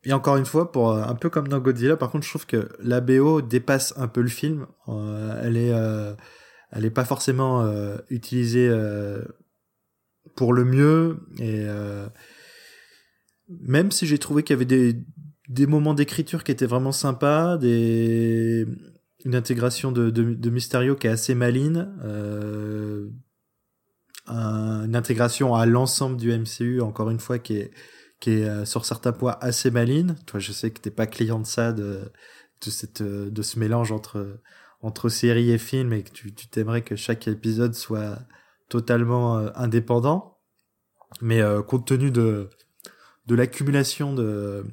et 0.04 0.14
encore 0.14 0.38
une 0.38 0.46
fois, 0.46 0.72
pour 0.72 0.92
un 0.92 1.16
peu 1.16 1.30
comme 1.30 1.48
dans 1.48 1.60
Godzilla, 1.60 1.98
par 1.98 2.12
contre, 2.12 2.26
je 2.26 2.30
trouve 2.30 2.46
que 2.46 2.70
la 2.80 3.02
BO 3.02 3.42
dépasse 3.42 3.94
un 3.98 4.08
peu 4.08 4.22
le 4.22 4.30
film. 4.30 4.68
Euh, 4.88 5.42
elle 5.44 5.58
est, 5.58 5.74
euh, 5.74 6.14
elle 6.72 6.86
est 6.86 6.92
pas 6.92 7.06
forcément 7.06 7.62
euh, 7.62 7.98
utilisée 8.10 8.68
euh, 8.70 9.24
pour 10.36 10.54
le 10.54 10.66
mieux. 10.66 11.20
Et 11.40 11.66
même 13.50 13.92
si 13.92 14.08
j'ai 14.08 14.18
trouvé 14.18 14.44
qu'il 14.44 14.54
y 14.54 14.58
avait 14.58 14.66
des, 14.66 14.96
des 15.50 15.68
moments 15.68 15.94
d'écriture 15.94 16.44
qui 16.44 16.52
étaient 16.52 16.66
vraiment 16.66 16.92
sympas, 16.92 17.58
des 17.58 18.68
une 19.26 19.36
intégration 19.36 19.92
de, 19.92 20.10
de, 20.10 20.34
de 20.34 20.50
Mysterio 20.50 20.96
qui 20.96 21.08
est 21.08 21.12
assez 21.12 21.36
maline, 21.36 21.94
euh, 22.04 23.10
une 24.28 24.96
intégration 24.96 25.56
à 25.56 25.66
l'ensemble 25.66 26.18
du 26.18 26.32
MCU, 26.32 26.82
encore 26.82 27.10
une 27.10 27.20
fois, 27.20 27.40
qui 27.40 27.58
est, 27.58 27.72
qui 28.20 28.32
est 28.32 28.46
euh, 28.46 28.66
sur 28.66 28.86
certains 28.86 29.12
points 29.12 29.38
assez 29.42 29.72
maline. 29.72 30.16
Toi, 30.26 30.40
je 30.40 30.52
sais 30.52 30.72
que 30.72 30.80
t'es 30.80 30.92
pas 30.92 31.08
client 31.08 31.40
de 31.40 31.46
ça, 31.46 31.74
de 31.74 32.12
de 32.66 32.70
cette 32.70 33.04
de 33.04 33.42
ce 33.42 33.60
mélange 33.60 33.92
entre 33.92 34.40
entre 34.82 35.10
série 35.10 35.52
et 35.52 35.58
film 35.58 35.92
et 35.94 36.04
que 36.04 36.12
tu 36.12 36.32
t'aimerais 36.32 36.82
que 36.82 36.96
chaque 36.96 37.28
épisode 37.28 37.74
soit 37.76 38.20
totalement 38.70 39.36
indépendant 39.58 40.40
mais 41.22 41.42
compte 41.68 41.86
tenu 41.86 42.10
de 42.10 42.50
de 43.28 43.36
l'accumulation 43.36 44.14
de 44.14 44.66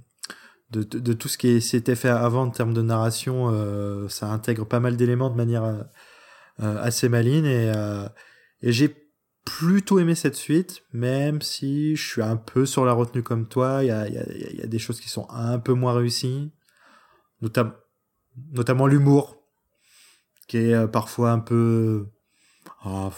de, 0.71 0.83
de, 0.83 1.13
tout 1.13 1.29
ce 1.29 1.37
qui 1.37 1.61
s'était 1.61 1.97
fait 1.97 2.09
avant 2.09 2.43
en 2.43 2.51
termes 2.51 2.73
de 2.73 2.83
narration, 2.83 3.51
euh, 3.51 4.09
ça 4.09 4.29
intègre 4.29 4.65
pas 4.65 4.79
mal 4.79 4.97
d'éléments 4.97 5.29
de 5.29 5.35
manière 5.35 5.65
euh, 5.65 5.83
euh, 6.63 6.81
assez 6.81 7.09
maligne 7.09 7.47
et, 7.47 7.73
et 8.63 8.73
j'ai 8.73 8.89
plutôt 9.59 9.99
aimé 9.99 10.15
cette 10.15 10.37
suite, 10.37 10.83
même 10.93 11.43
si 11.43 11.97
je 11.97 12.09
suis 12.09 12.23
un 12.23 12.37
peu 12.37 12.67
sur 12.67 12.85
la 12.85 12.93
retenue 12.93 13.23
comme 13.23 13.49
toi. 13.49 13.83
Il 13.83 13.89
y 13.89 13.91
a, 13.91 14.09
y, 14.09 14.63
a, 14.63 14.67
des 14.67 14.79
choses 14.79 15.01
qui 15.01 15.09
sont 15.09 15.29
un 15.31 15.59
peu 15.59 15.73
moins 15.73 15.93
réussies, 15.93 16.53
notamment 17.41 17.73
notamment 18.53 18.87
l'humour, 18.87 19.43
qui 20.47 20.59
est 20.59 20.89
parfois 20.89 21.33
un 21.33 21.41
peu 21.41 22.07
oh, 22.85 23.11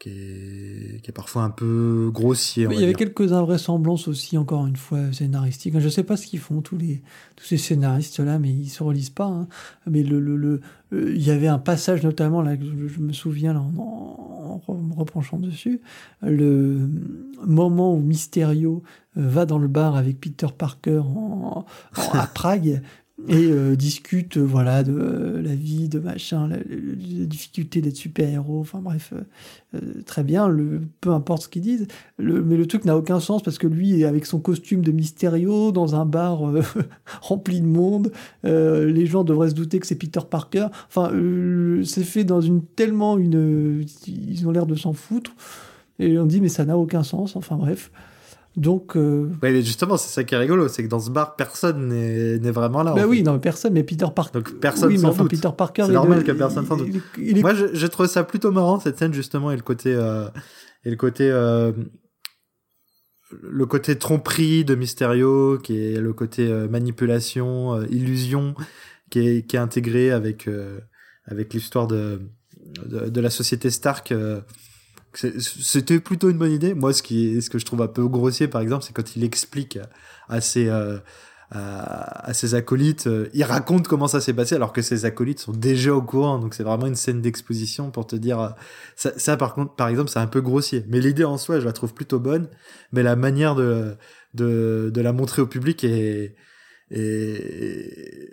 qui 0.00 0.08
est, 0.08 1.02
qui 1.02 1.10
est 1.10 1.14
parfois 1.14 1.42
un 1.42 1.50
peu 1.50 2.10
grossier. 2.12 2.66
il 2.70 2.80
y 2.80 2.84
avait 2.84 2.94
quelques 2.94 3.32
invraisemblances 3.32 4.08
aussi, 4.08 4.38
encore 4.38 4.66
une 4.66 4.76
fois, 4.76 5.12
scénaristiques. 5.12 5.78
Je 5.78 5.84
ne 5.84 5.90
sais 5.90 6.04
pas 6.04 6.16
ce 6.16 6.26
qu'ils 6.26 6.40
font, 6.40 6.62
tous, 6.62 6.78
les, 6.78 7.02
tous 7.36 7.44
ces 7.44 7.58
scénaristes-là, 7.58 8.38
mais 8.38 8.48
ils 8.48 8.70
se 8.70 8.82
relisent 8.82 9.10
pas. 9.10 9.26
Hein. 9.26 9.46
Mais 9.86 10.02
le, 10.02 10.18
le, 10.18 10.36
le 10.36 10.60
euh, 10.94 11.12
il 11.14 11.22
y 11.22 11.30
avait 11.30 11.48
un 11.48 11.58
passage, 11.58 12.02
notamment, 12.02 12.40
là, 12.40 12.56
je, 12.58 12.98
me 12.98 13.12
souviens, 13.12 13.52
là, 13.52 13.60
en, 13.60 14.62
en, 14.66 14.74
me 14.74 14.94
repenchant 14.94 15.38
dessus, 15.38 15.82
le 16.22 16.88
moment 17.46 17.94
où 17.94 18.00
Mysterio 18.00 18.82
va 19.16 19.44
dans 19.44 19.58
le 19.58 19.68
bar 19.68 19.96
avec 19.96 20.18
Peter 20.18 20.46
Parker 20.56 21.02
en, 21.04 21.66
à 22.12 22.26
Prague 22.26 22.80
et 23.28 23.50
euh, 23.50 23.76
discute 23.76 24.38
euh, 24.38 24.42
voilà 24.42 24.82
de 24.82 24.92
euh, 24.92 25.42
la 25.42 25.54
vie 25.54 25.88
de 25.88 25.98
machin 25.98 26.48
la, 26.48 26.56
difficulté 27.26 27.80
d'être 27.80 27.96
super 27.96 28.28
héros 28.28 28.60
enfin 28.60 28.80
bref 28.80 29.12
très 30.04 30.24
bien 30.24 30.48
le 30.48 30.80
peu 31.00 31.10
importe 31.10 31.42
ce 31.44 31.48
qu'ils 31.48 31.62
disent. 31.62 31.86
Le, 32.16 32.42
mais 32.42 32.56
le 32.56 32.66
truc 32.66 32.84
n'a 32.84 32.96
aucun 32.96 33.20
sens 33.20 33.42
parce 33.42 33.58
que 33.58 33.66
lui 33.66 34.04
avec 34.04 34.26
son 34.26 34.40
costume 34.40 34.82
de 34.82 34.90
Mysterio 34.90 35.70
dans 35.70 35.94
un 35.94 36.04
bar 36.04 36.42
rempli 37.20 37.60
de 37.60 37.66
monde. 37.66 38.10
Les 38.42 39.06
gens 39.06 39.22
devraient 39.22 39.50
se 39.50 39.54
douter 39.54 39.78
que 39.78 39.86
c'est 39.86 39.94
Peter 39.94 40.20
Parker. 40.28 40.66
Enfin 40.88 41.12
c'est 41.84 42.04
fait 42.04 42.24
dans 42.24 42.40
une 42.40 42.64
tellement 42.64 43.16
une 43.16 43.84
ils 44.06 44.48
ont 44.48 44.50
l'air 44.50 44.66
de 44.66 44.74
s'en 44.74 44.92
foutre. 44.92 45.32
Et 46.00 46.18
on 46.18 46.26
dit 46.26 46.40
mais 46.40 46.48
ça 46.48 46.64
n'a 46.64 46.76
aucun 46.76 47.04
sens. 47.04 47.36
Enfin 47.36 47.56
bref 47.56 47.92
donc. 48.56 48.96
Euh... 48.96 49.30
mais 49.42 49.62
justement, 49.62 49.96
c'est 49.96 50.08
ça 50.08 50.24
qui 50.24 50.34
est 50.34 50.38
rigolo, 50.38 50.68
c'est 50.68 50.82
que 50.82 50.88
dans 50.88 50.98
ce 50.98 51.10
bar, 51.10 51.36
personne 51.36 51.88
n'est 51.88 52.50
vraiment 52.50 52.82
là. 52.82 52.94
Bah 52.94 53.06
oui, 53.06 53.22
non, 53.22 53.38
personne, 53.38 53.72
mais 53.72 53.84
Peter 53.84 54.06
Parker. 54.14 54.38
Donc 54.38 54.58
personne 54.60 54.88
oui, 54.88 54.98
mais 54.98 55.28
Peter 55.28 55.50
Parker. 55.56 55.84
C'est 55.86 55.92
normal 55.92 56.24
que 56.24 56.32
personne 56.32 56.66
s'en 56.66 56.76
doute. 56.76 56.90
Moi, 57.18 57.54
je, 57.54 57.86
trouve 57.86 58.06
ça 58.06 58.24
plutôt 58.24 58.50
marrant 58.50 58.80
cette 58.80 58.98
scène 58.98 59.14
justement 59.14 59.50
et 59.50 59.56
le 59.56 59.62
côté 59.62 59.94
euh, 59.94 60.28
et 60.84 60.90
le 60.90 60.96
côté 60.96 61.30
euh, 61.30 61.72
le 63.42 63.66
côté 63.66 63.96
tromperie 63.96 64.64
de 64.64 64.74
Mysterio, 64.74 65.58
qui 65.58 65.78
est 65.78 66.00
le 66.00 66.12
côté 66.12 66.48
euh, 66.48 66.68
manipulation, 66.68 67.80
illusion, 67.84 68.54
qui 69.10 69.20
est 69.20 69.46
qui 69.46 69.56
est 69.56 69.60
intégré 69.60 70.10
avec 70.10 70.48
avec 71.26 71.54
l'histoire 71.54 71.86
de, 71.86 72.20
de, 72.84 73.08
de 73.08 73.20
la 73.20 73.30
société 73.30 73.70
Stark 73.70 74.12
c'était 75.14 76.00
plutôt 76.00 76.30
une 76.30 76.38
bonne 76.38 76.52
idée. 76.52 76.74
Moi, 76.74 76.92
ce 76.92 77.02
qui 77.02 77.40
ce 77.42 77.50
que 77.50 77.58
je 77.58 77.64
trouve 77.64 77.82
un 77.82 77.88
peu 77.88 78.06
grossier, 78.06 78.48
par 78.48 78.60
exemple, 78.60 78.84
c'est 78.84 78.92
quand 78.92 79.16
il 79.16 79.24
explique 79.24 79.78
à 80.28 80.40
ses 80.40 80.68
euh, 80.68 80.98
à, 81.52 82.32
ses 82.32 82.54
acolytes, 82.54 83.08
euh, 83.08 83.28
il 83.34 83.42
raconte 83.42 83.88
comment 83.88 84.06
ça 84.06 84.20
s'est 84.20 84.32
passé, 84.32 84.54
alors 84.54 84.72
que 84.72 84.82
ses 84.82 85.04
acolytes 85.04 85.40
sont 85.40 85.52
déjà 85.52 85.92
au 85.92 86.02
courant. 86.02 86.38
Donc 86.38 86.54
c'est 86.54 86.62
vraiment 86.62 86.86
une 86.86 86.94
scène 86.94 87.20
d'exposition 87.20 87.90
pour 87.90 88.06
te 88.06 88.14
dire 88.14 88.40
euh, 88.40 88.48
ça, 88.94 89.12
ça. 89.16 89.36
Par 89.36 89.54
contre, 89.54 89.74
par 89.74 89.88
exemple, 89.88 90.10
c'est 90.10 90.20
un 90.20 90.28
peu 90.28 90.40
grossier. 90.40 90.84
Mais 90.88 91.00
l'idée 91.00 91.24
en 91.24 91.38
soi, 91.38 91.58
je 91.58 91.64
la 91.64 91.72
trouve 91.72 91.92
plutôt 91.92 92.20
bonne. 92.20 92.48
Mais 92.92 93.02
la 93.02 93.16
manière 93.16 93.56
de 93.56 93.96
de, 94.34 94.92
de 94.94 95.00
la 95.00 95.12
montrer 95.12 95.42
au 95.42 95.46
public 95.46 95.82
est 95.82 96.36
et, 96.92 98.30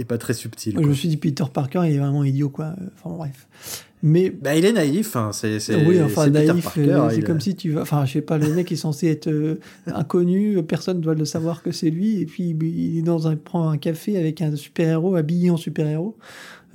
et 0.00 0.04
pas 0.04 0.18
très 0.18 0.34
subtil. 0.34 0.74
Je 0.80 0.86
me 0.86 0.94
suis 0.94 1.08
dit 1.08 1.16
Peter 1.16 1.44
Parker 1.52 1.82
il 1.84 1.94
est 1.94 1.98
vraiment 1.98 2.24
idiot 2.24 2.50
quoi. 2.50 2.74
Enfin 2.94 3.14
bref. 3.14 3.46
Mais 4.06 4.28
bah, 4.28 4.54
il 4.54 4.66
est 4.66 4.72
naïf. 4.72 5.16
Hein. 5.16 5.30
C'est 5.32 5.58
oui 5.86 6.00
enfin 6.02 6.28
naïf. 6.28 6.76
Euh, 6.76 7.08
c'est 7.08 7.22
comme 7.22 7.40
si 7.40 7.56
tu 7.56 7.70
vas. 7.70 7.80
Enfin 7.80 8.04
je 8.04 8.12
sais 8.12 8.20
pas 8.20 8.36
le 8.36 8.52
mec 8.52 8.70
est 8.70 8.76
censé 8.76 9.08
être 9.08 9.28
euh, 9.28 9.58
inconnu. 9.86 10.62
Personne 10.62 11.00
doit 11.00 11.14
le 11.14 11.24
savoir 11.24 11.62
que 11.62 11.72
c'est 11.72 11.88
lui. 11.88 12.20
Et 12.20 12.26
puis 12.26 12.50
il 12.50 12.98
est 12.98 13.02
dans 13.02 13.28
un 13.28 13.36
prend 13.36 13.70
un 13.70 13.78
café 13.78 14.18
avec 14.18 14.42
un 14.42 14.56
super 14.56 14.90
héros 14.90 15.16
habillé 15.16 15.48
en 15.48 15.56
super 15.56 15.86
héros. 15.88 16.18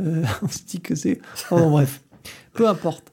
Euh, 0.02 0.24
on 0.42 0.48
se 0.48 0.64
dit 0.66 0.82
que 0.82 0.96
c'est. 0.96 1.20
Enfin 1.36 1.70
bref. 1.70 2.02
Peu 2.54 2.68
importe. 2.68 3.12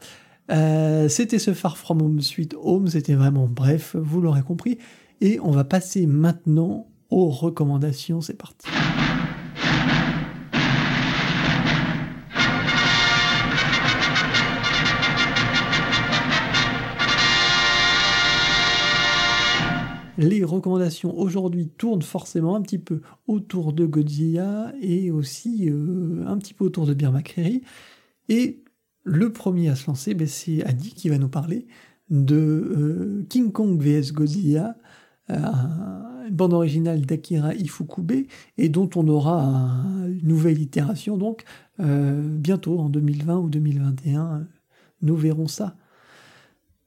Euh, 0.51 1.11
c'était 1.11 1.39
ce 1.39 1.53
Far 1.53 1.77
From 1.77 2.01
Home 2.01 2.23
Suite 2.23 2.57
Home. 2.59 2.89
C'était 2.89 3.15
vraiment 3.15 3.47
bref. 3.47 3.97
Vous 3.99 4.23
l'aurez 4.23 4.43
compris. 4.43 4.79
Et 5.21 5.39
on 5.41 5.51
va 5.51 5.65
passer 5.65 6.07
maintenant 6.07 6.87
aux 7.11 7.29
recommandations. 7.29 8.23
C'est 8.23 8.39
parti. 8.39 8.67
Les 20.19 20.45
recommandations 20.45 21.17
aujourd'hui 21.19 21.69
tournent 21.69 22.03
forcément 22.03 22.57
un 22.57 22.63
petit 22.63 22.79
peu 22.79 23.03
autour 23.27 23.73
de 23.73 23.85
Godzilla 23.85 24.73
et 24.81 25.11
aussi 25.11 25.69
euh, 25.69 26.25
un 26.27 26.39
petit 26.39 26.55
peu 26.55 26.65
autour 26.65 26.87
de 26.87 26.95
Beer 26.95 27.13
Et 28.29 28.65
le 29.05 29.33
premier 29.33 29.69
à 29.69 29.77
se 29.77 29.87
lancer, 29.87 30.15
ben, 30.15 30.27
c'est 30.27 30.65
Adi 30.65 30.95
qui 30.95 31.11
va 31.11 31.19
nous 31.19 31.29
parler 31.29 31.67
de 32.09 32.37
euh, 32.37 33.27
King 33.29 33.53
Kong 33.53 33.81
vs 33.81 34.13
Godzilla, 34.13 34.77
une 35.29 36.31
bande 36.31 36.53
originale 36.53 37.05
d'Akira 37.05 37.53
Ifukube 37.55 38.27
et 38.59 38.69
dont 38.69 38.89
on 38.95 39.09
aura 39.09 39.85
une 40.07 40.29
nouvelle 40.29 40.61
itération 40.61 41.17
donc 41.17 41.43
euh, 41.81 42.23
bientôt 42.23 42.79
en 42.79 42.89
2020 42.89 43.39
ou 43.39 43.49
2021 43.49 44.47
nous 45.03 45.17
verrons 45.17 45.49
ça. 45.49 45.77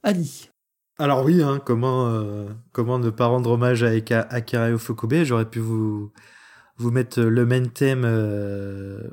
Ali 0.02 0.48
alors 1.00 1.24
oui 1.24 1.42
hein, 1.42 1.60
comment 1.64 2.08
euh, 2.08 2.46
comment 2.72 2.98
ne 2.98 3.08
pas 3.08 3.26
rendre 3.26 3.50
hommage 3.50 3.82
à 3.82 3.90
Akira 4.28 4.70
Ifukube 4.70 5.24
j'aurais 5.24 5.48
pu 5.48 5.58
vous 5.58 6.12
vous 6.76 6.90
mettre 6.90 7.22
le 7.22 7.46
même 7.46 7.70
thème 7.70 8.02
euh, 8.04 9.08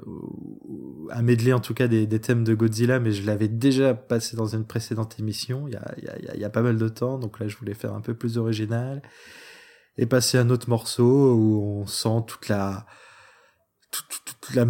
un 1.11 1.21
medley 1.21 1.53
en 1.53 1.59
tout 1.59 1.73
cas 1.73 1.87
des, 1.87 2.07
thèmes 2.19 2.43
de 2.43 2.53
Godzilla 2.53 2.99
mais 2.99 3.13
je 3.13 3.25
l'avais 3.25 3.47
déjà 3.47 3.93
passé 3.93 4.35
dans 4.35 4.47
une 4.47 4.65
précédente 4.65 5.17
émission 5.17 5.67
il 5.67 5.73
y 5.73 5.77
a, 5.77 6.35
y, 6.35 6.39
y 6.39 6.43
a 6.43 6.49
pas 6.49 6.61
mal 6.61 6.77
de 6.77 6.89
temps 6.89 7.17
donc 7.17 7.39
là 7.39 7.47
je 7.47 7.55
voulais 7.55 7.73
faire 7.73 7.93
un 7.93 8.01
peu 8.01 8.13
plus 8.13 8.37
original 8.37 9.01
et 9.97 10.05
passer 10.05 10.37
un 10.37 10.49
autre 10.49 10.69
morceau 10.69 11.33
où 11.33 11.81
on 11.81 11.87
sent 11.87 12.23
toute 12.27 12.49
la 12.49 12.85
toute, 13.91 14.55
la 14.55 14.65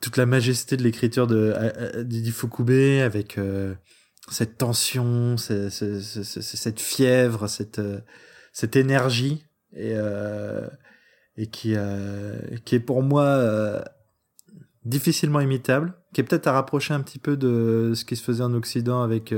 toute 0.00 0.16
la 0.16 0.26
majesté 0.26 0.76
de 0.76 0.82
l'écriture 0.82 1.28
de 1.28 1.54
Didi 2.02 2.32
Fukube 2.32 3.00
avec 3.00 3.38
euh, 3.38 3.74
cette 4.32 4.58
tension, 4.58 5.36
cette, 5.36 5.70
cette 5.70 6.80
fièvre, 6.80 7.46
cette 7.48 7.80
cette 8.52 8.76
énergie 8.76 9.46
et 9.74 9.92
euh, 9.94 10.68
euh, 11.38 12.38
qui 12.64 12.74
est 12.74 12.80
pour 12.80 13.02
moi 13.02 13.24
euh, 13.24 13.82
difficilement 14.84 15.40
imitable, 15.40 15.94
qui 16.12 16.20
est 16.20 16.24
peut-être 16.24 16.46
à 16.46 16.52
rapprocher 16.52 16.92
un 16.92 17.00
petit 17.00 17.18
peu 17.18 17.36
de 17.36 17.92
ce 17.94 18.04
qui 18.04 18.16
se 18.16 18.22
faisait 18.22 18.42
en 18.42 18.52
Occident 18.52 19.02
avec 19.02 19.34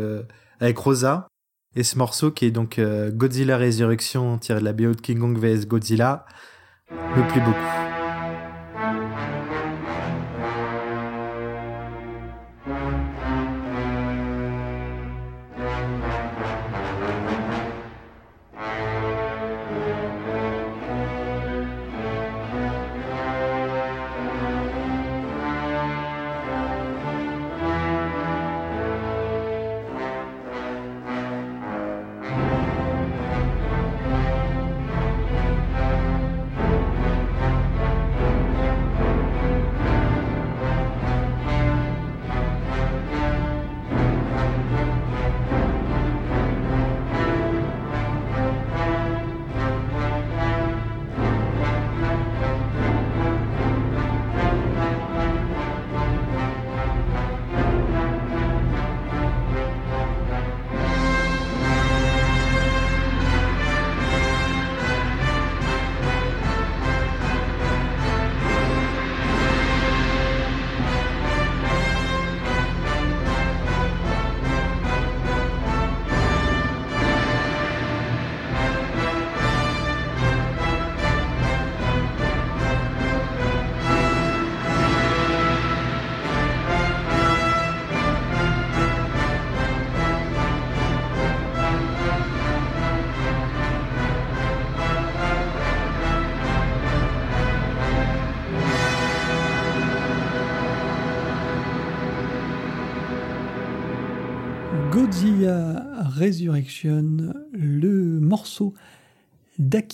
avec 0.60 0.78
Rosa, 0.78 1.28
et 1.76 1.82
ce 1.82 1.98
morceau 1.98 2.30
qui 2.30 2.46
est 2.46 2.50
donc 2.50 2.78
euh, 2.78 3.10
Godzilla 3.10 3.56
Résurrection 3.56 4.38
tiré 4.38 4.60
de 4.60 4.64
la 4.64 4.72
BO 4.72 4.94
de 4.94 5.00
King 5.00 5.18
Kong 5.18 5.38
vs 5.38 5.66
Godzilla 5.66 6.24
me 6.90 7.28
plaît 7.32 7.42
beaucoup. 7.44 7.84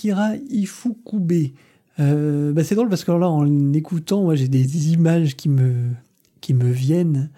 d'Akira 0.00 0.36
Ifukube. 0.48 1.52
Euh, 1.98 2.52
bah 2.52 2.64
c'est 2.64 2.74
drôle 2.74 2.88
parce 2.88 3.04
que 3.04 3.12
là, 3.12 3.28
en 3.28 3.72
écoutant, 3.72 4.22
moi, 4.22 4.34
j'ai 4.34 4.48
des 4.48 4.92
images 4.92 5.36
qui 5.36 5.48
me, 5.48 5.92
viennent. 6.48 7.30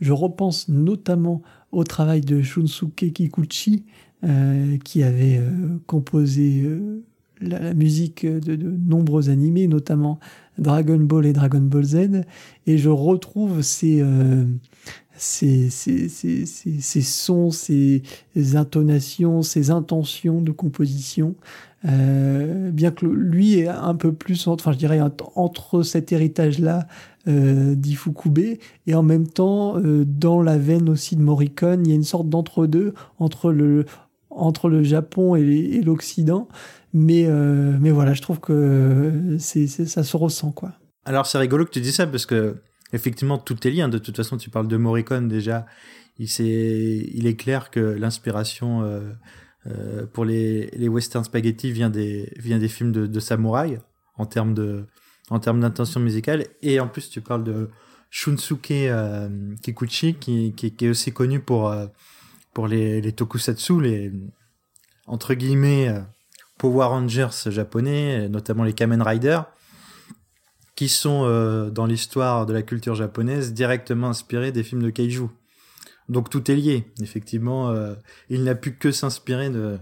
Je 0.00 0.12
repense 0.12 0.68
notamment 0.68 1.42
au 1.72 1.84
travail 1.84 2.20
de 2.20 2.42
Shunsuke 2.42 3.12
Kikuchi, 3.12 3.84
euh, 4.24 4.76
qui 4.78 5.02
avait 5.02 5.38
euh, 5.38 5.78
composé 5.86 6.62
euh, 6.64 7.02
la, 7.40 7.72
musique 7.74 8.26
de, 8.26 8.56
nombreux 8.56 9.30
animés, 9.30 9.68
notamment 9.68 10.18
Dragon 10.58 10.98
Ball 10.98 11.26
et 11.26 11.32
Dragon 11.32 11.60
Ball 11.60 11.84
Z. 11.84 12.22
Et 12.66 12.78
je 12.78 12.88
retrouve 12.88 13.62
ces, 13.62 14.02
sons, 17.02 17.50
ces 17.50 18.02
intonations, 18.54 19.42
ces 19.42 19.70
intentions 19.70 20.40
de 20.40 20.50
composition. 20.50 21.34
Euh, 21.86 22.70
bien 22.70 22.90
que 22.90 23.06
lui 23.06 23.58
est 23.58 23.68
un 23.68 23.94
peu 23.94 24.12
plus, 24.12 24.48
enfin 24.48 24.72
je 24.72 24.78
dirais 24.78 25.00
entre 25.34 25.82
cet 25.82 26.12
héritage-là 26.12 26.88
euh, 27.28 27.74
d'Ifukube 27.74 28.58
et 28.86 28.94
en 28.94 29.02
même 29.02 29.26
temps 29.26 29.78
euh, 29.78 30.04
dans 30.04 30.42
la 30.42 30.58
veine 30.58 30.88
aussi 30.88 31.16
de 31.16 31.22
Morricone, 31.22 31.84
il 31.84 31.90
y 31.90 31.92
a 31.92 31.96
une 31.96 32.04
sorte 32.04 32.28
d'entre-deux 32.28 32.94
entre 33.18 33.50
le 33.50 33.84
entre 34.30 34.68
le 34.68 34.82
Japon 34.82 35.34
et, 35.34 35.80
l'Occident. 35.82 36.48
Mais 36.92 37.26
euh, 37.26 37.76
mais 37.80 37.90
voilà, 37.90 38.14
je 38.14 38.22
trouve 38.22 38.40
que 38.40 39.36
ça 39.38 40.04
se 40.04 40.16
ressent 40.16 40.52
quoi. 40.52 40.72
Alors 41.04 41.26
c'est 41.26 41.38
rigolo 41.38 41.64
que 41.64 41.70
tu 41.70 41.80
dis 41.80 41.92
ça 41.92 42.06
parce 42.06 42.26
que 42.26 42.56
effectivement, 42.92 43.38
tout 43.38 43.66
est 43.66 43.70
lié. 43.70 43.82
Hein. 43.82 43.88
De 43.88 43.98
toute 43.98 44.16
façon, 44.16 44.36
tu 44.36 44.50
parles 44.50 44.68
de 44.68 44.76
Morricone 44.76 45.28
déjà. 45.28 45.66
Il, 46.18 46.26
est, 46.26 47.10
il 47.12 47.26
est 47.26 47.36
clair 47.36 47.70
que 47.70 47.80
l'inspiration 47.80 48.82
euh, 49.66 50.06
pour 50.06 50.24
les, 50.24 50.70
les 50.70 50.88
western 50.88 51.24
spaghetti 51.24 51.72
vient 51.72 51.90
des, 51.90 52.32
vient 52.36 52.58
des 52.58 52.68
films 52.68 52.92
de, 52.92 53.06
de 53.06 53.20
samouraï 53.20 53.80
en 54.16 54.26
termes 54.26 54.54
de, 54.54 54.86
en 55.30 55.38
termes 55.40 55.60
d'intention 55.60 56.00
musicale. 56.00 56.46
Et 56.62 56.80
en 56.80 56.88
plus, 56.88 57.10
tu 57.10 57.20
parles 57.20 57.44
de 57.44 57.68
Shunsuke 58.10 58.70
euh, 58.70 59.28
Kikuchi, 59.62 60.14
qui, 60.14 60.52
qui, 60.54 60.72
est 60.80 60.88
aussi 60.88 61.12
connu 61.12 61.40
pour, 61.40 61.68
euh, 61.70 61.86
pour 62.54 62.68
les, 62.68 63.00
les 63.00 63.12
tokusatsu, 63.12 63.80
les, 63.80 64.12
entre 65.06 65.34
guillemets, 65.34 65.88
euh, 65.88 66.00
Power 66.58 66.86
Rangers 66.86 67.50
japonais, 67.50 68.28
notamment 68.28 68.64
les 68.64 68.72
Kamen 68.72 69.02
Rider 69.02 69.40
qui 70.74 70.88
sont 70.88 71.22
dans 71.70 71.86
l'histoire 71.86 72.44
de 72.44 72.52
la 72.52 72.60
culture 72.60 72.94
japonaise 72.94 73.54
directement 73.54 74.08
inspirés 74.08 74.52
des 74.52 74.62
films 74.62 74.82
de 74.82 74.90
kaiju. 74.90 75.30
Donc 76.08 76.30
tout 76.30 76.50
est 76.50 76.56
lié. 76.56 76.84
Effectivement, 77.00 77.70
euh, 77.70 77.94
il 78.30 78.44
n'a 78.44 78.54
pu 78.54 78.74
que 78.74 78.90
s'inspirer 78.90 79.50
de, 79.50 79.78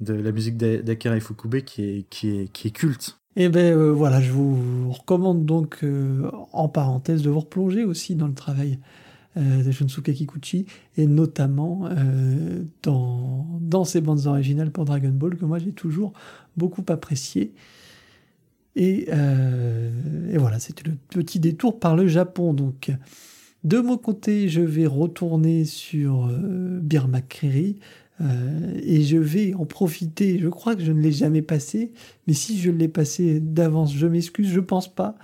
la 0.00 0.32
musique 0.32 0.56
d'Akira 0.56 1.16
Ifukube 1.16 1.62
qui 1.62 2.06
est, 2.24 2.70
culte. 2.72 3.18
Et 3.34 3.44
eh 3.44 3.48
ben 3.48 3.74
euh, 3.74 3.92
voilà, 3.92 4.20
je 4.20 4.30
vous 4.30 4.90
recommande 4.92 5.46
donc 5.46 5.78
euh, 5.84 6.30
en 6.52 6.68
parenthèse 6.68 7.22
de 7.22 7.30
vous 7.30 7.40
replonger 7.40 7.82
aussi 7.82 8.14
dans 8.14 8.26
le 8.26 8.34
travail 8.34 8.78
euh, 9.38 9.62
de 9.62 9.70
Shunsuke 9.70 10.12
Kikuchi 10.12 10.66
et 10.98 11.06
notamment 11.06 11.88
dans, 12.82 13.84
ses 13.84 14.02
bandes 14.02 14.26
originales 14.26 14.70
pour 14.70 14.84
Dragon 14.84 15.08
Ball 15.08 15.36
que 15.36 15.46
moi 15.46 15.58
j'ai 15.58 15.72
toujours 15.72 16.12
beaucoup 16.58 16.84
apprécié. 16.88 17.54
Et, 18.74 19.08
et, 19.08 20.38
voilà, 20.38 20.58
c'était 20.58 20.88
le 20.88 20.96
petit 21.10 21.40
détour 21.40 21.78
par 21.78 21.94
le 21.94 22.06
Japon. 22.06 22.54
Donc, 22.54 22.90
de 23.64 23.78
mon 23.78 23.96
côté, 23.96 24.48
je 24.48 24.60
vais 24.60 24.86
retourner 24.86 25.64
sur 25.64 26.26
euh, 26.26 26.80
Bir 26.80 27.08
McCreary 27.08 27.76
euh, 28.20 28.80
et 28.82 29.02
je 29.02 29.16
vais 29.16 29.54
en 29.54 29.64
profiter. 29.64 30.38
Je 30.38 30.48
crois 30.48 30.76
que 30.76 30.82
je 30.82 30.92
ne 30.92 31.00
l'ai 31.00 31.12
jamais 31.12 31.42
passé, 31.42 31.92
mais 32.26 32.34
si 32.34 32.58
je 32.58 32.70
l'ai 32.70 32.88
passé 32.88 33.40
d'avance, 33.40 33.94
je 33.94 34.06
m'excuse, 34.06 34.48
je 34.48 34.60
pense 34.60 34.92
pas. 34.92 35.16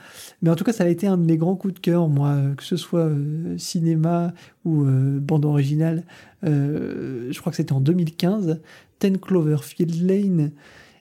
Mais 0.43 0.51
en 0.51 0.57
tout 0.57 0.65
cas, 0.65 0.73
ça 0.73 0.85
a 0.85 0.89
été 0.89 1.07
un 1.07 1.19
de 1.19 1.25
mes 1.25 1.37
grands 1.37 1.57
coups 1.57 1.75
de 1.75 1.81
cœur, 1.81 2.09
moi, 2.09 2.39
que 2.57 2.63
ce 2.65 2.77
soit 2.77 3.07
euh, 3.07 3.57
cinéma 3.59 4.33
ou 4.65 4.85
euh, 4.85 5.19
bande 5.21 5.45
originale. 5.45 6.05
je 6.43 7.39
crois 7.39 7.51
que 7.51 7.57
c'était 7.57 7.73
en 7.73 7.81
2015. 7.81 8.61
Ten 8.99 9.19
Cloverfield 9.19 10.03
Lane 10.03 10.51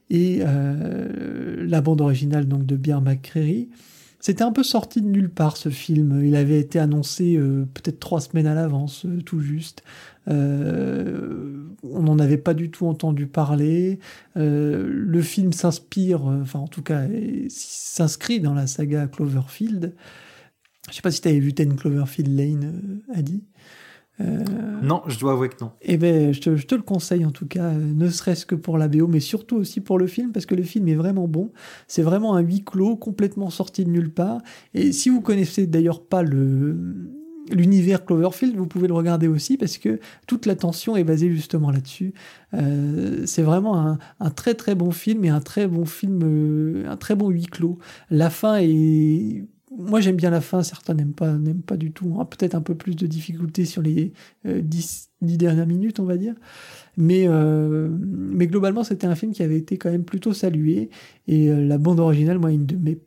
et 0.10 0.40
euh, 0.42 1.66
la 1.68 1.82
bande 1.82 2.02
originale 2.02 2.48
donc 2.48 2.66
de 2.66 2.76
Bear 2.76 3.02
McCreary. 3.02 3.70
C'était 4.28 4.44
un 4.44 4.52
peu 4.52 4.64
sorti 4.64 5.02
de 5.02 5.08
nulle 5.08 5.30
part 5.30 5.56
ce 5.56 5.70
film. 5.70 6.22
Il 6.22 6.36
avait 6.36 6.60
été 6.60 6.80
annoncé 6.80 7.38
euh, 7.38 7.66
peut-être 7.74 7.98
trois 8.02 8.20
semaines 8.20 8.46
à 8.46 8.54
l'avance, 8.56 9.06
euh, 9.06 9.22
tout 9.22 9.40
juste. 9.40 9.84
Euh, 10.28 11.64
on 11.82 12.02
n'en 12.02 12.20
avait 12.20 12.38
pas 12.38 12.54
du 12.54 12.70
tout 12.70 12.88
entendu 12.88 13.28
parler. 13.28 14.00
le 14.36 15.22
film 15.22 15.54
s'inspire, 15.54 16.26
enfin 16.26 16.60
en 16.60 16.68
tout 16.68 16.82
cas, 16.82 17.06
s'inscrit 17.48 18.42
dans 18.42 18.54
la 18.54 18.68
saga 18.68 19.08
Cloverfield. 19.08 19.96
Je 20.90 20.96
sais 20.96 21.02
pas 21.02 21.12
si 21.12 21.22
tu 21.22 21.30
vu 21.40 21.54
Ten 21.54 21.78
Cloverfield 21.78 22.38
Lane, 22.38 23.00
Adi. 23.14 23.46
Euh... 24.22 24.44
Non, 24.82 25.04
je 25.08 25.20
dois 25.20 25.34
avouer 25.34 25.50
que 25.50 25.64
non. 25.64 25.72
Eh 25.82 25.98
ben, 25.98 26.34
je 26.34 26.42
te, 26.42 26.56
je 26.56 26.66
te 26.66 26.76
le 26.76 26.82
conseille 26.82 27.26
en 27.26 27.32
tout 27.32 27.48
cas, 27.48 27.72
ne 27.72 28.10
serait-ce 28.10 28.46
que 28.46 28.56
pour 28.56 28.78
la 28.78 28.88
BO, 28.88 29.08
mais 29.08 29.20
surtout 29.20 29.58
aussi 29.58 29.82
pour 29.82 30.00
le 30.00 30.08
film, 30.08 30.32
parce 30.32 30.46
que 30.46 30.56
le 30.56 30.64
film 30.64 30.88
est 30.88 30.96
vraiment 30.96 31.28
bon. 31.28 31.52
C'est 31.88 32.02
vraiment 32.02 32.36
un 32.36 32.42
huis 32.42 32.64
clos, 32.64 32.96
complètement 32.96 33.50
sorti 33.50 33.86
de 33.86 33.90
nulle 33.90 34.12
part. 34.12 34.42
Et 34.74 34.92
si 34.92 35.10
vous 35.10 35.22
connaissez 35.22 35.68
d'ailleurs 35.68 36.04
pas 36.04 36.24
le 36.24 36.78
l'univers 37.50 38.06
Cloverfield, 38.06 38.56
vous 38.56 38.68
pouvez 38.68 38.88
le 38.88 38.94
regarder 38.94 39.28
aussi 39.28 39.58
parce 39.58 39.78
que 39.78 40.00
toute 40.28 40.46
l'attention 40.46 40.96
est 40.98 41.04
basée 41.04 41.30
justement 41.30 41.72
là-dessus. 41.72 42.14
Euh, 42.54 43.26
c'est 43.26 43.42
vraiment 43.42 43.80
un, 43.80 43.98
un, 44.20 44.30
très 44.30 44.54
très 44.54 44.76
bon 44.76 44.92
film 44.92 45.24
et 45.26 45.30
un 45.30 45.40
très 45.40 45.68
bon 45.68 45.86
film, 45.86 46.20
euh, 46.24 46.90
un 46.90 46.98
très 46.98 47.16
bon 47.16 47.30
huis 47.30 47.46
clos. 47.46 47.78
La 48.10 48.30
fin 48.30 48.58
est 48.58 49.46
moi 49.78 50.02
j'aime 50.02 50.16
bien 50.16 50.32
la 50.32 50.42
fin, 50.42 50.64
certains 50.64 50.96
n'aiment 50.96 51.14
pas, 51.14 51.32
n'aiment 51.34 51.62
pas 51.62 51.78
du 51.78 51.92
tout. 51.92 52.18
Hein. 52.20 52.26
Peut-être 52.26 52.56
un 52.56 52.62
peu 52.62 52.76
plus 52.76 52.96
de 52.96 53.06
difficultés 53.06 53.66
sur 53.66 53.82
les 53.82 54.12
euh, 54.46 54.62
dix, 54.62 55.10
dix 55.22 55.38
dernières 55.38 55.68
minutes, 55.68 56.00
on 56.00 56.06
va 56.06 56.18
dire. 56.18 56.34
Mais, 56.98 57.28
euh, 57.28 57.88
mais 58.02 58.48
globalement, 58.48 58.84
c'était 58.84 59.08
un 59.08 59.16
film 59.16 59.34
qui 59.34 59.44
avait 59.44 59.58
été 59.58 59.78
quand 59.78 59.92
même 59.92 60.04
plutôt 60.04 60.34
salué. 60.34 60.90
Et 61.28 61.50
euh, 61.50 61.64
la 61.64 61.78
bande 61.78 62.00
originale, 62.00 62.40
moi, 62.40 62.52
une 62.52 62.66
de 62.66 62.76
mes 62.76 62.98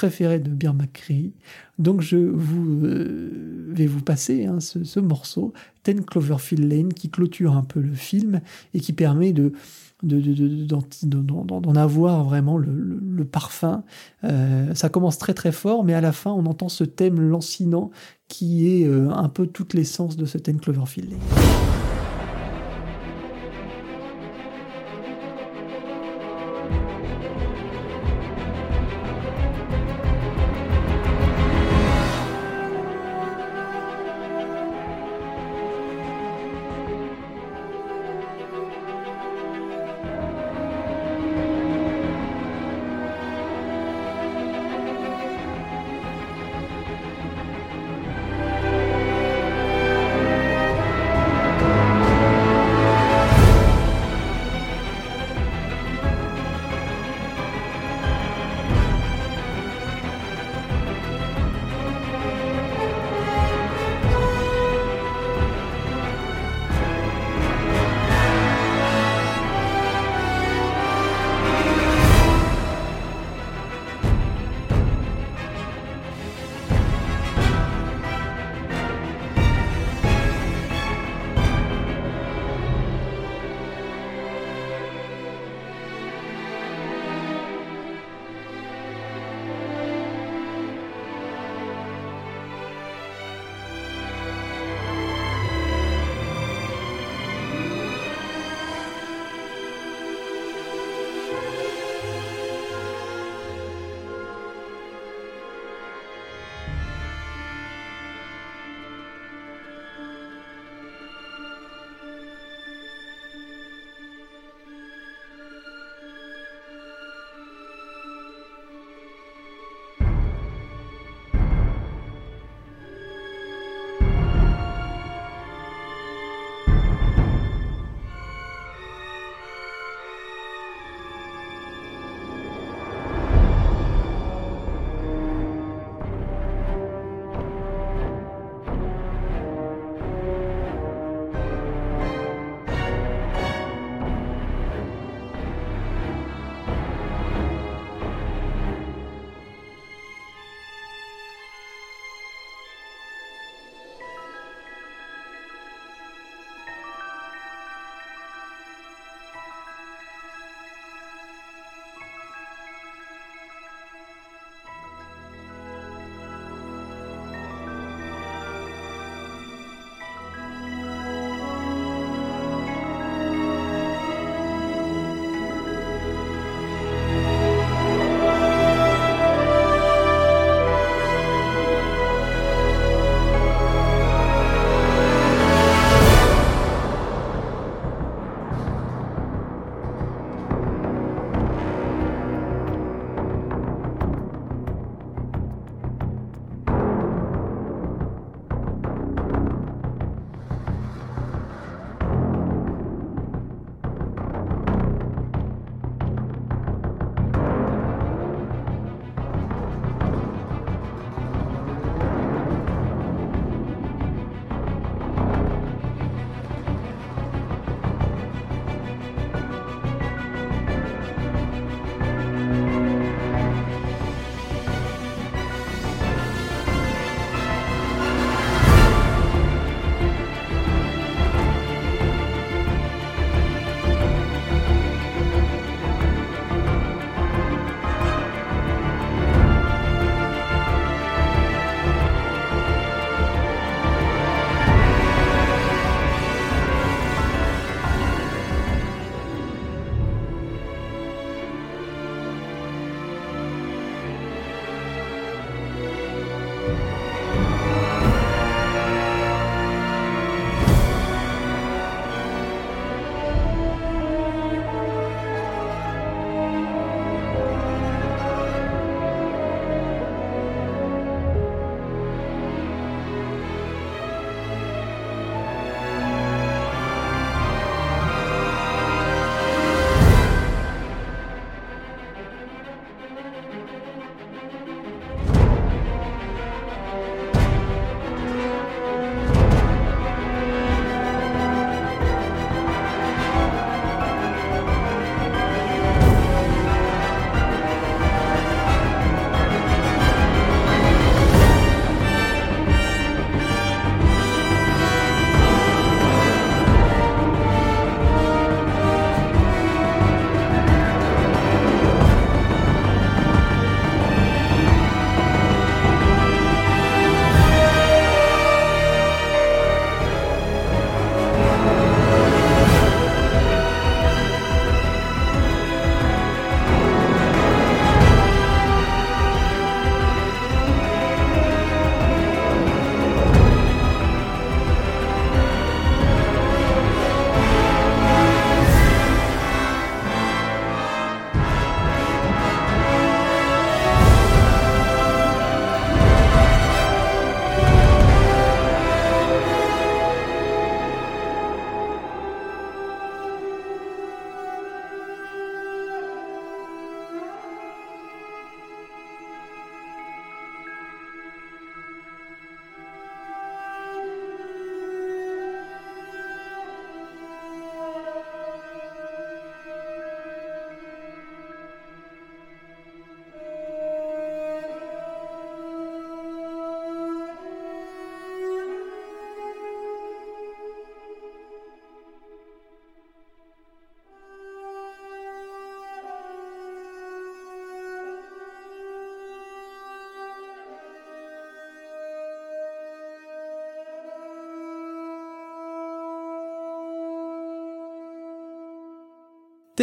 préférées 0.00 0.38
de 0.38 0.48
Beer 0.48 0.72
McCree. 0.72 1.34
Donc 1.78 2.00
je 2.00 2.16
vous, 2.16 2.86
euh, 2.86 3.66
vais 3.68 3.86
vous 3.86 4.00
passer 4.00 4.46
hein, 4.46 4.58
ce, 4.58 4.82
ce, 4.82 4.98
morceau, 4.98 5.52
Ten 5.82 6.02
Cloverfield 6.02 6.72
Lane, 6.72 6.94
qui 6.94 7.10
clôture 7.10 7.54
un 7.54 7.62
peu 7.62 7.80
le 7.80 7.92
film 7.92 8.40
et 8.72 8.80
qui 8.80 8.94
permet 8.94 9.34
de 9.34 9.52
d'en 10.02 10.16
de, 10.16 11.20
de, 11.20 11.78
avoir 11.78 12.24
vraiment 12.24 12.56
le, 12.56 13.24
parfum. 13.30 13.84
Euh, 14.24 14.74
ça 14.74 14.88
commence 14.88 15.18
très 15.18 15.34
très 15.34 15.52
fort, 15.52 15.84
mais 15.84 15.92
à 15.92 16.00
la 16.00 16.12
fin, 16.12 16.30
on 16.30 16.46
entend 16.46 16.70
ce 16.70 16.84
thème 16.84 17.20
lancinant 17.20 17.90
qui 18.28 18.68
est 18.68 18.86
euh, 18.86 19.10
un 19.10 19.28
peu 19.28 19.46
toute 19.46 19.74
l'essence 19.74 20.16
de 20.16 20.24
ce 20.24 20.38
thème 20.38 20.60
Cloverfield. 20.60 21.12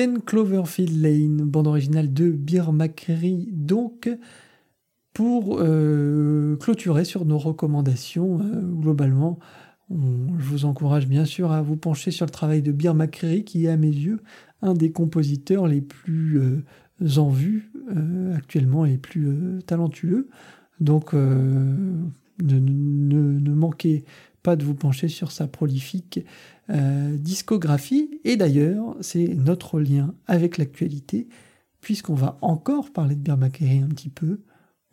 Cloverfield 0.05 1.01
Lane, 1.01 1.37
bande 1.43 1.67
originale 1.67 2.13
de 2.13 2.29
Beer 2.29 2.71
McCreary, 2.71 3.49
donc 3.51 4.09
pour 5.13 5.57
euh, 5.59 6.55
clôturer 6.57 7.03
sur 7.03 7.25
nos 7.25 7.39
recommandations. 7.39 8.39
Euh, 8.39 8.61
globalement, 8.61 9.39
je 9.89 10.43
vous 10.43 10.65
encourage 10.65 11.07
bien 11.07 11.25
sûr 11.25 11.51
à 11.51 11.63
vous 11.63 11.77
pencher 11.77 12.11
sur 12.11 12.27
le 12.27 12.31
travail 12.31 12.61
de 12.61 12.71
Beer 12.71 12.93
McCreary, 12.93 13.43
qui 13.43 13.65
est 13.65 13.69
à 13.69 13.77
mes 13.77 13.87
yeux 13.87 14.19
un 14.61 14.73
des 14.73 14.91
compositeurs 14.91 15.65
les 15.65 15.81
plus 15.81 16.39
euh, 16.39 17.17
en 17.17 17.29
vue 17.29 17.71
actuellement 18.35 18.85
et 18.85 18.91
les 18.91 18.97
plus 18.97 19.59
talentueux. 19.65 20.29
Donc 20.79 21.13
ne, 21.13 22.59
ne, 22.59 23.53
manquez 23.53 24.03
de 24.55 24.63
vous 24.63 24.75
pencher 24.75 25.07
sur 25.07 25.31
sa 25.31 25.47
prolifique 25.47 26.19
discographie. 26.69 28.19
Et 28.23 28.37
d'ailleurs, 28.37 28.95
c'est 29.01 29.27
notre 29.27 29.79
lien 29.79 30.13
avec 30.25 30.57
l'actualité, 30.57 31.27
puisqu'on 31.81 32.15
va 32.15 32.37
encore 32.41 32.91
parler 32.91 33.15
de 33.15 33.31
McCreary 33.33 33.79
un 33.79 33.87
petit 33.87 34.09
peu. 34.09 34.41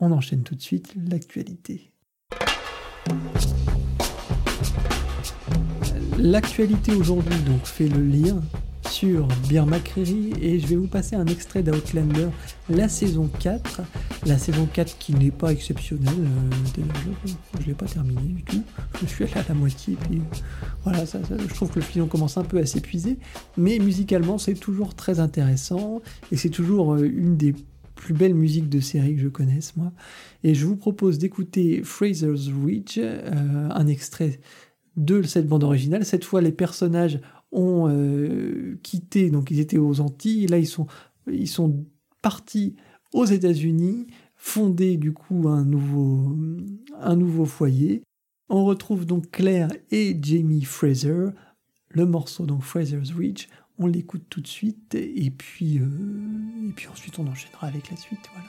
On 0.01 0.12
enchaîne 0.12 0.43
tout 0.43 0.55
de 0.55 0.62
suite 0.62 0.94
l'actualité. 1.09 1.93
L'actualité 6.18 6.94
aujourd'hui 6.94 7.39
donc 7.47 7.64
fait 7.66 7.89
le 7.89 8.02
lien 8.02 8.40
sur 8.95 9.27
Beer 9.49 9.66
McCreary 9.66 10.31
et 10.41 10.61
je 10.61 10.69
vais 10.69 10.77
vous 10.77 10.87
passer 10.87 11.16
un 11.16 11.27
extrait 11.27 11.65
d'Outlander, 11.65 12.29
la 12.69 12.89
saison 12.89 13.29
4. 13.41 13.81
La 14.25 14.39
saison 14.39 14.69
4 14.73 14.99
qui 14.99 15.15
n'est 15.15 15.33
pas 15.33 15.51
exceptionnelle, 15.51 16.15
euh, 16.21 16.81
je 17.57 17.61
ne 17.61 17.66
l'ai 17.66 17.75
pas 17.75 17.87
terminé 17.87 18.21
du 18.21 18.45
tout. 18.45 18.62
Je 19.03 19.07
suis 19.07 19.25
allé 19.25 19.33
à 19.35 19.45
la 19.49 19.55
moitié 19.55 19.95
et 19.95 19.97
puis 19.97 20.23
voilà, 20.85 21.05
je 21.05 21.55
trouve 21.55 21.71
que 21.71 21.81
le 21.81 21.85
film 21.85 22.07
commence 22.07 22.39
un 22.39 22.45
peu 22.45 22.59
à 22.59 22.66
s'épuiser. 22.66 23.19
Mais 23.57 23.81
musicalement, 23.81 24.39
c'est 24.39 24.55
toujours 24.55 24.95
très 24.95 25.19
intéressant 25.19 26.01
et 26.31 26.37
c'est 26.37 26.51
toujours 26.51 26.95
euh, 26.95 27.03
une 27.03 27.37
des 27.37 27.53
plus 27.97 28.15
belle 28.15 28.35
musique 28.35 28.69
de 28.69 28.79
série 28.79 29.16
que 29.16 29.23
je 29.23 29.29
connaisse, 29.29 29.77
moi. 29.77 29.93
Et 30.45 30.55
je 30.55 30.66
vous 30.66 30.77
propose 30.77 31.19
d'écouter 31.19 31.83
Fraser's 31.83 32.49
Ridge, 32.65 32.99
euh, 32.99 33.69
un 33.71 33.87
extrait 33.89 34.39
de 34.97 35.23
cette 35.23 35.49
bande 35.49 35.65
originale. 35.65 36.05
Cette 36.05 36.25
fois, 36.25 36.41
les 36.41 36.53
personnages 36.53 37.19
ont 37.55 37.89
euh, 37.89 38.78
quitté, 38.82 39.31
donc 39.31 39.51
ils 39.51 39.60
étaient 39.60 39.78
aux 39.78 40.01
Antilles, 40.01 40.44
et 40.44 40.48
là 40.48 40.59
ils 40.59 40.66
sont, 40.66 40.86
ils 41.26 41.48
sont 41.48 41.86
partis 42.20 42.76
aux 43.12 43.24
États-Unis, 43.24 44.06
fondé 44.36 44.97
du 44.97 45.12
coup 45.12 45.48
un 45.48 45.64
nouveau, 45.64 46.36
un 47.01 47.16
nouveau 47.16 47.47
foyer. 47.47 48.02
On 48.51 48.64
retrouve 48.64 49.06
donc 49.06 49.31
Claire 49.31 49.70
et 49.90 50.18
Jamie 50.20 50.64
Fraser, 50.64 51.28
le 51.89 52.06
morceau 52.06 52.44
donc 52.44 52.62
Fraser's 52.62 53.12
Ridge 53.12 53.47
on 53.78 53.86
l'écoute 53.86 54.24
tout 54.28 54.40
de 54.40 54.47
suite 54.47 54.94
et 54.94 55.31
puis, 55.31 55.78
euh, 55.78 56.68
et 56.68 56.72
puis 56.72 56.89
ensuite 56.89 57.18
on 57.18 57.26
enchaînera 57.26 57.66
avec 57.66 57.90
la 57.90 57.97
suite. 57.97 58.20
Voilà. 58.32 58.48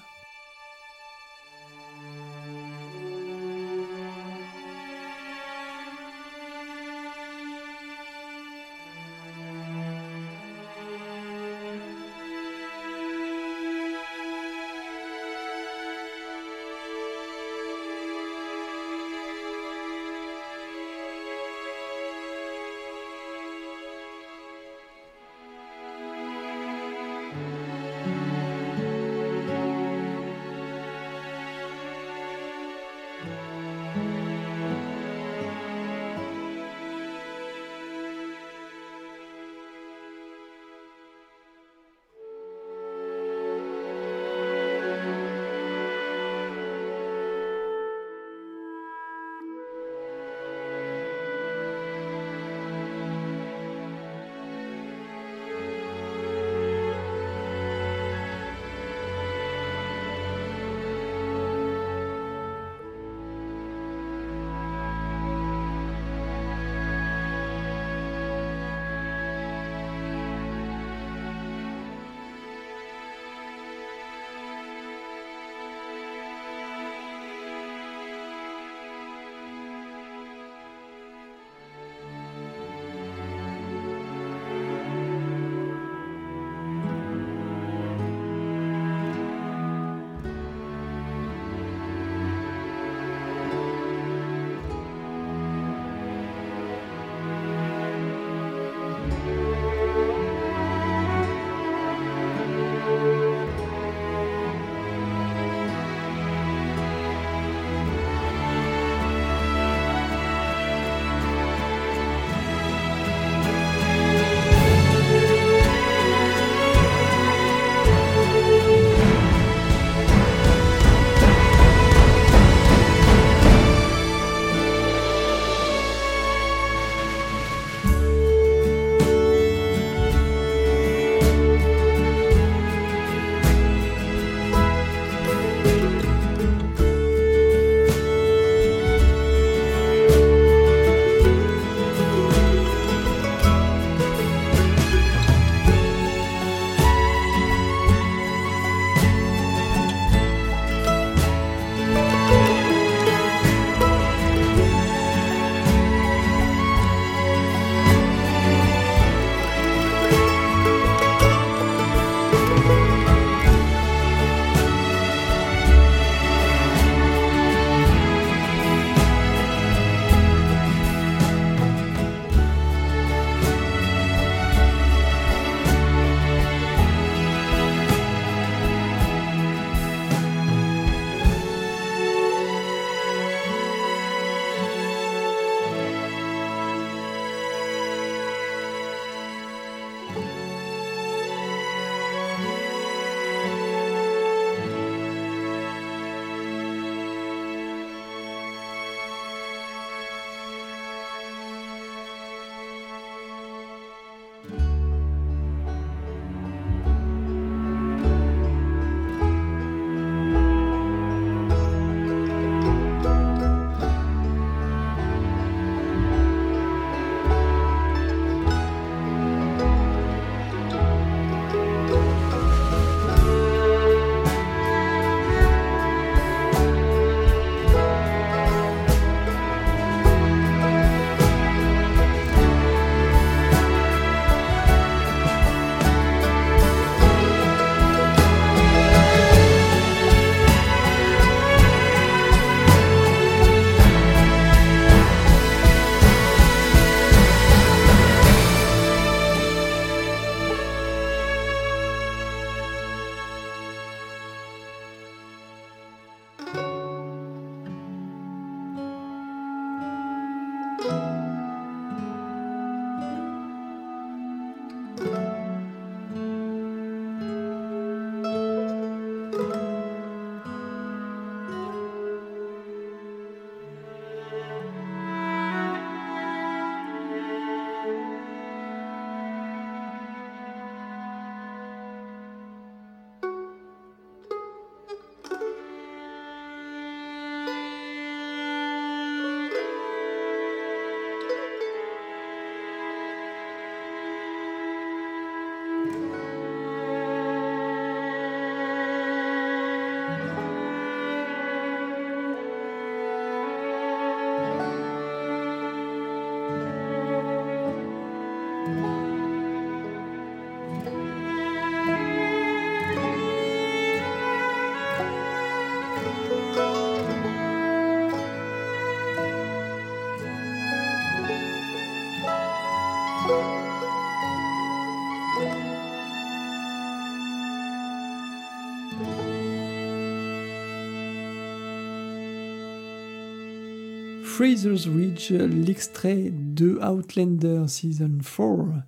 Fraser's 334.36 334.86
Ridge, 334.88 335.32
l'extrait 335.32 336.30
de 336.30 336.78
Outlander 336.86 337.64
Season 337.70 338.18
4 338.22 338.84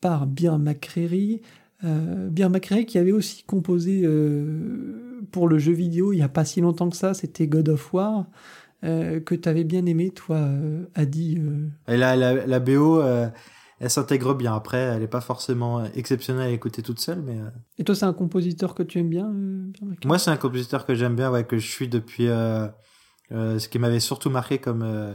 par 0.00 0.26
Bear 0.26 0.58
McCreary. 0.58 1.42
Euh, 1.84 2.30
Bear 2.30 2.48
McCreary 2.48 2.86
qui 2.86 2.96
avait 2.96 3.12
aussi 3.12 3.44
composé 3.44 4.04
euh, 4.04 5.22
pour 5.32 5.48
le 5.48 5.58
jeu 5.58 5.74
vidéo 5.74 6.14
il 6.14 6.16
n'y 6.16 6.22
a 6.22 6.30
pas 6.30 6.46
si 6.46 6.62
longtemps 6.62 6.88
que 6.88 6.96
ça, 6.96 7.12
c'était 7.12 7.46
God 7.46 7.68
of 7.68 7.92
War, 7.92 8.24
euh, 8.84 9.20
que 9.20 9.34
tu 9.34 9.46
avais 9.50 9.64
bien 9.64 9.84
aimé, 9.84 10.12
toi, 10.12 10.36
euh, 10.36 10.86
Adi. 10.94 11.42
Et 11.88 11.98
la, 11.98 12.16
la, 12.16 12.46
la 12.46 12.58
BO, 12.58 13.02
elle 13.02 13.90
s'intègre 13.90 14.32
bien. 14.32 14.54
Après, 14.54 14.78
elle 14.78 15.00
n'est 15.00 15.08
pas 15.08 15.20
forcément 15.20 15.84
exceptionnelle 15.92 16.48
à 16.48 16.52
écouter 16.52 16.80
toute 16.80 17.00
seule, 17.00 17.20
mais. 17.20 17.36
Et 17.76 17.84
toi, 17.84 17.94
c'est 17.94 18.06
un 18.06 18.14
compositeur 18.14 18.74
que 18.74 18.82
tu 18.82 18.98
aimes 19.00 19.10
bien, 19.10 19.28
McCreary? 19.28 20.06
Moi, 20.06 20.18
c'est 20.18 20.30
un 20.30 20.38
compositeur 20.38 20.86
que 20.86 20.94
j'aime 20.94 21.16
bien, 21.16 21.30
ouais, 21.30 21.44
que 21.44 21.58
je 21.58 21.70
suis 21.70 21.88
depuis. 21.88 22.28
Euh, 23.32 23.58
ce 23.58 23.68
qui 23.68 23.78
m'avait 23.78 24.00
surtout 24.00 24.30
marqué, 24.30 24.58
comme 24.58 24.82
euh, 24.82 25.12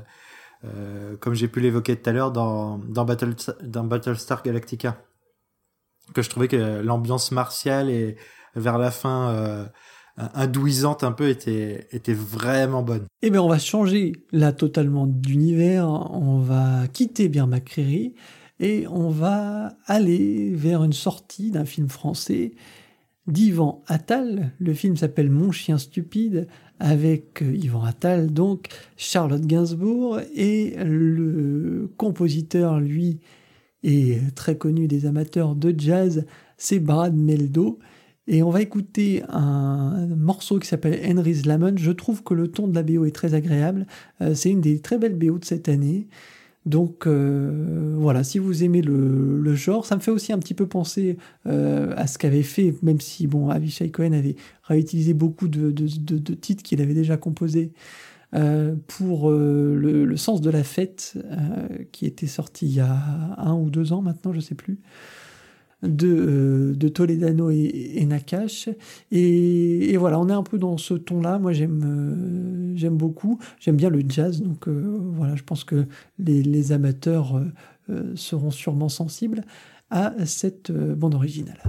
euh, 0.65 1.15
comme 1.17 1.33
j'ai 1.33 1.47
pu 1.47 1.59
l'évoquer 1.59 1.95
tout 1.95 2.09
à 2.09 2.13
l'heure 2.13 2.31
dans 2.31 2.77
dans 2.77 3.05
Battle 3.05 3.35
dans 3.63 3.83
Battlestar 3.83 4.43
Galactica, 4.43 5.01
que 6.13 6.21
je 6.21 6.29
trouvais 6.29 6.47
que 6.47 6.81
l'ambiance 6.81 7.31
martiale 7.31 7.89
et 7.89 8.17
vers 8.55 8.77
la 8.77 8.91
fin 8.91 9.29
euh, 9.29 9.65
indouisante 10.33 11.03
un 11.03 11.13
peu 11.13 11.29
était 11.29 11.87
était 11.91 12.13
vraiment 12.13 12.83
bonne. 12.83 13.05
Eh 13.21 13.29
bien, 13.29 13.41
on 13.41 13.47
va 13.47 13.59
changer 13.59 14.13
là 14.31 14.51
totalement 14.51 15.07
d'univers. 15.07 15.87
On 15.87 16.39
va 16.39 16.87
quitter 16.91 17.29
Bear 17.29 17.47
McCreary 17.47 18.15
et 18.59 18.85
on 18.87 19.09
va 19.09 19.73
aller 19.85 20.53
vers 20.53 20.83
une 20.83 20.93
sortie 20.93 21.49
d'un 21.49 21.65
film 21.65 21.89
français 21.89 22.53
d'Ivan 23.27 23.83
Attal. 23.87 24.51
Le 24.59 24.73
film 24.73 24.97
s'appelle 24.97 25.29
Mon 25.29 25.51
chien 25.51 25.77
stupide 25.77 26.47
avec 26.79 27.41
euh, 27.41 27.55
Yvan 27.55 27.83
Attal, 27.83 28.31
donc 28.31 28.67
Charlotte 28.97 29.45
Gainsbourg 29.45 30.19
et 30.35 30.75
le 30.83 31.89
compositeur, 31.97 32.79
lui, 32.79 33.19
est 33.83 34.33
très 34.35 34.57
connu 34.57 34.87
des 34.87 35.05
amateurs 35.05 35.55
de 35.55 35.73
jazz, 35.77 36.25
c'est 36.57 36.79
Brad 36.79 37.15
Meldo. 37.15 37.79
Et 38.27 38.43
on 38.43 38.49
va 38.49 38.61
écouter 38.61 39.23
un 39.29 40.07
morceau 40.07 40.59
qui 40.59 40.67
s'appelle 40.67 40.99
Henry's 41.03 41.45
Lemon. 41.45 41.73
Je 41.75 41.91
trouve 41.91 42.23
que 42.23 42.33
le 42.33 42.47
ton 42.47 42.67
de 42.67 42.75
la 42.75 42.83
BO 42.83 43.05
est 43.05 43.15
très 43.15 43.33
agréable. 43.33 43.87
Euh, 44.21 44.35
c'est 44.35 44.51
une 44.51 44.61
des 44.61 44.79
très 44.79 44.97
belles 44.97 45.17
BO 45.17 45.39
de 45.39 45.45
cette 45.45 45.67
année. 45.67 46.07
Donc 46.65 47.07
euh, 47.07 47.95
voilà, 47.97 48.23
si 48.23 48.37
vous 48.37 48.63
aimez 48.63 48.81
le, 48.81 49.39
le, 49.39 49.55
genre, 49.55 49.85
ça 49.85 49.95
me 49.95 50.01
fait 50.01 50.11
aussi 50.11 50.31
un 50.31 50.37
petit 50.37 50.53
peu 50.53 50.67
penser 50.67 51.17
euh, 51.47 51.93
à 51.97 52.05
ce 52.05 52.19
qu'avait 52.19 52.43
fait, 52.43 52.75
même 52.83 52.99
si 52.99 53.25
bon, 53.25 53.49
Avishai 53.49 53.89
Cohen 53.89 54.13
avait 54.13 54.35
réutilisé 54.63 55.13
beaucoup 55.13 55.47
de, 55.47 55.71
de, 55.71 55.87
de, 56.17 56.33
titres 56.35 56.61
qu'il 56.61 56.79
avait 56.81 56.93
déjà 56.93 57.17
composés 57.17 57.71
euh, 58.35 58.75
pour 58.87 59.31
le, 59.31 60.05
le, 60.05 60.17
sens 60.17 60.39
de 60.39 60.51
la 60.51 60.63
fête, 60.63 61.17
qui 61.91 62.05
était 62.05 62.27
sorti 62.27 62.67
il 62.67 62.75
y 62.75 62.79
a 62.79 63.35
un 63.37 63.55
ou 63.55 63.71
deux 63.71 63.91
ans 63.91 64.03
maintenant, 64.03 64.31
je 64.31 64.39
sais 64.39 64.55
plus 64.55 64.79
de, 65.83 66.07
euh, 66.07 66.73
de 66.75 66.87
Toledano 66.87 67.49
et, 67.49 67.93
et 67.95 68.05
Nakash. 68.05 68.69
Et, 69.11 69.95
voilà, 69.97 70.19
on 70.19 70.29
est 70.29 70.33
un 70.33 70.43
peu 70.43 70.57
dans 70.57 70.77
ce 70.77 70.93
ton-là. 70.93 71.39
Moi, 71.39 71.53
j'aime 71.53 71.83
euh, 71.85 72.73
j'aime 72.75 72.97
beaucoup. 72.97 73.39
J'aime 73.59 73.75
bien 73.75 73.89
le 73.89 74.01
jazz. 74.07 74.41
Donc 74.41 74.67
euh, 74.67 74.99
voilà, 75.13 75.35
je 75.35 75.43
pense 75.43 75.63
que 75.63 75.85
les, 76.19 76.71
amateurs 76.71 77.41
seront 78.15 78.51
sûrement 78.51 78.87
sensibles 78.87 79.43
à 79.89 80.13
cette 80.25 80.71
bande 80.71 81.15
originale. 81.15 81.59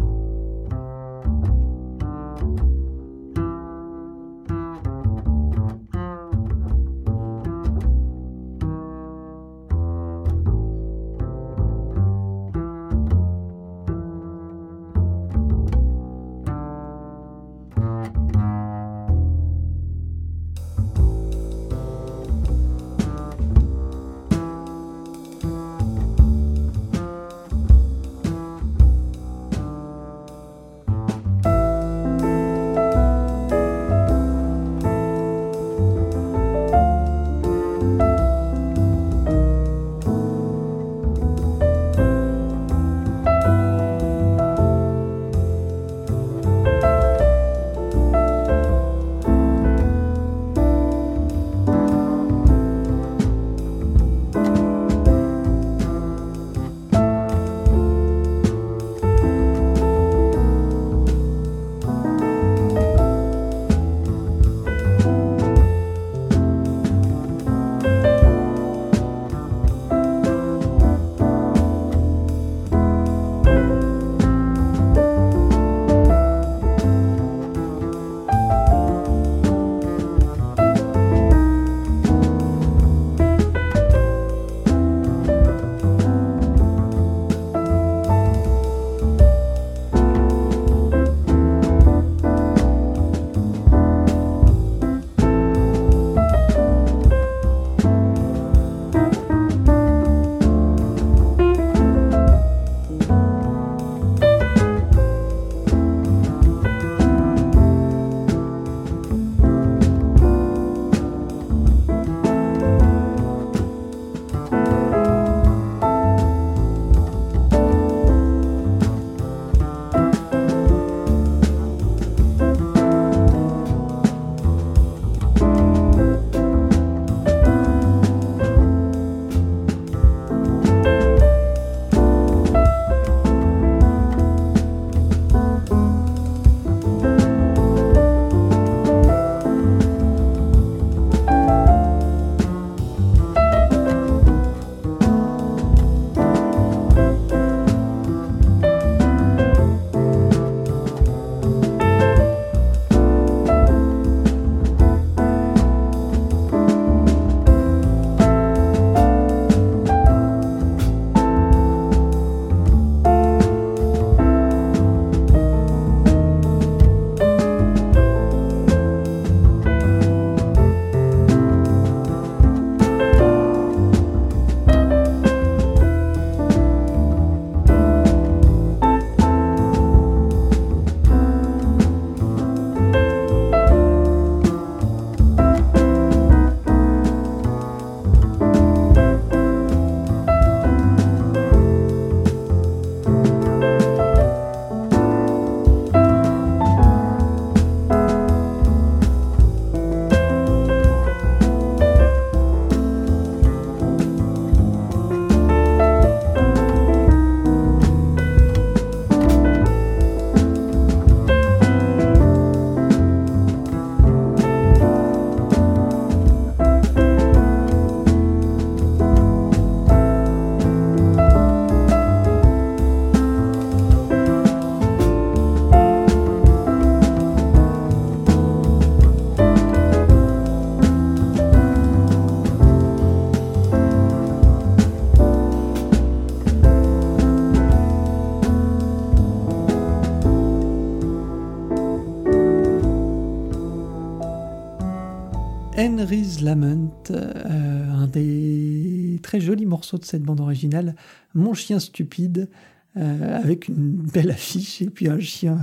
Henry's 245.82 246.40
Lament, 246.42 247.10
euh, 247.10 247.90
un 247.90 248.06
des 248.06 249.18
très 249.20 249.40
jolis 249.40 249.66
morceaux 249.66 249.98
de 249.98 250.04
cette 250.04 250.22
bande 250.22 250.38
originale, 250.38 250.94
Mon 251.34 251.54
chien 251.54 251.80
stupide, 251.80 252.48
euh, 252.96 253.36
avec 253.36 253.66
une 253.66 253.96
belle 253.96 254.30
affiche 254.30 254.80
et 254.80 254.90
puis 254.90 255.09
un 255.09 255.18
chien 255.18 255.59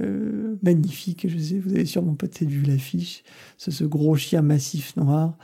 euh, 0.00 0.54
magnifique. 0.62 1.26
Je 1.28 1.36
sais, 1.36 1.58
vous 1.58 1.72
avez 1.72 1.84
sûrement 1.84 2.14
peut-être 2.14 2.48
vu 2.48 2.62
l'affiche, 2.62 3.24
c'est 3.58 3.72
ce 3.72 3.82
gros 3.82 4.14
chien 4.14 4.40
massif 4.40 4.94
noir. 4.96 5.36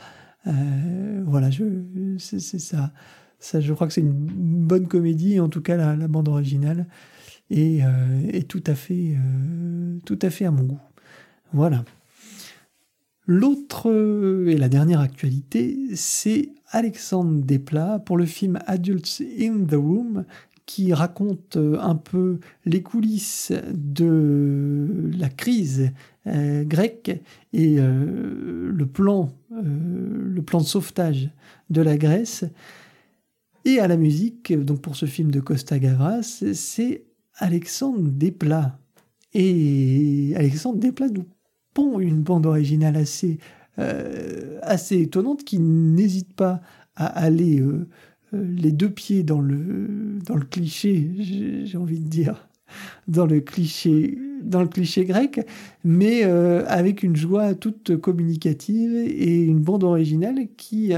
voilà, 0.44 1.50
c'est 2.18 2.60
ça. 2.60 2.92
Je 3.58 3.72
crois 3.72 3.88
que 3.88 3.92
c'est 3.92 4.02
une 4.02 4.66
bonne 4.68 4.86
comédie, 4.86 5.40
en 5.40 5.48
tout 5.48 5.62
cas 5.62 5.96
la, 5.96 6.06
bande 6.06 6.28
originale, 6.28 6.86
est 7.50 8.46
tout 8.46 8.62
à 8.68 8.76
fait, 8.76 9.16
tout 10.04 10.18
à 10.22 10.30
fait 10.30 10.44
à 10.44 10.52
mon 10.52 10.62
goût. 10.62 10.80
Voilà. 11.52 11.84
L'autre 13.26 13.90
euh, 13.90 14.46
et 14.46 14.56
la 14.56 14.68
dernière 14.68 15.00
actualité, 15.00 15.76
c'est 15.94 16.50
Alexandre 16.70 17.42
Desplat 17.42 17.98
pour 17.98 18.16
le 18.16 18.24
film 18.24 18.60
Adults 18.66 19.20
in 19.40 19.64
the 19.64 19.74
Room 19.74 20.24
qui 20.64 20.92
raconte 20.92 21.56
euh, 21.56 21.76
un 21.80 21.96
peu 21.96 22.38
les 22.64 22.82
coulisses 22.82 23.52
de 23.74 25.10
la 25.18 25.28
crise 25.28 25.90
euh, 26.28 26.62
grecque 26.64 27.20
et 27.52 27.76
le 27.78 28.86
plan 28.86 29.32
le 29.50 30.40
plan 30.42 30.60
de 30.60 30.66
sauvetage 30.66 31.30
de 31.70 31.80
la 31.80 31.96
Grèce. 31.96 32.44
Et 33.64 33.80
à 33.80 33.88
la 33.88 33.96
musique 33.96 34.52
donc 34.52 34.82
pour 34.82 34.94
ce 34.94 35.06
film 35.06 35.30
de 35.30 35.40
Costa 35.40 35.78
Gavras 35.78 36.44
c'est 36.52 37.04
Alexandre 37.38 38.10
Desplat. 38.10 38.78
Et 39.32 40.34
Alexandre 40.36 40.78
Desplat 40.78 41.08
nous 41.08 41.24
une 42.00 42.22
bande 42.22 42.46
originale 42.46 42.96
assez, 42.96 43.38
euh, 43.78 44.58
assez 44.62 45.00
étonnante 45.00 45.44
qui 45.44 45.58
n'hésite 45.58 46.32
pas 46.32 46.60
à 46.96 47.06
aller 47.06 47.60
euh, 47.60 47.86
euh, 48.34 48.44
les 48.56 48.72
deux 48.72 48.90
pieds 48.90 49.22
dans 49.22 49.40
le, 49.40 50.18
dans 50.24 50.36
le 50.36 50.44
cliché, 50.44 51.10
j'ai 51.64 51.78
envie 51.78 52.00
de 52.00 52.08
dire, 52.08 52.48
dans 53.06 53.26
le 53.26 53.40
cliché, 53.40 54.18
dans 54.42 54.62
le 54.62 54.68
cliché 54.68 55.04
grec, 55.04 55.46
mais 55.84 56.24
avec 56.24 57.02
une 57.04 57.14
joie 57.14 57.54
toute 57.54 57.96
communicative 57.96 58.94
et 58.94 59.42
une 59.42 59.60
bande 59.60 59.84
originale 59.84 60.48
qui 60.56 60.92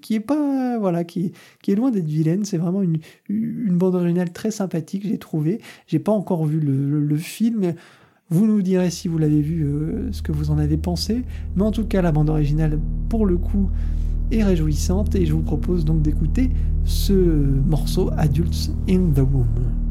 qui 0.00 0.14
est 0.14 0.20
pas 0.20 0.78
voilà 0.78 1.04
qui 1.04 1.32
qui 1.62 1.70
est 1.70 1.74
loin 1.74 1.90
d'être 1.90 2.08
vilaine. 2.08 2.46
C'est 2.46 2.56
vraiment 2.56 2.82
une, 2.82 2.98
une 3.28 3.76
bande 3.76 3.94
originale 3.94 4.32
très 4.32 4.50
sympathique. 4.50 5.06
J'ai 5.06 5.18
trouvé. 5.18 5.60
J'ai 5.86 5.98
pas 5.98 6.12
encore 6.12 6.46
vu 6.46 6.60
le, 6.60 6.98
le 6.98 7.16
film. 7.16 7.74
Vous 8.30 8.46
nous 8.46 8.62
direz 8.62 8.90
si 8.90 9.08
vous 9.08 9.18
l'avez 9.18 9.42
vu, 9.42 9.64
euh, 9.64 10.10
ce 10.12 10.22
que 10.22 10.32
vous 10.32 10.50
en 10.50 10.58
avez 10.58 10.76
pensé. 10.76 11.22
Mais 11.56 11.62
en 11.62 11.70
tout 11.70 11.84
cas, 11.84 12.00
la 12.00 12.10
bande 12.10 12.30
originale, 12.30 12.78
pour 13.08 13.26
le 13.26 13.36
coup, 13.36 13.68
est 14.32 14.42
réjouissante. 14.42 15.14
Et 15.14 15.26
je 15.26 15.34
vous 15.34 15.42
propose 15.42 15.84
donc 15.84 16.00
d'écouter 16.02 16.50
ce 16.84 17.12
morceau 17.12 18.10
Adults 18.16 18.70
in 18.88 19.12
the 19.14 19.18
Womb. 19.18 19.83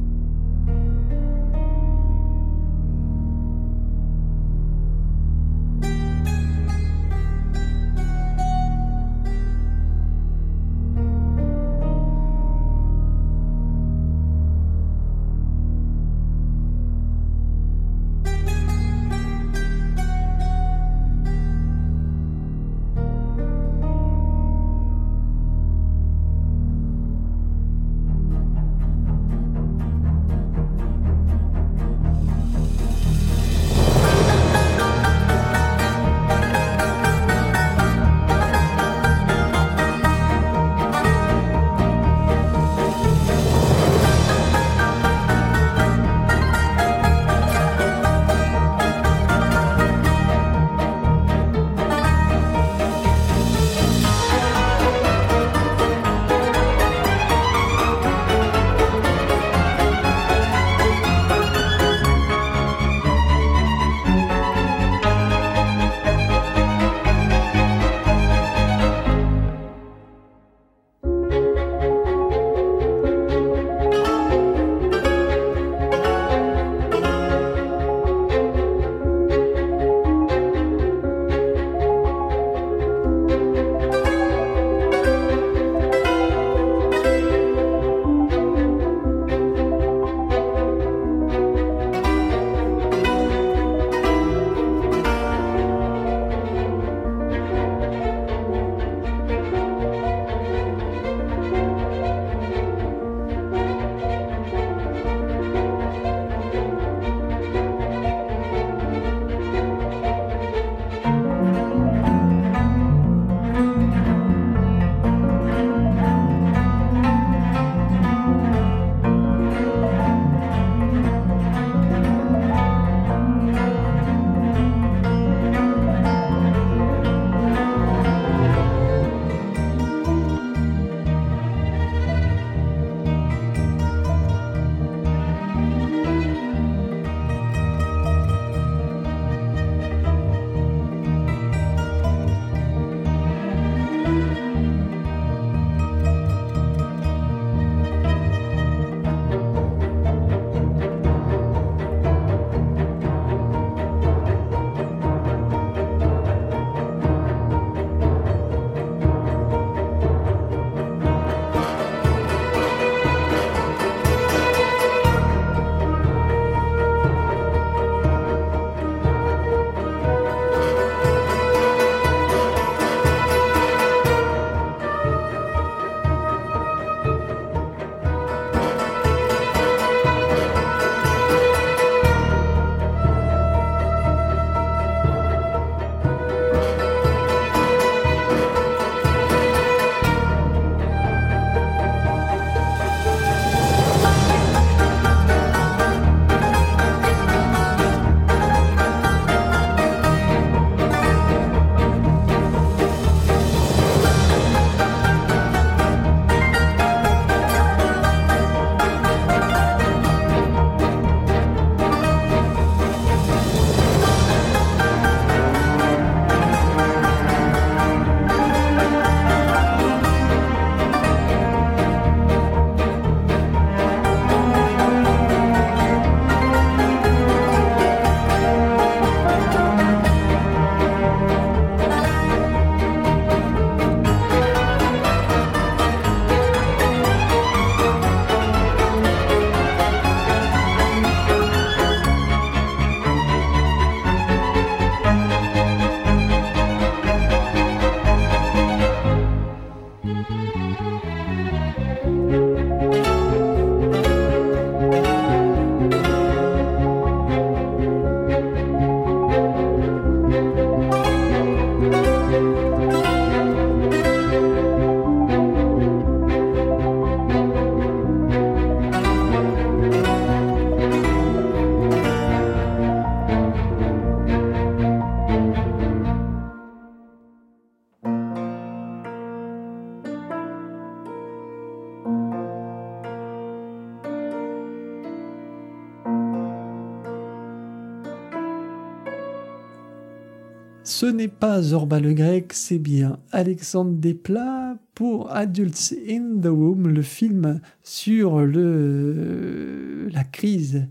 Pas 291.28 291.62
Zorba 291.62 292.00
le 292.00 292.14
grec, 292.14 292.54
c'est 292.54 292.80
bien 292.80 293.20
Alexandre 293.32 293.92
Desplat 293.92 294.78
pour 294.96 295.32
Adults 295.32 295.94
in 296.10 296.40
the 296.42 296.48
Room, 296.48 296.88
le 296.88 297.02
film 297.02 297.62
sur 297.84 298.40
le, 298.40 300.10
la 300.12 300.24
crise 300.24 300.88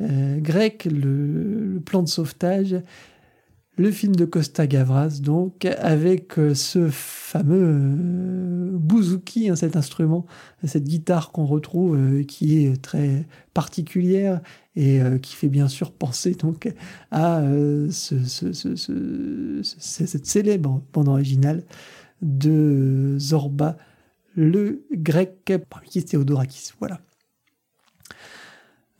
euh, 0.00 0.38
grecque, 0.40 0.88
le, 0.90 1.80
plan 1.84 2.02
de 2.02 2.08
sauvetage, 2.08 2.76
le 3.76 3.90
film 3.90 4.14
de 4.14 4.24
Costa 4.24 4.66
Gavras, 4.66 5.20
donc, 5.22 5.64
avec 5.64 6.38
euh, 6.38 6.54
ce 6.54 6.88
fameux 6.90 8.45
bouzouki, 8.86 9.48
hein, 9.48 9.56
cet 9.56 9.76
instrument, 9.76 10.26
cette 10.64 10.84
guitare 10.84 11.32
qu'on 11.32 11.46
retrouve, 11.46 12.24
qui 12.24 12.64
est 12.64 12.80
très 12.80 13.26
particulière 13.54 14.40
et 14.76 15.00
euh, 15.00 15.18
qui 15.18 15.34
fait 15.34 15.48
bien 15.48 15.68
sûr 15.68 15.90
penser 15.90 16.34
donc 16.34 16.72
à 17.10 17.38
euh, 17.40 17.90
ce, 17.90 18.22
ce, 18.24 18.52
ce, 18.52 19.62
cette 19.62 20.26
célèbre 20.26 20.82
bande 20.92 21.08
originale 21.08 21.62
de 22.22 23.16
Zorba 23.18 23.76
le 24.36 24.84
grec 24.92 25.50
parmi 25.70 25.88
qui 25.88 26.04
Théodorakis. 26.04 26.72
Voilà. 26.78 27.00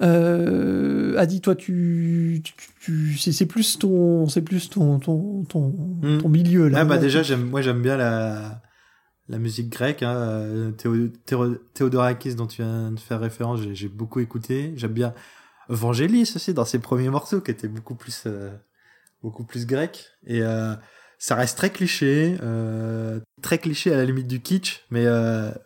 Euh, 0.03 1.17
Adi, 1.19 1.41
toi, 1.41 1.55
tu, 1.55 2.43
tu, 2.81 3.17
c'est 3.19 3.47
plus 3.47 3.79
ton, 3.79 4.29
c'est 4.29 4.43
plus 4.43 4.69
ton, 4.69 4.99
ton, 4.99 5.45
ton, 5.45 5.69
hmm. 6.03 6.19
ton, 6.19 6.29
milieu 6.29 6.69
là. 6.69 6.81
Ah 6.81 6.85
bah 6.85 6.99
déjà, 6.99 7.23
j'aime, 7.23 7.45
moi 7.49 7.63
j'aime 7.63 7.81
bien 7.81 7.97
la, 7.97 8.63
la 9.29 9.39
musique 9.39 9.69
grecque. 9.71 10.03
Hein. 10.03 10.73
Théodorakis 11.75 12.35
dont 12.35 12.47
tu 12.47 12.63
viens 12.63 12.93
de 12.93 13.01
faire 13.01 13.21
référence, 13.21 13.61
j'ai 13.73 13.89
beaucoup 13.89 14.21
écouté. 14.21 14.73
J'aime 14.77 14.93
bien 14.93 15.15
Vangelis 15.69 16.33
aussi 16.35 16.55
dans 16.55 16.65
ses 16.65 16.79
premiers 16.79 17.11
morceaux 17.11 17.41
qui 17.41 17.51
étaient 17.51 17.69
beaucoup 17.69 17.95
plus 17.95 18.25
euh, 18.27 18.51
beaucoup 19.23 19.45
plus 19.45 19.67
grec 19.67 20.07
et 20.27 20.43
euh, 20.43 20.75
ça 21.19 21.35
reste 21.35 21.57
très 21.57 21.71
cliché 21.71 22.37
euh, 22.43 23.21
très 23.43 23.59
cliché 23.59 23.93
à 23.93 23.97
la 23.97 24.05
limite 24.05 24.29
du 24.29 24.41
kitsch 24.41 24.85
mais 24.91 25.07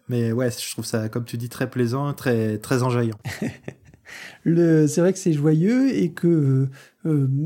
mais 0.09 0.32
ouais 0.32 0.51
je 0.51 0.70
trouve 0.73 0.87
ça 0.87 1.09
comme 1.09 1.24
tu 1.24 1.37
dis 1.37 1.49
très 1.49 1.69
plaisant 1.69 2.12
très 2.15 2.59
très 2.59 2.82
enjaillant 2.82 3.19
c'est 4.45 4.99
vrai 4.99 5.12
que 5.12 5.19
c'est 5.19 5.32
joyeux 5.32 5.95
et 5.95 6.12
que 6.12 6.69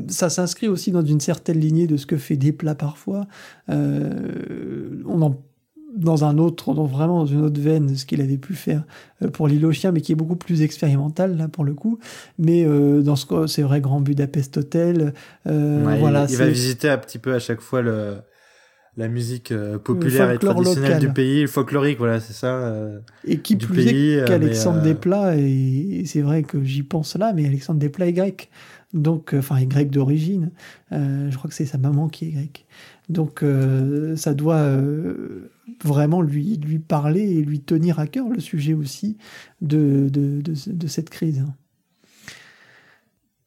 ça 0.08 0.30
s'inscrit 0.30 0.68
aussi 0.68 0.92
dans 0.92 1.04
une 1.04 1.20
certaine 1.20 1.58
lignée 1.58 1.86
de 1.86 1.96
ce 1.96 2.06
que 2.06 2.16
fait 2.16 2.36
Desplat 2.36 2.74
parfois. 2.74 3.26
on 3.68 5.22
en 5.22 5.42
dans 5.94 6.24
un 6.24 6.38
autre, 6.38 6.74
dans 6.74 6.84
vraiment 6.86 7.20
dans 7.20 7.26
une 7.26 7.42
autre 7.42 7.60
veine, 7.60 7.96
ce 7.96 8.04
qu'il 8.04 8.20
avait 8.20 8.36
pu 8.36 8.54
faire 8.54 8.82
euh, 9.22 9.28
pour 9.28 9.48
l'île 9.48 9.64
aux 9.64 9.72
chiens, 9.72 9.92
mais 9.92 10.00
qui 10.00 10.12
est 10.12 10.16
beaucoup 10.16 10.36
plus 10.36 10.62
expérimental 10.62 11.36
là 11.36 11.48
pour 11.48 11.64
le 11.64 11.74
coup. 11.74 11.98
Mais 12.38 12.64
euh, 12.66 13.02
dans 13.02 13.16
ce 13.16 13.46
c'est 13.46 13.62
vrai, 13.62 13.80
Grand 13.80 14.00
Budapest 14.00 14.56
Hotel. 14.56 15.14
Euh, 15.46 15.96
voilà, 15.98 16.26
il, 16.28 16.36
va 16.36 16.46
visiter 16.46 16.88
un 16.88 16.98
petit 16.98 17.18
peu 17.18 17.34
à 17.34 17.38
chaque 17.38 17.60
fois 17.60 17.82
le 17.82 18.16
la 18.96 19.08
musique 19.08 19.52
populaire 19.82 20.30
et 20.30 20.38
traditionnelle 20.38 21.00
du 21.00 21.12
pays, 21.12 21.48
folklorique, 21.48 21.98
voilà, 21.98 22.20
c'est 22.20 22.32
ça. 22.32 22.72
et 23.24 23.38
qui 23.38 23.56
plus 23.56 23.88
est 23.88 24.24
qu'Alexandre 24.24 24.82
Desplat, 24.82 25.36
et, 25.36 26.04
c'est 26.06 26.20
vrai 26.20 26.44
que 26.44 26.62
j'y 26.62 26.84
pense 26.84 27.16
là, 27.16 27.32
mais 27.32 27.44
Alexandre 27.44 27.80
Desplat 27.80 28.06
est 28.06 28.12
grec, 28.12 28.50
donc 28.92 29.34
enfin 29.36 29.56
est 29.56 29.66
grec 29.66 29.90
d'origine. 29.90 30.52
je 30.92 31.36
crois 31.36 31.48
que 31.48 31.56
c'est 31.56 31.64
sa 31.64 31.76
maman 31.76 32.06
qui 32.06 32.28
est 32.28 32.30
grecque. 32.30 32.66
Donc 33.08 33.44
ça 34.16 34.34
doit 34.34 34.78
vraiment 35.82 36.22
lui, 36.22 36.58
parler 36.78 37.22
et 37.22 37.42
lui 37.42 37.60
tenir 37.60 37.98
à 37.98 38.06
cœur 38.06 38.28
le 38.28 38.40
sujet 38.40 38.74
aussi 38.74 39.16
de, 39.60 40.10
cette 40.86 41.10
crise. 41.10 41.44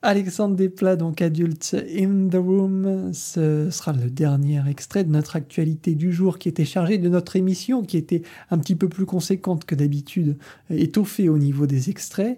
Alexandre 0.04 0.56
Desplat, 0.56 0.96
donc 0.96 1.22
adulte 1.22 1.76
in 1.98 2.30
the 2.30 2.36
room, 2.36 3.12
ce 3.14 3.70
sera 3.72 3.94
le 3.94 4.12
dernier 4.12 4.62
extrait 4.70 5.04
de 5.04 5.10
notre 5.10 5.36
actualité 5.36 5.96
du 5.96 6.14
jour 6.14 6.38
qui 6.38 6.48
était 6.50 6.66
chargé 6.66 7.00
de 7.00 7.10
notre 7.10 7.36
émission, 7.36 7.82
qui 7.82 7.98
était 7.98 8.22
un 8.52 8.60
petit 8.60 8.76
peu 8.76 8.90
plus 8.90 9.06
conséquente 9.06 9.66
que 9.66 9.74
d'habitude, 9.74 10.38
étoffée 10.70 11.30
au 11.30 11.40
niveau 11.40 11.66
des 11.66 11.90
extraits. 11.90 12.38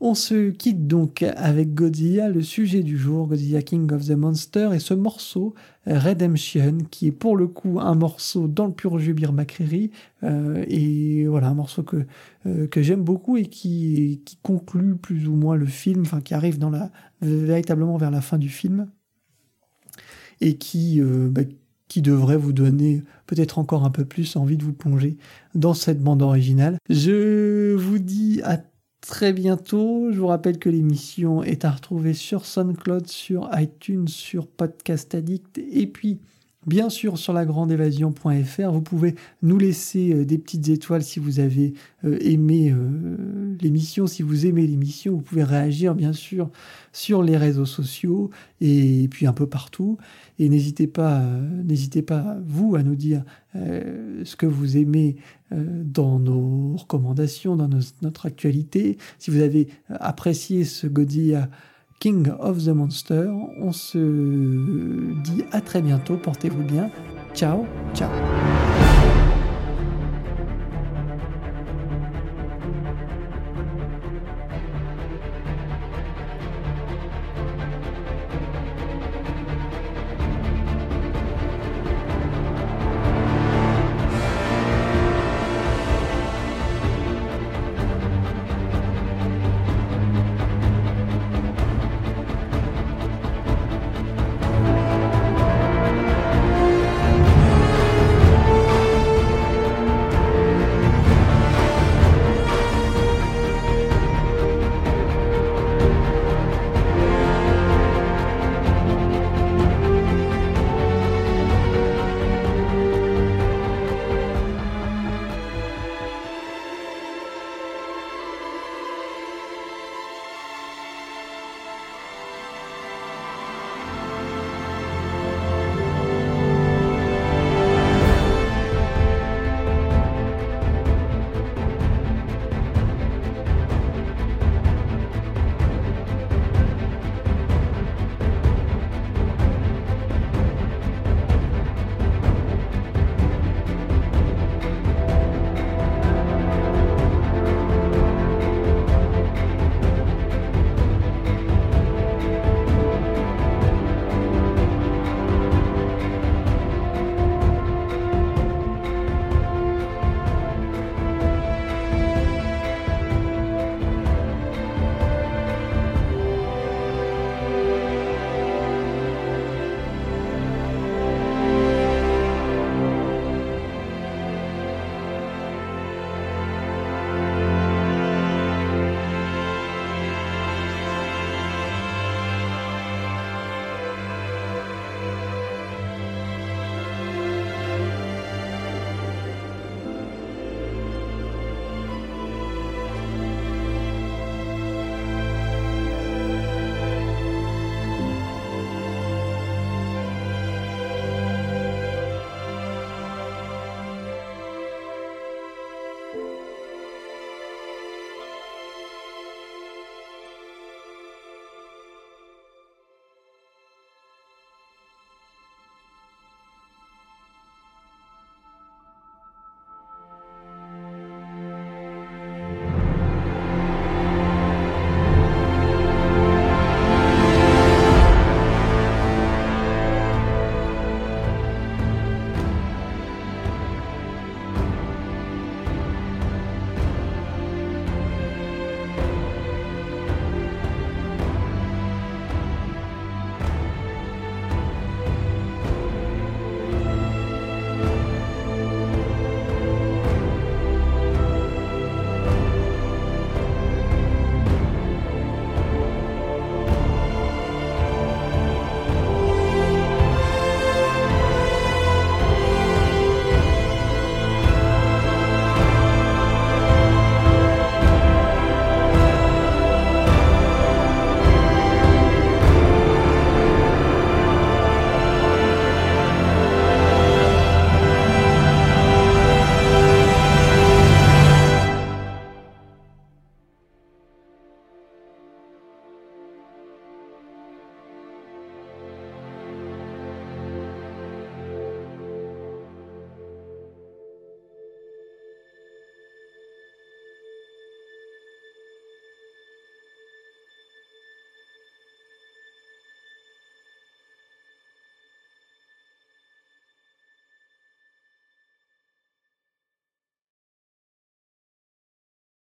On 0.00 0.16
se 0.16 0.50
quitte 0.50 0.88
donc 0.88 1.22
avec 1.22 1.74
Godzilla, 1.74 2.28
le 2.28 2.42
sujet 2.42 2.82
du 2.82 2.98
jour, 2.98 3.28
Godzilla 3.28 3.62
King 3.62 3.90
of 3.92 4.04
the 4.04 4.16
Monster, 4.16 4.70
et 4.74 4.80
ce 4.80 4.94
morceau, 4.94 5.54
Redemption, 5.86 6.78
qui 6.90 7.08
est 7.08 7.12
pour 7.12 7.36
le 7.36 7.48
coup 7.48 7.80
un 7.80 7.94
morceau 7.94 8.46
dans 8.46 8.66
le 8.66 8.72
pur 8.72 8.98
Jubir 8.98 9.32
Makriri, 9.32 9.90
euh, 10.22 10.64
et 10.68 11.26
voilà, 11.26 11.48
un 11.48 11.54
morceau 11.54 11.82
que, 11.82 12.06
euh, 12.46 12.68
que 12.68 12.82
j'aime 12.82 13.02
beaucoup 13.02 13.36
et 13.36 13.46
qui, 13.46 14.22
qui 14.24 14.38
conclut 14.42 14.94
plus 14.94 15.26
ou 15.26 15.34
moins 15.34 15.56
le 15.56 15.66
film, 15.66 16.02
enfin 16.02 16.20
qui 16.20 16.34
arrive 16.34 16.58
dans 16.58 16.70
la, 16.70 16.90
véritablement 17.20 17.96
vers 17.96 18.10
la 18.10 18.20
fin 18.20 18.38
du 18.38 18.48
film, 18.48 18.88
et 20.40 20.56
qui, 20.56 21.00
euh, 21.00 21.28
bah, 21.28 21.42
qui 21.88 22.00
devrait 22.00 22.36
vous 22.36 22.52
donner 22.52 23.02
peut-être 23.26 23.58
encore 23.58 23.84
un 23.84 23.90
peu 23.90 24.04
plus 24.04 24.36
envie 24.36 24.56
de 24.56 24.64
vous 24.64 24.72
plonger 24.72 25.18
dans 25.54 25.74
cette 25.74 26.00
bande 26.00 26.22
originale. 26.22 26.78
Je 26.88 27.74
vous 27.74 27.98
dis 27.98 28.40
à 28.44 28.58
très 29.02 29.32
bientôt. 29.34 30.10
Je 30.10 30.18
vous 30.18 30.28
rappelle 30.28 30.58
que 30.58 30.70
l'émission 30.70 31.42
est 31.42 31.66
à 31.66 31.70
retrouver 31.70 32.14
sur 32.14 32.46
SoundCloud, 32.46 33.08
sur 33.08 33.50
iTunes, 33.52 34.08
sur 34.08 34.46
Podcast 34.46 35.14
Addict 35.14 35.58
et 35.58 35.86
puis 35.86 36.18
bien 36.66 36.90
sûr 36.90 37.18
sur 37.18 37.32
lagrandeévasion.fr. 37.32 38.70
Vous 38.70 38.82
pouvez 38.82 39.14
nous 39.42 39.58
laisser 39.58 40.12
euh, 40.12 40.24
des 40.24 40.38
petites 40.38 40.68
étoiles 40.68 41.02
si 41.02 41.18
vous 41.18 41.40
avez 41.40 41.74
euh, 42.04 42.18
aimé 42.20 42.70
euh, 42.70 43.56
l'émission, 43.60 44.06
si 44.06 44.22
vous 44.22 44.46
aimez 44.46 44.66
l'émission. 44.66 45.14
Vous 45.14 45.22
pouvez 45.22 45.44
réagir 45.44 45.94
bien 45.94 46.12
sûr 46.12 46.50
sur 46.92 47.22
les 47.22 47.36
réseaux 47.36 47.66
sociaux 47.66 48.30
et 48.60 49.08
puis 49.10 49.26
un 49.26 49.32
peu 49.32 49.46
partout. 49.46 49.98
Et 50.38 50.48
n'hésitez 50.48 50.86
pas, 50.86 51.22
n'hésitez 51.64 52.02
pas 52.02 52.36
vous 52.44 52.76
à 52.76 52.82
nous 52.82 52.96
dire 52.96 53.24
ce 53.54 54.34
que 54.34 54.46
vous 54.46 54.76
aimez 54.76 55.16
dans 55.50 56.18
nos 56.18 56.74
recommandations, 56.76 57.54
dans 57.54 57.68
notre 58.00 58.26
actualité. 58.26 58.96
Si 59.18 59.30
vous 59.30 59.40
avez 59.40 59.68
apprécié 59.88 60.64
ce 60.64 60.86
Godzilla 60.86 61.48
King 62.02 62.32
of 62.40 62.64
the 62.64 62.70
Monster. 62.70 63.30
On 63.60 63.70
se 63.70 63.96
dit 65.22 65.44
à 65.52 65.60
très 65.60 65.80
bientôt, 65.80 66.16
portez-vous 66.16 66.64
bien. 66.64 66.90
Ciao, 67.32 67.64
ciao. 67.94 68.10